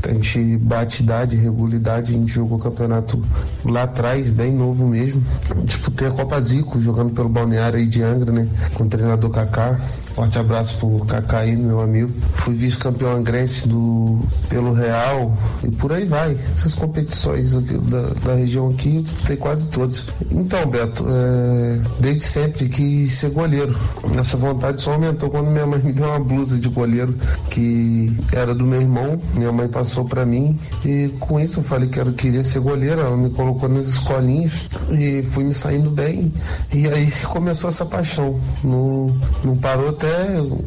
A 0.08 0.14
gente 0.14 0.56
bate 0.58 1.04
idade, 1.04 1.36
regularidade, 1.36 2.12
a 2.12 2.18
gente 2.18 2.32
jogou 2.32 2.58
campeonato 2.58 3.22
lá 3.66 3.84
atrás, 3.84 4.30
bem 4.30 4.54
novo 4.54 4.88
mesmo. 4.88 5.22
Disputei 5.66 6.08
a 6.08 6.12
Copa 6.12 6.40
Zico, 6.40 6.80
jogando 6.80 7.14
pelo 7.14 7.28
balneário 7.28 7.78
aí 7.78 7.86
de 7.86 8.02
Angra, 8.02 8.32
né? 8.32 8.48
Com 8.74 8.86
o 8.86 8.88
treinador 8.88 9.17
do 9.18 9.30
Kaká. 9.30 9.82
Forte 10.18 10.40
abraço 10.40 10.76
pro 10.80 11.06
Kaká 11.06 11.42
aí, 11.42 11.56
meu 11.56 11.80
amigo. 11.80 12.12
Fui 12.38 12.56
vice-campeão 12.56 13.18
angrense 13.18 13.68
do, 13.68 14.18
pelo 14.50 14.74
Real 14.74 15.32
e 15.64 15.70
por 15.70 15.94
aí 15.94 16.06
vai. 16.06 16.36
Essas 16.56 16.74
competições 16.74 17.54
da, 17.54 18.02
da 18.26 18.34
região 18.34 18.72
aqui, 18.72 19.06
tem 19.28 19.38
quase 19.38 19.70
todas. 19.70 20.08
Então, 20.32 20.66
Beto, 20.66 21.06
é, 21.08 21.80
desde 22.00 22.24
sempre 22.24 22.68
quis 22.68 23.14
ser 23.14 23.30
goleiro. 23.30 23.78
Essa 24.20 24.38
vontade 24.38 24.82
só 24.82 24.94
aumentou 24.94 25.30
quando 25.30 25.52
minha 25.52 25.68
mãe 25.68 25.78
me 25.78 25.94
deu 25.94 26.08
uma 26.08 26.20
blusa 26.20 26.58
de 26.58 26.68
goleiro 26.68 27.16
que 27.52 28.12
era 28.34 28.56
do 28.56 28.66
meu 28.66 28.82
irmão. 28.82 29.22
Minha 29.36 29.52
mãe 29.52 29.68
passou 29.68 30.04
para 30.04 30.26
mim 30.26 30.58
e 30.84 31.10
com 31.20 31.40
isso 31.40 31.60
eu 31.60 31.64
falei 31.64 31.90
que 31.90 32.00
eu 32.00 32.12
queria 32.14 32.44
ser 32.44 32.62
goleiro. 32.62 33.02
Ela 33.02 33.16
me 33.16 33.30
colocou 33.30 33.70
nas 33.70 33.86
escolinhas 33.86 34.66
e 34.90 35.22
fui 35.30 35.44
me 35.44 35.54
saindo 35.54 35.92
bem. 35.92 36.34
E 36.74 36.88
aí 36.88 37.12
começou 37.26 37.70
essa 37.70 37.86
paixão. 37.86 38.40
Não, 38.64 39.16
não 39.44 39.56
parou 39.56 39.90
até 39.90 40.07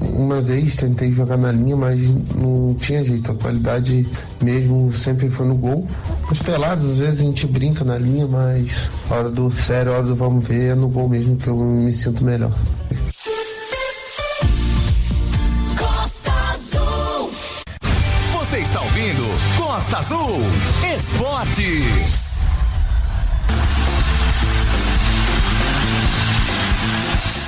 uma 0.03 0.41
vez, 0.41 0.77
tentei 0.77 1.13
jogar 1.13 1.37
na 1.37 1.53
linha, 1.53 1.77
mas 1.77 2.01
não 2.35 2.75
tinha 2.79 3.03
jeito. 3.05 3.33
A 3.33 3.35
qualidade 3.35 4.07
mesmo 4.43 4.93
sempre 4.93 5.29
foi 5.31 5.47
no 5.47 5.55
gol. 5.55 5.87
Os 6.31 6.39
pelados, 6.41 6.91
às 6.91 6.97
vezes 6.97 7.21
a 7.21 7.25
gente 7.25 7.47
brinca 7.47 7.85
na 7.85 7.99
linha, 7.99 8.27
mas 8.27 8.91
a 9.11 9.15
hora 9.15 9.31
do 9.31 9.51
sério, 9.51 9.93
a 9.93 9.97
hora 9.97 10.07
do 10.07 10.17
vamos 10.17 10.47
ver, 10.47 10.71
é 10.71 10.75
no 10.75 10.89
gol 10.89 11.09
mesmo 11.09 11.37
que 11.37 11.49
eu 11.49 11.57
me 11.57 11.93
sinto 11.93 12.25
melhor. 12.25 12.53
Costa 15.79 16.33
Azul. 16.53 17.31
Você 18.39 18.59
está 18.59 18.81
ouvindo 18.83 19.23
Costa 19.57 19.99
Azul 19.99 20.41
Esportes. 20.97 22.43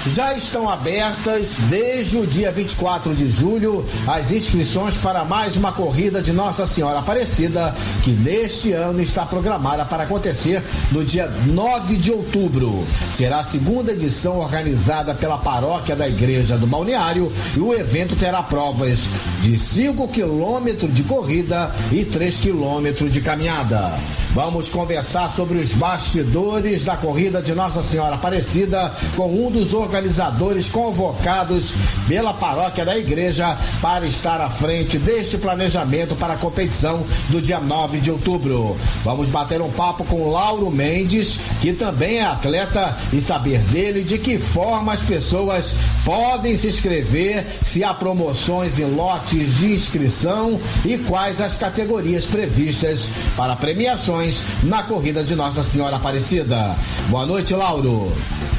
Já 0.05 0.34
estão 0.34 0.68
abertas 0.68 1.59
desde 1.70 2.18
o 2.18 2.26
dia 2.26 2.50
24 2.50 3.14
de 3.14 3.30
julho 3.30 3.86
as 4.05 4.32
inscrições 4.32 4.96
para 4.96 5.24
mais 5.24 5.55
uma 5.55 5.70
corrida 5.70 6.20
de 6.20 6.32
Nossa 6.32 6.66
Senhora 6.66 6.98
Aparecida, 6.98 7.72
que 8.03 8.11
neste 8.11 8.72
ano 8.72 9.00
está 9.00 9.24
programada 9.24 9.84
para 9.84 10.03
acontecer 10.03 10.61
no 10.90 11.05
dia 11.05 11.28
9 11.46 11.96
de 11.96 12.11
outubro. 12.11 12.84
Será 13.12 13.38
a 13.38 13.44
segunda 13.44 13.92
edição 13.92 14.40
organizada 14.40 15.14
pela 15.14 15.38
paróquia 15.38 15.94
da 15.94 16.09
Igreja 16.09 16.59
do 16.59 16.66
Balneário 16.66 17.32
e 17.55 17.61
o 17.61 17.72
evento 17.72 18.16
terá 18.16 18.42
provas 18.42 19.09
de 19.40 19.57
5 19.57 20.09
quilômetros 20.09 20.92
de 20.92 21.05
corrida 21.05 21.72
e 21.92 22.05
3 22.05 22.40
quilômetros 22.40 23.12
de 23.12 23.20
caminhada. 23.20 23.92
Vamos 24.34 24.68
conversar 24.68 25.28
sobre 25.28 25.59
os 25.59 25.72
bastidores 25.72 26.82
da 26.82 26.96
corrida 26.96 27.40
de 27.40 27.55
Nossa 27.55 27.82
Senhora 27.82 28.14
Aparecida 28.14 28.92
com 29.14 29.26
um 29.26 29.50
dos 29.50 29.72
organizadores 29.72 29.91
convocados 30.68 31.74
pela 32.09 32.32
paróquia 32.32 32.84
da 32.84 32.97
igreja 32.97 33.57
para 33.80 34.07
estar 34.07 34.40
à 34.40 34.49
frente 34.49 34.99
deste 34.99 35.36
planejamento 35.36 36.16
para 36.16 36.34
a 36.34 36.36
competição 36.36 37.05
do 37.28 37.40
dia 37.40 37.61
9 37.61 37.99
de 38.01 38.11
outubro. 38.11 38.76
Vamos 39.05 39.28
bater 39.28 39.61
um 39.61 39.70
papo 39.70 40.05
com 40.05 40.30
Lauro 40.30 40.70
Mendes, 40.70 41.38
que 41.61 41.72
também 41.72 42.18
é 42.18 42.24
atleta, 42.24 42.97
e 43.12 43.20
saber 43.20 43.59
dele 43.64 44.03
de 44.03 44.18
que 44.18 44.38
forma 44.38 44.93
as 44.93 45.01
pessoas 45.01 45.74
podem 46.05 46.57
se 46.57 46.68
inscrever, 46.68 47.47
se 47.62 47.84
há 47.84 47.93
promoções 47.93 48.78
em 48.78 48.95
lotes 48.95 49.57
de 49.57 49.72
inscrição 49.72 50.61
e 50.84 50.99
quais 50.99 51.40
as 51.40 51.57
categorias 51.57 52.24
previstas 52.24 53.11
para 53.36 53.57
premiações 53.57 54.43
na 54.62 54.82
corrida 54.82 55.22
de 55.22 55.34
Nossa 55.34 55.62
Senhora 55.62 55.97
Aparecida. 55.97 56.76
Boa 57.09 57.26
noite, 57.26 57.55
Lauro. 57.55 58.12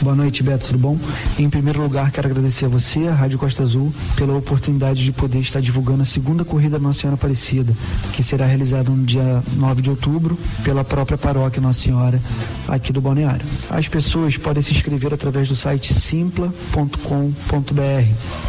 Boa 0.03 0.17
noite, 0.17 0.43
Beto, 0.43 0.65
tudo 0.65 0.77
bom? 0.79 0.99
Em 1.39 1.49
primeiro 1.49 1.81
lugar, 1.81 2.11
quero 2.11 2.27
agradecer 2.27 2.65
a 2.65 2.67
você, 2.67 3.07
a 3.07 3.13
Rádio 3.13 3.39
Costa 3.39 3.63
Azul, 3.63 3.93
pela 4.17 4.35
oportunidade 4.35 5.01
de 5.01 5.13
poder 5.13 5.39
estar 5.39 5.61
divulgando 5.61 6.01
a 6.01 6.05
segunda 6.05 6.43
corrida 6.43 6.77
Nossa 6.77 6.99
Senhora 6.99 7.15
Aparecida, 7.15 7.73
que 8.11 8.21
será 8.21 8.45
realizada 8.45 8.89
no 8.91 9.05
dia 9.05 9.41
9 9.55 9.81
de 9.81 9.89
outubro 9.89 10.37
pela 10.61 10.83
própria 10.83 11.17
paróquia 11.17 11.61
Nossa 11.61 11.79
Senhora 11.79 12.21
aqui 12.67 12.91
do 12.91 12.99
Balneário. 12.99 13.45
As 13.69 13.87
pessoas 13.87 14.35
podem 14.35 14.61
se 14.61 14.73
inscrever 14.73 15.13
através 15.13 15.47
do 15.47 15.55
site 15.55 15.93
simpla.com.br. 15.93 16.57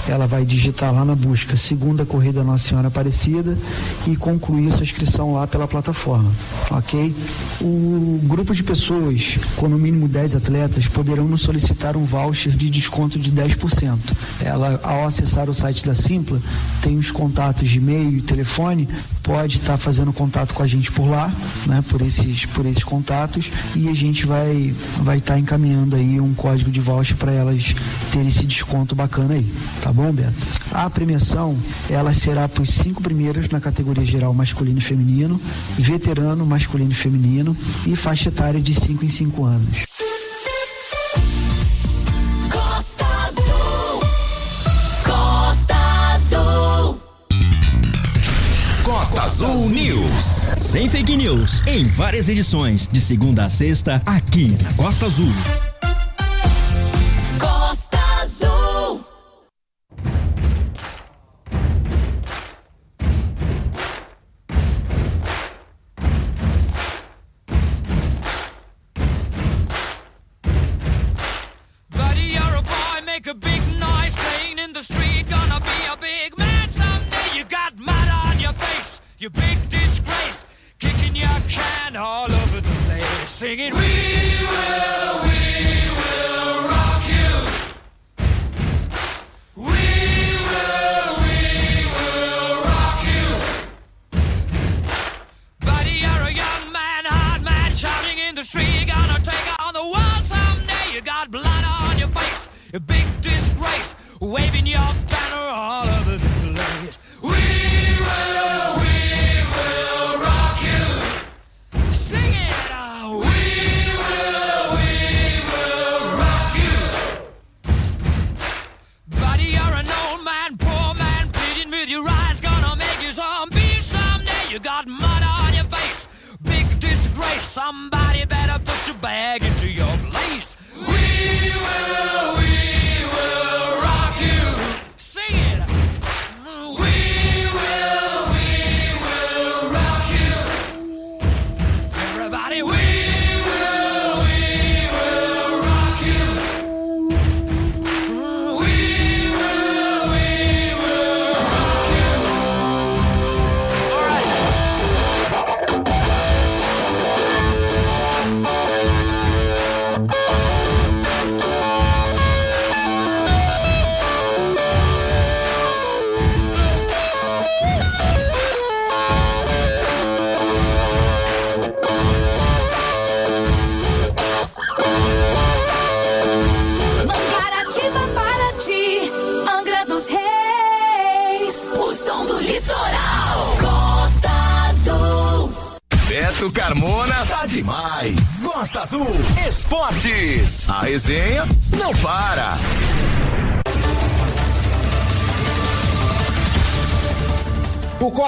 Ela 0.08 0.26
vai 0.26 0.44
digitar 0.44 0.92
lá 0.92 1.04
na 1.04 1.14
busca 1.14 1.56
Segunda 1.56 2.04
Corrida 2.04 2.42
Nossa 2.42 2.68
Senhora 2.68 2.88
Aparecida 2.88 3.56
e 4.08 4.16
concluir 4.16 4.72
sua 4.72 4.82
inscrição 4.82 5.34
lá 5.34 5.46
pela 5.46 5.68
plataforma, 5.68 6.32
ok? 6.72 7.14
O 7.60 8.18
grupo 8.24 8.52
de 8.52 8.64
pessoas, 8.64 9.38
com 9.54 9.68
no 9.68 9.78
mínimo 9.78 10.08
10 10.08 10.34
atletas, 10.34 10.88
poderão 10.88 11.26
nos 11.26 11.43
solicitar 11.44 11.96
um 11.96 12.04
voucher 12.04 12.52
de 12.52 12.70
desconto 12.70 13.18
de 13.18 13.30
10%. 13.30 13.98
Ela, 14.40 14.80
ao 14.82 15.06
acessar 15.06 15.48
o 15.48 15.54
site 15.54 15.84
da 15.84 15.94
Simpla, 15.94 16.40
tem 16.80 16.96
os 16.96 17.10
contatos 17.10 17.68
de 17.68 17.78
e-mail 17.78 18.18
e 18.18 18.22
telefone, 18.22 18.88
pode 19.22 19.58
estar 19.58 19.76
fazendo 19.76 20.12
contato 20.12 20.54
com 20.54 20.62
a 20.62 20.66
gente 20.66 20.90
por 20.90 21.06
lá, 21.06 21.32
né, 21.66 21.84
por 21.88 22.00
esses, 22.00 22.46
por 22.46 22.64
esses 22.66 22.82
contatos, 22.82 23.50
e 23.74 23.88
a 23.88 23.94
gente 23.94 24.26
vai 24.26 24.74
vai 25.02 25.18
estar 25.18 25.38
encaminhando 25.38 25.96
aí 25.96 26.20
um 26.20 26.34
código 26.34 26.70
de 26.70 26.80
voucher 26.80 27.16
para 27.16 27.32
elas 27.32 27.74
terem 28.10 28.28
esse 28.28 28.44
desconto 28.44 28.94
bacana 28.94 29.34
aí, 29.34 29.52
tá 29.82 29.92
bom, 29.92 30.12
Beto? 30.12 30.34
A 30.72 30.88
premiação, 30.88 31.56
ela 31.90 32.12
será 32.12 32.48
para 32.48 32.62
os 32.62 32.70
cinco 32.70 33.02
primeiros 33.02 33.48
na 33.48 33.60
categoria 33.60 34.04
geral 34.04 34.32
masculino 34.32 34.78
e 34.78 34.82
feminino, 34.82 35.40
veterano 35.78 36.44
masculino 36.46 36.92
e 36.92 36.94
feminino 36.94 37.56
e 37.86 37.94
faixa 37.96 38.28
etária 38.28 38.60
de 38.60 38.74
5 38.74 39.04
em 39.04 39.08
5 39.08 39.44
anos. 39.44 39.93
Costa 49.14 49.46
Azul 49.46 49.70
News. 49.70 50.54
Sem 50.58 50.88
fake 50.88 51.16
news, 51.16 51.62
em 51.68 51.84
várias 51.84 52.28
edições, 52.28 52.88
de 52.88 53.00
segunda 53.00 53.44
a 53.44 53.48
sexta, 53.48 54.02
aqui 54.04 54.56
na 54.60 54.72
Costa 54.72 55.06
Azul. 55.06 55.73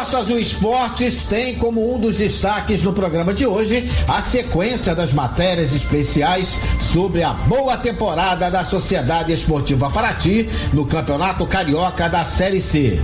Costa 0.07 0.19
Azul 0.19 0.39
Esportes 0.39 1.25
tem 1.25 1.57
como 1.57 1.93
um 1.93 1.99
dos 1.99 2.19
destaques 2.19 2.81
no 2.85 2.93
programa 2.93 3.35
de 3.35 3.45
hoje 3.45 3.91
a 4.07 4.23
sequência 4.23 4.95
das 4.95 5.13
matérias 5.13 5.75
especiais 5.75 6.57
sobre 6.81 7.25
a 7.25 7.33
boa 7.33 7.77
temporada 7.77 8.49
da 8.49 8.65
Sociedade 8.65 9.33
Esportiva 9.33 9.91
Paraty 9.91 10.49
no 10.73 10.87
Campeonato 10.87 11.45
Carioca 11.45 12.09
da 12.09 12.25
Série 12.25 12.61
C. 12.61 13.03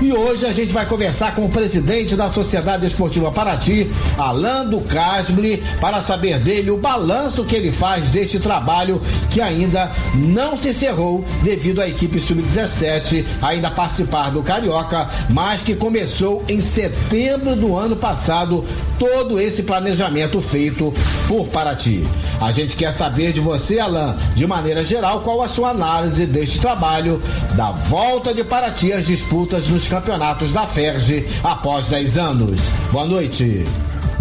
E 0.00 0.12
hoje 0.12 0.44
a 0.44 0.52
gente 0.52 0.72
vai 0.72 0.84
conversar 0.86 1.34
com 1.34 1.44
o 1.44 1.48
presidente 1.48 2.16
da 2.16 2.28
Sociedade 2.30 2.86
Esportiva 2.86 3.30
Paraty, 3.30 3.90
Alain 4.18 4.68
do 4.68 4.80
Casble, 4.80 5.62
para 5.80 6.00
saber 6.00 6.38
dele 6.38 6.70
o 6.70 6.76
balanço 6.76 7.44
que 7.44 7.56
ele 7.56 7.72
faz 7.72 8.08
deste 8.10 8.38
trabalho 8.38 9.00
que 9.30 9.40
ainda 9.40 9.90
não 10.14 10.58
se 10.58 10.68
encerrou 10.68 11.24
devido 11.42 11.80
à 11.80 11.88
equipe 11.88 12.20
sub-17 12.20 13.24
ainda 13.40 13.70
participar 13.70 14.30
do 14.30 14.42
Carioca, 14.42 15.08
mas 15.30 15.62
que 15.62 15.74
começou 15.74 16.44
em 16.48 16.60
setembro 16.60 17.56
do 17.56 17.76
ano 17.76 17.96
passado 17.96 18.64
todo 18.98 19.40
esse 19.40 19.62
planejamento 19.62 20.40
feito 20.42 20.92
por 21.28 21.48
Paraty. 21.48 22.04
A 22.40 22.52
gente 22.52 22.76
quer 22.76 22.92
saber 22.92 23.32
de 23.32 23.40
você, 23.40 23.78
Alain, 23.78 24.14
de 24.34 24.46
maneira 24.46 24.82
geral, 24.82 25.20
qual 25.20 25.42
a 25.42 25.48
sua 25.48 25.70
análise 25.70 26.26
deste 26.26 26.58
trabalho, 26.58 27.20
da 27.56 27.70
volta 27.70 28.34
de 28.34 28.44
Paraty 28.44 28.92
às 28.92 29.06
disputas 29.06 29.66
nos 29.68 29.88
campeonatos 29.88 30.52
da 30.52 30.66
FERJ 30.66 31.26
após 31.42 31.86
10 31.88 32.18
anos. 32.18 32.60
Boa 32.92 33.06
noite. 33.06 33.64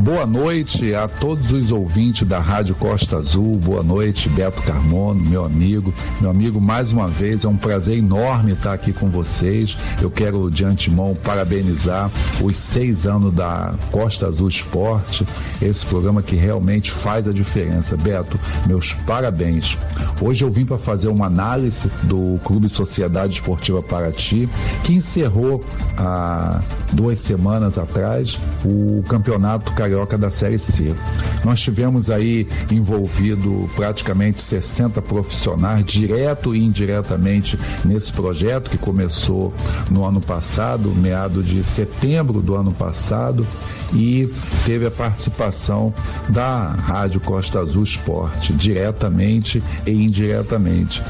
Boa 0.04 0.26
noite 0.26 0.94
a 0.94 1.08
todos 1.08 1.54
os 1.54 1.72
ouvintes 1.72 2.28
da 2.28 2.38
Rádio 2.38 2.76
Costa 2.76 3.20
Azul. 3.20 3.56
Boa 3.56 3.82
noite, 3.82 4.28
Beto 4.28 4.62
Carmono, 4.62 5.26
meu 5.26 5.46
amigo. 5.46 5.94
Meu 6.20 6.30
amigo, 6.30 6.60
mais 6.60 6.92
uma 6.92 7.08
vez, 7.08 7.46
é 7.46 7.48
um 7.48 7.56
prazer 7.56 8.00
enorme 8.00 8.52
estar 8.52 8.74
aqui 8.74 8.92
com 8.92 9.08
vocês. 9.08 9.78
Eu 10.02 10.12
quero, 10.12 10.52
de 10.52 10.66
antemão, 10.66 11.16
parabenizar 11.16 12.12
os 12.42 12.58
seis 12.58 13.06
anos 13.06 13.34
da 13.34 13.76
Costa 13.92 14.28
Azul 14.28 14.50
Esporte, 14.50 15.26
esse 15.62 15.86
programa 15.86 16.22
que 16.22 16.36
realmente 16.36 16.92
faz 16.92 17.26
a 17.26 17.32
diferença. 17.32 17.96
Beto, 17.96 18.38
meus 18.68 18.92
parabéns. 18.92 19.78
Hoje 20.20 20.44
eu 20.44 20.52
vim 20.52 20.66
para 20.66 20.78
fazer 20.78 21.08
uma 21.08 21.28
análise 21.28 21.90
do 22.04 22.38
Clube 22.44 22.68
Sociedade 22.68 23.36
Esportiva 23.36 23.82
Paraty, 23.82 24.50
que 24.84 24.94
encerrou 24.94 25.64
há 25.98 26.60
duas 26.92 27.22
semanas 27.22 27.78
atrás 27.78 28.38
o 28.66 29.02
campeonato 29.08 29.72
carioca 29.72 29.93
da 30.18 30.30
Série 30.32 30.58
C. 30.58 30.94
Nós 31.46 31.62
tivemos 31.62 32.10
aí 32.10 32.48
envolvido 32.72 33.70
praticamente 33.76 34.42
60 34.42 35.02
profissionais, 35.02 35.86
direto 35.86 36.56
e 36.56 36.64
indiretamente, 36.64 37.58
nesse 37.86 38.12
projeto 38.12 38.72
que 38.72 38.78
começou 38.78 39.54
no 39.92 40.04
ano 40.04 40.20
passado, 40.20 40.90
meado 40.90 41.44
de 41.44 41.64
setembro 41.64 42.42
do 42.42 42.56
ano 42.56 42.74
passado, 42.74 43.46
e 43.94 44.28
teve 44.66 44.88
a 44.88 44.92
participação 44.92 45.94
da 46.30 46.68
Rádio 46.68 47.22
Costa 47.22 47.60
Azul 47.60 47.84
Esporte, 47.84 48.54
diretamente 48.54 49.64
e 49.86 49.92
indiretamente. 49.92 51.04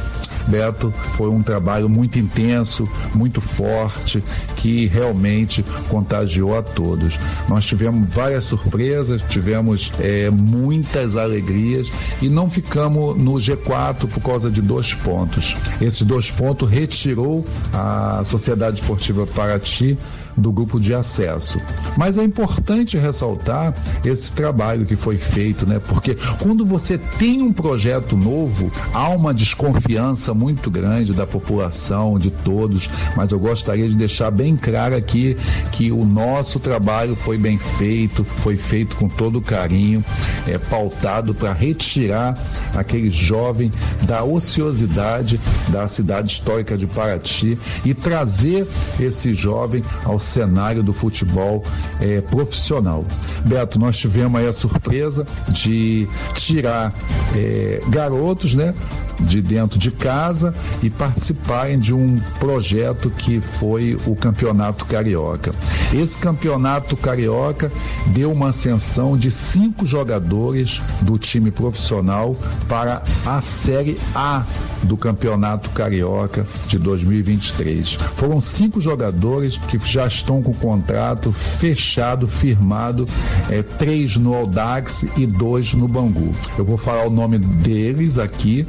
Beto, 0.47 0.93
foi 1.15 1.29
um 1.29 1.41
trabalho 1.41 1.89
muito 1.89 2.19
intenso, 2.19 2.87
muito 3.13 3.41
forte, 3.41 4.23
que 4.55 4.85
realmente 4.87 5.63
contagiou 5.89 6.57
a 6.57 6.61
todos. 6.61 7.19
Nós 7.47 7.65
tivemos 7.65 8.07
várias 8.13 8.45
surpresas, 8.45 9.21
tivemos 9.23 9.91
é, 9.99 10.29
muitas 10.29 11.15
alegrias 11.15 11.91
e 12.21 12.29
não 12.29 12.49
ficamos 12.49 13.17
no 13.17 13.33
G4 13.33 14.07
por 14.07 14.21
causa 14.21 14.49
de 14.49 14.61
dois 14.61 14.93
pontos. 14.93 15.55
Esses 15.81 16.01
dois 16.01 16.29
pontos 16.29 16.69
retirou 16.69 17.45
a 17.73 18.23
Sociedade 18.25 18.79
Esportiva 18.79 19.25
Paraty 19.27 19.97
do 20.35 20.51
grupo 20.51 20.79
de 20.79 20.93
acesso. 20.93 21.59
Mas 21.97 22.17
é 22.17 22.23
importante 22.23 22.97
ressaltar 22.97 23.73
esse 24.03 24.31
trabalho 24.31 24.85
que 24.85 24.95
foi 24.95 25.17
feito, 25.17 25.65
né? 25.65 25.79
Porque 25.79 26.15
quando 26.41 26.65
você 26.65 26.97
tem 26.97 27.41
um 27.41 27.53
projeto 27.53 28.15
novo, 28.17 28.71
há 28.93 29.09
uma 29.09 29.33
desconfiança 29.33 30.33
muito 30.33 30.69
grande 30.69 31.13
da 31.13 31.27
população, 31.27 32.17
de 32.17 32.29
todos, 32.29 32.89
mas 33.15 33.31
eu 33.31 33.39
gostaria 33.39 33.87
de 33.87 33.95
deixar 33.95 34.31
bem 34.31 34.55
claro 34.55 34.95
aqui 34.95 35.35
que 35.71 35.91
o 35.91 36.05
nosso 36.05 36.59
trabalho 36.59 37.15
foi 37.15 37.37
bem 37.37 37.57
feito, 37.57 38.23
foi 38.37 38.57
feito 38.57 38.95
com 38.95 39.07
todo 39.07 39.41
carinho, 39.41 40.03
é 40.47 40.57
pautado 40.57 41.33
para 41.33 41.53
retirar 41.53 42.37
aquele 42.75 43.09
jovem 43.09 43.71
da 44.03 44.23
ociosidade 44.23 45.39
da 45.69 45.87
cidade 45.87 46.31
histórica 46.31 46.77
de 46.77 46.87
Paraty 46.87 47.57
e 47.85 47.93
trazer 47.93 48.67
esse 48.99 49.33
jovem 49.33 49.83
ao 50.05 50.19
cenário 50.23 50.81
do 50.81 50.93
futebol 50.93 51.63
é, 51.99 52.21
profissional. 52.21 53.05
Beto, 53.45 53.77
nós 53.77 53.97
tivemos 53.97 54.39
aí 54.39 54.47
a 54.47 54.53
surpresa 54.53 55.25
de 55.49 56.07
tirar 56.33 56.93
é, 57.35 57.81
garotos, 57.89 58.55
né? 58.55 58.73
De 59.19 59.41
dentro 59.41 59.77
de 59.77 59.91
casa 59.91 60.53
e 60.81 60.89
participarem 60.89 61.79
de 61.79 61.93
um 61.93 62.19
projeto 62.39 63.09
que 63.09 63.39
foi 63.39 63.97
o 64.05 64.15
Campeonato 64.15 64.85
Carioca. 64.85 65.53
Esse 65.93 66.17
Campeonato 66.17 66.95
Carioca 66.97 67.71
deu 68.07 68.31
uma 68.31 68.49
ascensão 68.49 69.17
de 69.17 69.31
cinco 69.31 69.85
jogadores 69.85 70.81
do 71.01 71.17
time 71.17 71.51
profissional 71.51 72.35
para 72.67 73.03
a 73.25 73.41
Série 73.41 73.97
A 74.15 74.43
do 74.83 74.97
Campeonato 74.97 75.69
Carioca 75.69 76.45
de 76.67 76.77
2023. 76.77 77.93
Foram 78.15 78.41
cinco 78.41 78.81
jogadores 78.81 79.57
que 79.57 79.77
já 79.79 80.07
estão 80.07 80.41
com 80.41 80.51
o 80.51 80.55
contrato 80.55 81.31
fechado, 81.31 82.27
firmado, 82.27 83.07
é, 83.49 83.63
três 83.63 84.15
no 84.17 84.33
Audax 84.33 85.05
e 85.15 85.25
dois 85.25 85.73
no 85.73 85.87
Bangu. 85.87 86.33
Eu 86.57 86.65
vou 86.65 86.77
falar 86.77 87.07
o 87.07 87.09
nome 87.09 87.37
deles 87.37 88.17
aqui 88.17 88.65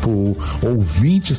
para 0.00 0.10
o 0.10 0.36
ouvinte 0.62 1.32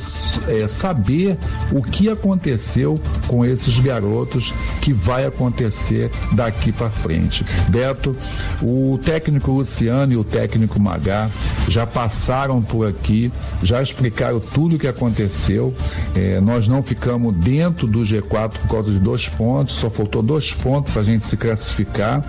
é, 0.48 0.66
saber 0.66 1.38
o 1.70 1.82
que 1.82 2.08
aconteceu 2.08 2.98
com 3.26 3.44
esses 3.44 3.78
garotos 3.78 4.52
que 4.80 4.92
vai 4.92 5.26
acontecer 5.26 6.10
daqui 6.32 6.72
para 6.72 6.90
frente. 6.90 7.44
Beto, 7.68 8.16
o 8.62 8.98
técnico 9.02 9.52
Luciano 9.52 10.12
e 10.12 10.16
o 10.16 10.24
técnico 10.24 10.80
Magá 10.80 11.30
já 11.68 11.86
passaram 11.86 12.62
por 12.62 12.86
aqui, 12.86 13.32
já 13.62 13.82
explicaram 13.82 14.40
tudo 14.40 14.76
o 14.76 14.78
que 14.78 14.86
aconteceu. 14.86 15.74
É, 16.14 16.40
nós 16.40 16.68
não 16.68 16.82
ficamos 16.82 17.34
dentro 17.36 17.86
do 17.86 18.00
G4 18.00 18.50
por 18.50 18.68
causa 18.68 18.92
de 18.92 18.98
dois 18.98 19.28
pontos, 19.28 19.74
só 19.74 19.90
faltou 19.90 20.22
dois 20.22 20.52
pontos 20.52 20.92
para 20.92 21.02
a 21.02 21.04
gente 21.04 21.24
se 21.24 21.36
classificar 21.36 22.24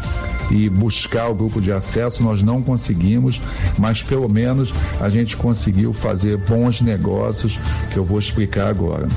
e 0.51 0.69
buscar 0.69 1.29
o 1.29 1.35
grupo 1.35 1.61
de 1.61 1.71
acesso. 1.71 2.23
Nós 2.23 2.43
não 2.43 2.61
conseguimos, 2.61 3.41
mas 3.77 4.03
pelo 4.03 4.29
menos 4.29 4.73
a 4.99 5.09
gente 5.09 5.35
conseguiu 5.35 5.54
fazer 5.93 6.37
bons 6.37 6.81
negócios 6.81 7.59
que 7.91 7.97
eu 7.97 8.03
vou 8.03 8.19
explicar 8.19 8.67
agora. 8.67 9.07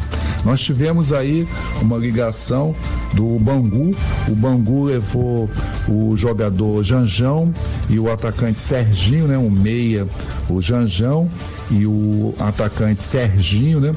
Nós 0.45 0.61
tivemos 0.61 1.13
aí 1.13 1.47
uma 1.83 1.97
ligação 1.97 2.75
do 3.15 3.39
Bangu. 3.39 3.95
O 4.29 4.35
Bangu 4.35 4.85
levou 4.85 5.51
o 5.89 6.17
jogador 6.17 6.83
Janjão 6.83 7.53
e 7.89 7.99
o 7.99 8.11
atacante 8.11 8.61
Serginho, 8.61 9.27
né? 9.27 9.37
O 9.37 9.51
meia, 9.51 10.07
o 10.49 10.61
Janjão 10.61 11.29
e 11.71 11.87
o 11.87 12.35
atacante 12.39 13.03
Serginho, 13.03 13.81
né? 13.81 13.93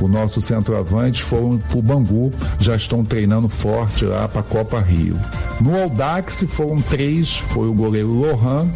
O 0.00 0.08
nosso 0.08 0.40
centroavante 0.40 1.22
foram 1.22 1.58
para 1.58 1.78
o 1.78 1.82
Bangu, 1.82 2.30
já 2.60 2.76
estão 2.76 3.02
treinando 3.02 3.48
forte 3.48 4.04
lá 4.04 4.28
para 4.28 4.40
a 4.40 4.44
Copa 4.44 4.78
Rio. 4.78 5.18
No 5.60 5.80
Audax 5.80 6.44
foram 6.48 6.80
três, 6.82 7.38
foi 7.38 7.66
o 7.68 7.72
goleiro 7.72 8.12
Lohan, 8.12 8.68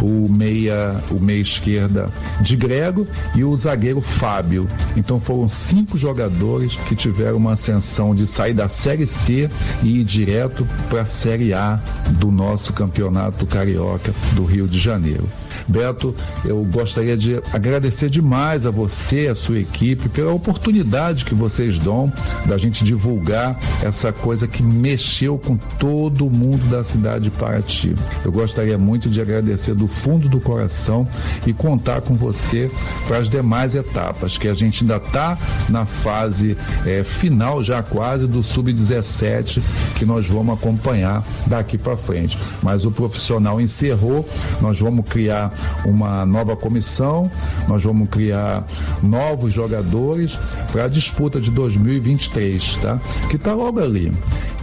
o 0.00 0.28
meia, 0.28 1.02
o 1.10 1.20
meia 1.20 1.40
esquerda 1.40 2.10
de 2.40 2.56
Grego 2.56 3.06
e 3.34 3.44
o 3.44 3.56
zagueiro 3.56 4.00
Fábio. 4.00 4.66
Então 4.96 5.20
foram 5.20 5.48
cinco 5.48 5.96
jogadores 5.98 6.76
que 6.76 6.94
tiveram 6.94 7.36
uma 7.36 7.52
ascensão 7.52 8.14
de 8.14 8.26
sair 8.26 8.54
da 8.54 8.68
Série 8.68 9.06
C 9.06 9.48
e 9.82 10.00
ir 10.00 10.04
direto 10.04 10.66
para 10.88 11.02
a 11.02 11.06
Série 11.06 11.52
A 11.52 11.80
do 12.12 12.30
nosso 12.30 12.72
campeonato 12.72 13.46
carioca 13.46 14.14
do 14.34 14.44
Rio 14.44 14.66
de 14.66 14.78
Janeiro. 14.78 15.28
Beto, 15.66 16.14
eu 16.44 16.62
gostaria 16.64 17.16
de 17.16 17.40
agradecer 17.52 18.08
demais 18.08 18.66
a 18.66 18.70
você, 18.70 19.28
a 19.28 19.34
sua 19.34 19.58
equipe, 19.58 20.08
pela 20.08 20.32
oportunidade 20.32 21.24
que 21.24 21.34
vocês 21.34 21.78
dão 21.78 22.12
da 22.46 22.58
gente 22.58 22.84
divulgar 22.84 23.58
essa 23.82 24.12
coisa 24.12 24.46
que 24.46 24.62
mexeu 24.62 25.38
com 25.38 25.56
todo 25.56 26.30
mundo 26.30 26.68
da 26.68 26.84
cidade 26.84 27.24
de 27.24 27.30
Paraty. 27.30 27.94
Eu 28.24 28.32
gostaria 28.32 28.76
muito 28.78 29.08
de 29.08 29.20
agradecer 29.20 29.74
do 29.74 29.86
fundo 29.86 30.28
do 30.28 30.40
coração 30.40 31.06
e 31.46 31.52
contar 31.52 32.00
com 32.00 32.14
você 32.14 32.70
para 33.06 33.18
as 33.18 33.30
demais 33.30 33.74
etapas, 33.74 34.36
que 34.38 34.48
a 34.48 34.54
gente 34.54 34.82
ainda 34.84 34.96
está 34.96 35.38
na 35.68 35.86
fase 35.86 36.56
é, 36.84 37.02
final, 37.04 37.62
já 37.62 37.82
quase, 37.82 38.26
do 38.26 38.42
Sub-17, 38.42 39.62
que 39.96 40.04
nós 40.04 40.26
vamos 40.26 40.54
acompanhar 40.54 41.24
daqui 41.46 41.78
para 41.78 41.96
frente. 41.96 42.38
Mas 42.62 42.84
o 42.84 42.90
profissional 42.90 43.60
encerrou, 43.60 44.28
nós 44.60 44.78
vamos 44.78 45.06
criar 45.08 45.41
uma 45.84 46.26
nova 46.26 46.56
comissão, 46.56 47.30
nós 47.66 47.82
vamos 47.82 48.08
criar 48.08 48.64
novos 49.02 49.52
jogadores 49.52 50.38
para 50.70 50.84
a 50.84 50.88
disputa 50.88 51.40
de 51.40 51.50
2023, 51.50 52.76
tá? 52.76 53.00
Que 53.30 53.36
está 53.36 53.52
logo 53.52 53.80
ali. 53.80 54.12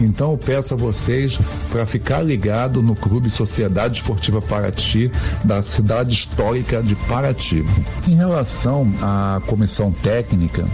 Então 0.00 0.32
eu 0.32 0.38
peço 0.38 0.74
a 0.74 0.76
vocês 0.76 1.38
para 1.70 1.84
ficar 1.84 2.22
ligado 2.22 2.82
no 2.82 2.94
Clube 2.94 3.28
Sociedade 3.30 3.96
Esportiva 3.96 4.40
Paraty, 4.40 5.10
da 5.44 5.62
cidade 5.62 6.14
histórica 6.14 6.82
de 6.82 6.94
Paraty. 6.94 7.64
Em 8.08 8.14
relação 8.14 8.92
à 9.02 9.40
comissão 9.46 9.92
técnica, 9.92 10.64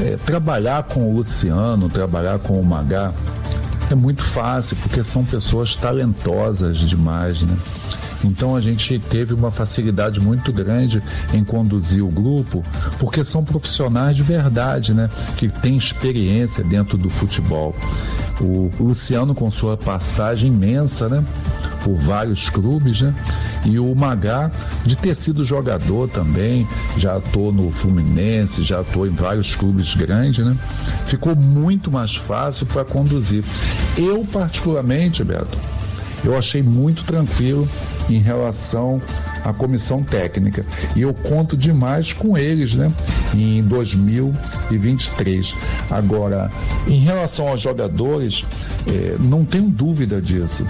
é, 0.00 0.16
trabalhar 0.16 0.82
com 0.84 1.08
o 1.08 1.16
Luciano, 1.16 1.88
trabalhar 1.88 2.38
com 2.38 2.60
o 2.60 2.64
Magá, 2.64 3.12
é 3.90 3.94
muito 3.94 4.22
fácil, 4.22 4.76
porque 4.76 5.04
são 5.04 5.24
pessoas 5.24 5.76
talentosas 5.76 6.78
demais, 6.78 7.42
né? 7.42 7.56
Então 8.24 8.54
a 8.54 8.60
gente 8.60 8.98
teve 8.98 9.34
uma 9.34 9.50
facilidade 9.50 10.20
muito 10.20 10.52
grande 10.52 11.02
em 11.32 11.42
conduzir 11.42 12.04
o 12.04 12.08
grupo, 12.08 12.62
porque 12.98 13.24
são 13.24 13.44
profissionais 13.44 14.16
de 14.16 14.22
verdade, 14.22 14.94
né? 14.94 15.10
Que 15.36 15.48
têm 15.48 15.76
experiência 15.76 16.62
dentro 16.62 16.96
do 16.96 17.10
futebol. 17.10 17.74
O 18.40 18.70
Luciano, 18.80 19.34
com 19.34 19.50
sua 19.50 19.76
passagem 19.76 20.52
imensa, 20.52 21.08
né? 21.08 21.24
Por 21.84 21.96
vários 21.96 22.48
clubes, 22.48 23.00
né? 23.00 23.14
E 23.64 23.78
o 23.78 23.94
Magá, 23.94 24.50
de 24.84 24.96
ter 24.96 25.14
sido 25.14 25.44
jogador 25.44 26.08
também, 26.08 26.66
já 26.96 27.16
atuou 27.16 27.52
no 27.52 27.70
Fluminense, 27.70 28.64
já 28.64 28.80
atuou 28.80 29.06
em 29.06 29.10
vários 29.10 29.54
clubes 29.54 29.94
grandes, 29.94 30.44
né? 30.44 30.56
Ficou 31.06 31.36
muito 31.36 31.90
mais 31.90 32.16
fácil 32.16 32.66
para 32.66 32.84
conduzir. 32.84 33.44
Eu, 33.96 34.24
particularmente, 34.24 35.22
Beto, 35.22 35.58
eu 36.24 36.36
achei 36.36 36.62
muito 36.62 37.04
tranquilo 37.04 37.68
em 38.08 38.18
relação 38.18 39.00
à 39.44 39.52
comissão 39.52 40.02
técnica. 40.02 40.64
E 40.94 41.02
eu 41.02 41.12
conto 41.12 41.56
demais 41.56 42.12
com 42.12 42.36
eles, 42.36 42.74
né? 42.74 42.92
Em 43.34 43.62
2023. 43.62 45.54
Agora, 45.90 46.50
em 46.86 46.98
relação 47.00 47.48
aos 47.48 47.60
jogadores, 47.60 48.44
eh, 48.86 49.16
não 49.18 49.44
tenho 49.44 49.68
dúvida 49.68 50.20
disso. 50.20 50.66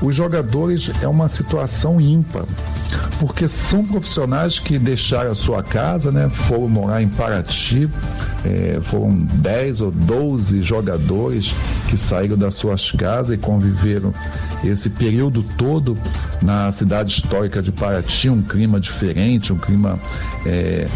Os 0.00 0.16
jogadores 0.16 0.90
é 1.00 1.08
uma 1.08 1.28
situação 1.28 2.00
ímpar, 2.00 2.44
porque 3.18 3.46
são 3.48 3.84
profissionais 3.84 4.58
que 4.58 4.78
deixaram 4.78 5.30
a 5.30 5.34
sua 5.34 5.62
casa, 5.62 6.10
né? 6.10 6.28
Foram 6.28 6.68
morar 6.68 7.02
em 7.02 7.08
Paraty, 7.08 7.88
eh, 8.44 8.80
foram 8.82 9.14
10 9.14 9.80
ou 9.80 9.90
12 9.90 10.62
jogadores 10.62 11.54
que 11.88 11.96
saíram 11.96 12.36
das 12.36 12.54
suas 12.54 12.90
casas 12.90 13.36
e 13.36 13.38
conviveram 13.38 14.12
esse 14.64 14.90
período 14.90 15.42
todo 15.56 15.96
na 16.40 16.70
cidade 16.72 17.12
histórica 17.12 17.62
de 17.62 17.72
Paraty, 17.72 18.28
um 18.30 18.42
clima 18.42 18.80
diferente, 18.80 19.52
um 19.52 19.58
clima 19.58 19.98
é, 20.46 20.86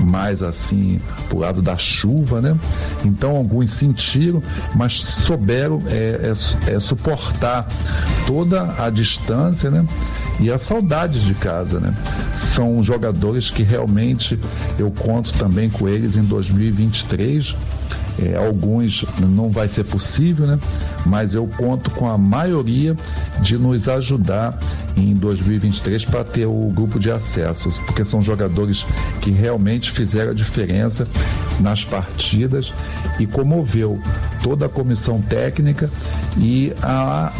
mais 0.00 0.42
assim 0.42 0.98
pro 1.28 1.38
lado 1.38 1.62
da 1.62 1.76
chuva, 1.76 2.40
né? 2.40 2.56
Então 3.04 3.36
alguns 3.36 3.72
sentiram, 3.72 4.42
mas 4.74 4.94
souberam 4.94 5.82
é, 5.86 6.32
é, 6.66 6.74
é 6.74 6.80
suportar 6.80 7.66
toda 8.26 8.74
a 8.78 8.90
distância, 8.90 9.70
né? 9.70 9.84
E 10.40 10.50
a 10.50 10.58
saudade 10.58 11.24
de 11.24 11.34
casa, 11.34 11.78
né? 11.78 11.94
São 12.32 12.82
jogadores 12.82 13.50
que 13.50 13.62
realmente 13.62 14.38
eu 14.78 14.90
conto 14.90 15.32
também 15.34 15.70
com 15.70 15.88
eles 15.88 16.16
em 16.16 16.22
2023. 16.22 17.56
É, 18.18 18.36
alguns 18.36 19.04
não 19.18 19.50
vai 19.50 19.68
ser 19.68 19.84
possível, 19.84 20.46
né? 20.46 20.58
Mas 21.06 21.34
eu 21.34 21.46
conto 21.46 21.90
com 21.90 22.08
a 22.08 22.18
maioria 22.18 22.96
de 23.40 23.56
nos 23.56 23.88
ajudar 23.88 24.58
em 24.96 25.14
2023 25.14 26.04
para 26.04 26.24
ter 26.24 26.46
o 26.46 26.68
grupo 26.68 26.98
de 26.98 27.10
acessos, 27.10 27.78
porque 27.80 28.04
são 28.04 28.22
jogadores 28.22 28.84
que 29.20 29.30
realmente 29.30 29.90
fizeram 29.90 30.32
a 30.32 30.34
diferença 30.34 31.06
nas 31.60 31.84
partidas 31.84 32.72
e 33.18 33.26
comoveu 33.26 34.00
toda 34.42 34.66
a 34.66 34.68
comissão 34.68 35.20
técnica 35.20 35.90
e 36.38 36.72
a 36.82 37.32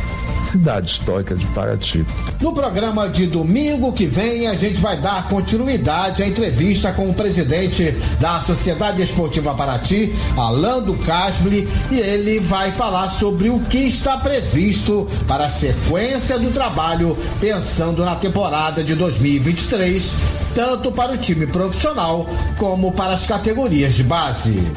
cidade 0.42 0.90
histórica 0.90 1.34
de 1.34 1.46
Paraty. 1.46 2.04
No 2.40 2.52
programa 2.52 3.08
de 3.08 3.26
domingo 3.26 3.92
que 3.92 4.06
vem, 4.06 4.48
a 4.48 4.54
gente 4.54 4.80
vai 4.80 5.00
dar 5.00 5.28
continuidade 5.28 6.22
à 6.22 6.26
entrevista 6.26 6.92
com 6.92 7.08
o 7.08 7.14
presidente 7.14 7.92
da 8.20 8.40
Sociedade 8.40 9.00
Esportiva 9.00 9.54
Paraty, 9.54 10.12
Alando 10.36 10.94
Casble, 10.94 11.68
e 11.90 11.98
ele 11.98 12.40
vai 12.40 12.72
falar 12.72 13.08
sobre 13.10 13.48
o 13.48 13.60
que 13.60 13.78
está 13.78 14.18
previsto 14.18 15.08
para 15.28 15.46
a 15.46 15.50
sequência 15.50 16.38
do 16.38 16.50
trabalho, 16.50 17.16
pensando 17.42 18.04
na 18.04 18.14
temporada 18.14 18.84
de 18.84 18.94
2023, 18.94 20.14
tanto 20.54 20.92
para 20.92 21.10
o 21.10 21.18
time 21.18 21.44
profissional 21.48 22.24
como 22.56 22.92
para 22.92 23.14
as 23.14 23.26
categorias 23.26 23.94
de 23.94 24.04
base. 24.04 24.72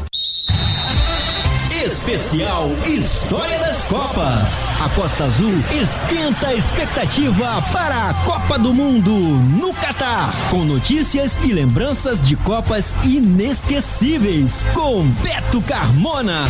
Especial 1.85 2.71
História 2.87 3.59
das 3.59 3.83
Copas. 3.83 4.65
A 4.83 4.89
Costa 4.95 5.25
Azul 5.25 5.53
esquenta 5.79 6.47
a 6.47 6.55
expectativa 6.55 7.61
para 7.71 8.09
a 8.09 8.13
Copa 8.25 8.57
do 8.57 8.73
Mundo 8.73 9.11
no 9.11 9.71
Catar. 9.71 10.33
Com 10.49 10.65
notícias 10.65 11.37
e 11.45 11.53
lembranças 11.53 12.19
de 12.19 12.35
Copas 12.35 12.95
inesquecíveis. 13.03 14.65
Com 14.73 15.05
Beto 15.21 15.61
Carmona. 15.61 16.49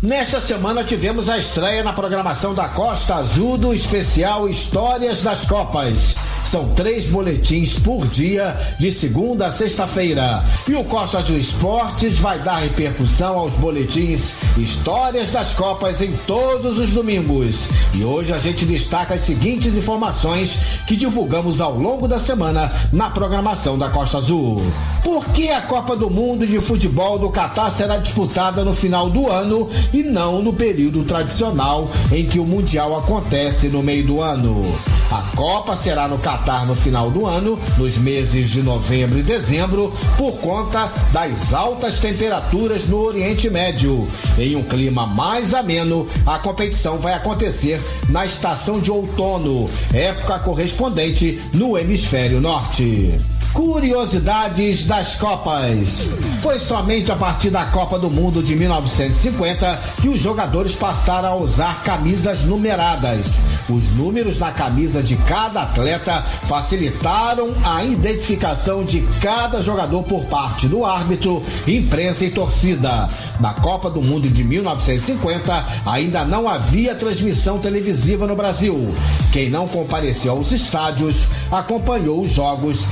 Nesta 0.00 0.40
semana 0.40 0.84
tivemos 0.84 1.28
a 1.28 1.38
estreia 1.38 1.82
na 1.82 1.92
programação 1.92 2.54
da 2.54 2.68
Costa 2.68 3.16
Azul 3.16 3.58
do 3.58 3.74
especial 3.74 4.48
Histórias 4.48 5.22
das 5.22 5.44
Copas. 5.44 6.14
São 6.48 6.66
três 6.70 7.04
boletins 7.04 7.78
por 7.78 8.06
dia, 8.06 8.56
de 8.78 8.90
segunda 8.90 9.48
a 9.48 9.52
sexta-feira. 9.52 10.42
E 10.66 10.74
o 10.74 10.82
Costa 10.82 11.18
Azul 11.18 11.36
Esportes 11.36 12.18
vai 12.20 12.38
dar 12.38 12.56
repercussão 12.56 13.38
aos 13.38 13.52
boletins 13.52 14.32
Histórias 14.56 15.30
das 15.30 15.52
Copas 15.52 16.00
em 16.00 16.10
todos 16.26 16.78
os 16.78 16.94
domingos. 16.94 17.68
E 17.94 18.02
hoje 18.02 18.32
a 18.32 18.38
gente 18.38 18.64
destaca 18.64 19.12
as 19.12 19.26
seguintes 19.26 19.74
informações 19.74 20.58
que 20.86 20.96
divulgamos 20.96 21.60
ao 21.60 21.76
longo 21.76 22.08
da 22.08 22.18
semana 22.18 22.72
na 22.94 23.10
programação 23.10 23.76
da 23.76 23.90
Costa 23.90 24.16
Azul. 24.16 24.62
Por 25.04 25.26
que 25.26 25.50
a 25.50 25.60
Copa 25.60 25.94
do 25.94 26.08
Mundo 26.08 26.46
de 26.46 26.60
Futebol 26.60 27.18
do 27.18 27.28
Catar 27.28 27.70
será 27.72 27.98
disputada 27.98 28.64
no 28.64 28.72
final 28.72 29.10
do 29.10 29.30
ano 29.30 29.68
e 29.92 30.02
não 30.02 30.40
no 30.40 30.54
período 30.54 31.02
tradicional 31.02 31.90
em 32.10 32.24
que 32.24 32.38
o 32.38 32.44
Mundial 32.46 32.96
acontece 32.96 33.68
no 33.68 33.82
meio 33.82 34.06
do 34.06 34.22
ano? 34.22 34.62
A 35.10 35.22
Copa 35.36 35.76
será 35.76 36.08
no 36.08 36.18
Catar 36.18 36.37
no 36.66 36.74
final 36.74 37.10
do 37.10 37.26
ano, 37.26 37.58
nos 37.76 37.98
meses 37.98 38.48
de 38.48 38.62
novembro 38.62 39.18
e 39.18 39.22
dezembro, 39.22 39.92
por 40.16 40.38
conta 40.38 40.90
das 41.12 41.52
altas 41.52 41.98
temperaturas 41.98 42.86
no 42.86 42.98
Oriente 42.98 43.50
Médio. 43.50 44.08
Em 44.38 44.56
um 44.56 44.62
clima 44.62 45.06
mais 45.06 45.52
ameno, 45.52 46.06
a 46.24 46.38
competição 46.38 46.98
vai 46.98 47.12
acontecer 47.12 47.80
na 48.08 48.24
estação 48.24 48.80
de 48.80 48.90
outono, 48.90 49.68
época 49.92 50.38
correspondente 50.38 51.40
no 51.52 51.76
hemisfério 51.76 52.40
norte. 52.40 53.37
Curiosidades 53.52 54.84
das 54.84 55.16
Copas. 55.16 56.08
Foi 56.42 56.58
somente 56.58 57.10
a 57.10 57.16
partir 57.16 57.50
da 57.50 57.66
Copa 57.66 57.98
do 57.98 58.10
Mundo 58.10 58.42
de 58.42 58.54
1950 58.54 59.78
que 60.00 60.08
os 60.08 60.20
jogadores 60.20 60.74
passaram 60.74 61.28
a 61.30 61.36
usar 61.36 61.82
camisas 61.82 62.44
numeradas. 62.44 63.42
Os 63.68 63.90
números 63.90 64.38
na 64.38 64.52
camisa 64.52 65.02
de 65.02 65.16
cada 65.16 65.62
atleta 65.62 66.22
facilitaram 66.22 67.52
a 67.64 67.84
identificação 67.84 68.84
de 68.84 69.00
cada 69.20 69.60
jogador 69.60 70.02
por 70.04 70.24
parte 70.26 70.68
do 70.68 70.84
árbitro, 70.84 71.42
imprensa 71.66 72.24
e 72.24 72.30
torcida. 72.30 73.08
Na 73.40 73.54
Copa 73.54 73.90
do 73.90 74.02
Mundo 74.02 74.28
de 74.28 74.44
1950 74.44 75.66
ainda 75.86 76.24
não 76.24 76.48
havia 76.48 76.94
transmissão 76.94 77.58
televisiva 77.58 78.26
no 78.26 78.36
Brasil. 78.36 78.94
Quem 79.32 79.50
não 79.50 79.66
compareceu 79.66 80.32
aos 80.32 80.52
estádios 80.52 81.28
acompanhou 81.50 82.22
os 82.22 82.30
jogos 82.30 82.84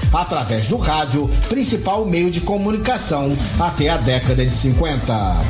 através 0.47 0.69
do 0.69 0.77
rádio, 0.77 1.29
principal 1.49 2.07
meio 2.07 2.31
de 2.31 2.41
comunicação 2.41 3.37
até 3.59 3.89
a 3.89 3.97
década 3.97 4.47
de 4.47 4.55
50. 4.55 5.41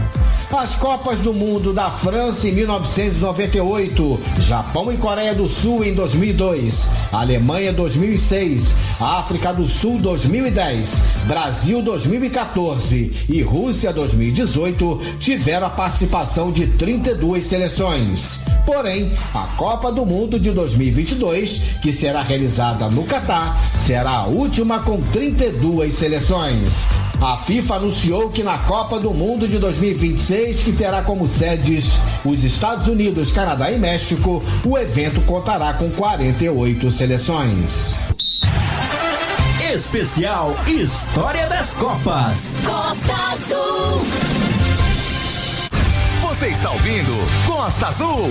As 0.51 0.75
Copas 0.77 1.21
do 1.21 1.35
Mundo 1.35 1.75
da 1.75 1.91
França 1.91 2.49
em 2.49 2.53
1998, 2.53 4.21
Japão 4.41 4.91
e 4.91 4.97
Coreia 4.97 5.35
do 5.35 5.49
Sul 5.49 5.85
em 5.85 5.93
2002, 5.93 6.87
Alemanha 7.13 7.75
2006, 7.75 8.73
África 8.99 9.53
do 9.53 9.69
Sul 9.69 9.99
2010, 9.99 11.03
Brasil 11.27 11.83
2014 11.83 13.27
e 13.29 13.43
Rússia 13.43 13.93
2018 13.93 15.01
tiveram 15.21 15.67
a 15.67 15.71
participação 15.71 16.51
de 16.51 16.69
32 16.69 17.45
seleções. 17.45 18.46
Porém, 18.67 19.13
a 19.33 19.47
Copa 19.57 19.93
do 19.93 20.05
Mundo 20.05 20.41
de 20.41 20.51
2022, 20.51 21.77
que 21.81 21.93
será 21.93 22.21
realizada 22.21 22.89
no 22.89 23.05
Catar, 23.05 23.57
será 23.87 24.11
a 24.11 24.27
última 24.27 24.81
com 24.81 25.01
32 25.01 25.95
seleções. 25.95 26.85
A 27.23 27.37
FIFA 27.37 27.77
anunciou 27.77 28.29
que 28.29 28.43
na 28.43 28.59
Copa 28.59 28.99
do 28.99 29.15
Mundo 29.15 29.47
de 29.47 29.59
2026, 29.59 30.65
que 30.65 30.73
terá 30.73 31.01
como 31.03 31.29
sedes 31.29 31.93
os 32.25 32.43
Estados 32.43 32.89
Unidos, 32.89 33.31
Canadá 33.31 33.71
e 33.71 33.79
México, 33.79 34.43
o 34.65 34.77
evento 34.77 35.21
contará 35.23 35.73
com 35.75 35.89
48 35.89 36.91
seleções. 36.91 37.95
Especial 39.73 40.57
História 40.67 41.47
das 41.47 41.77
Copas. 41.77 42.57
Costa 42.65 43.15
Azul. 43.33 44.26
Você 46.39 46.49
está 46.49 46.71
ouvindo 46.71 47.15
Costa 47.47 47.87
Azul 47.87 48.29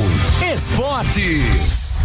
Esportes. 0.54 2.00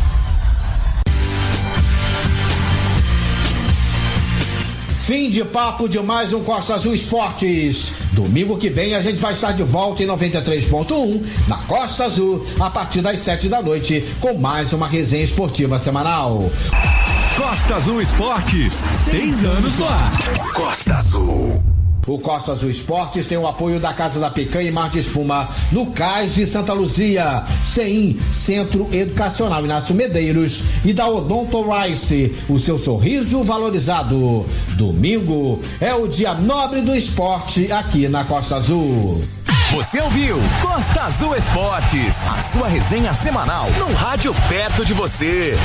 Fim 5.00 5.28
de 5.28 5.44
papo 5.44 5.86
de 5.90 6.00
mais 6.00 6.32
um 6.32 6.42
Costa 6.42 6.74
Azul 6.74 6.94
Esportes. 6.94 7.92
Domingo 8.12 8.56
que 8.56 8.70
vem 8.70 8.94
a 8.94 9.02
gente 9.02 9.20
vai 9.20 9.34
estar 9.34 9.52
de 9.52 9.62
volta 9.62 10.02
em 10.02 10.06
93.1 10.06 11.22
na 11.46 11.58
Costa 11.64 12.06
Azul 12.06 12.46
a 12.58 12.70
partir 12.70 13.02
das 13.02 13.18
7 13.18 13.50
da 13.50 13.60
noite 13.60 14.02
com 14.20 14.32
mais 14.38 14.72
uma 14.72 14.88
resenha 14.88 15.24
esportiva 15.24 15.78
semanal. 15.78 16.50
Costa 17.36 17.74
Azul 17.74 18.00
Esportes, 18.00 18.82
seis 18.90 19.44
anos 19.44 19.76
no 19.76 19.86
ar. 19.86 20.52
Costa 20.54 20.96
Azul. 20.96 21.79
O 22.06 22.18
Costa 22.18 22.52
Azul 22.52 22.70
Esportes 22.70 23.26
tem 23.26 23.38
o 23.38 23.46
apoio 23.46 23.78
da 23.78 23.92
Casa 23.92 24.18
da 24.18 24.30
Picanha 24.30 24.68
e 24.68 24.72
Mar 24.72 24.90
de 24.90 24.98
Espuma, 24.98 25.48
no 25.70 25.86
Cais 25.86 26.34
de 26.34 26.46
Santa 26.46 26.72
Luzia, 26.72 27.44
CEIM, 27.62 28.18
Centro 28.32 28.88
Educacional 28.92 29.64
Inácio 29.64 29.94
Medeiros 29.94 30.62
e 30.84 30.92
da 30.92 31.08
Odonto 31.08 31.62
Rice, 31.70 32.34
o 32.48 32.58
seu 32.58 32.78
sorriso 32.78 33.42
valorizado. 33.42 34.46
Domingo 34.76 35.60
é 35.80 35.94
o 35.94 36.08
dia 36.08 36.34
nobre 36.34 36.80
do 36.80 36.94
esporte 36.94 37.70
aqui 37.70 38.08
na 38.08 38.24
Costa 38.24 38.56
Azul. 38.56 39.22
Você 39.72 40.00
ouviu 40.00 40.36
Costa 40.60 41.02
Azul 41.02 41.36
Esportes, 41.36 42.26
a 42.26 42.36
sua 42.38 42.66
resenha 42.66 43.14
semanal 43.14 43.70
num 43.78 43.94
rádio 43.94 44.34
perto 44.48 44.84
de 44.84 44.92
você. 44.92 45.56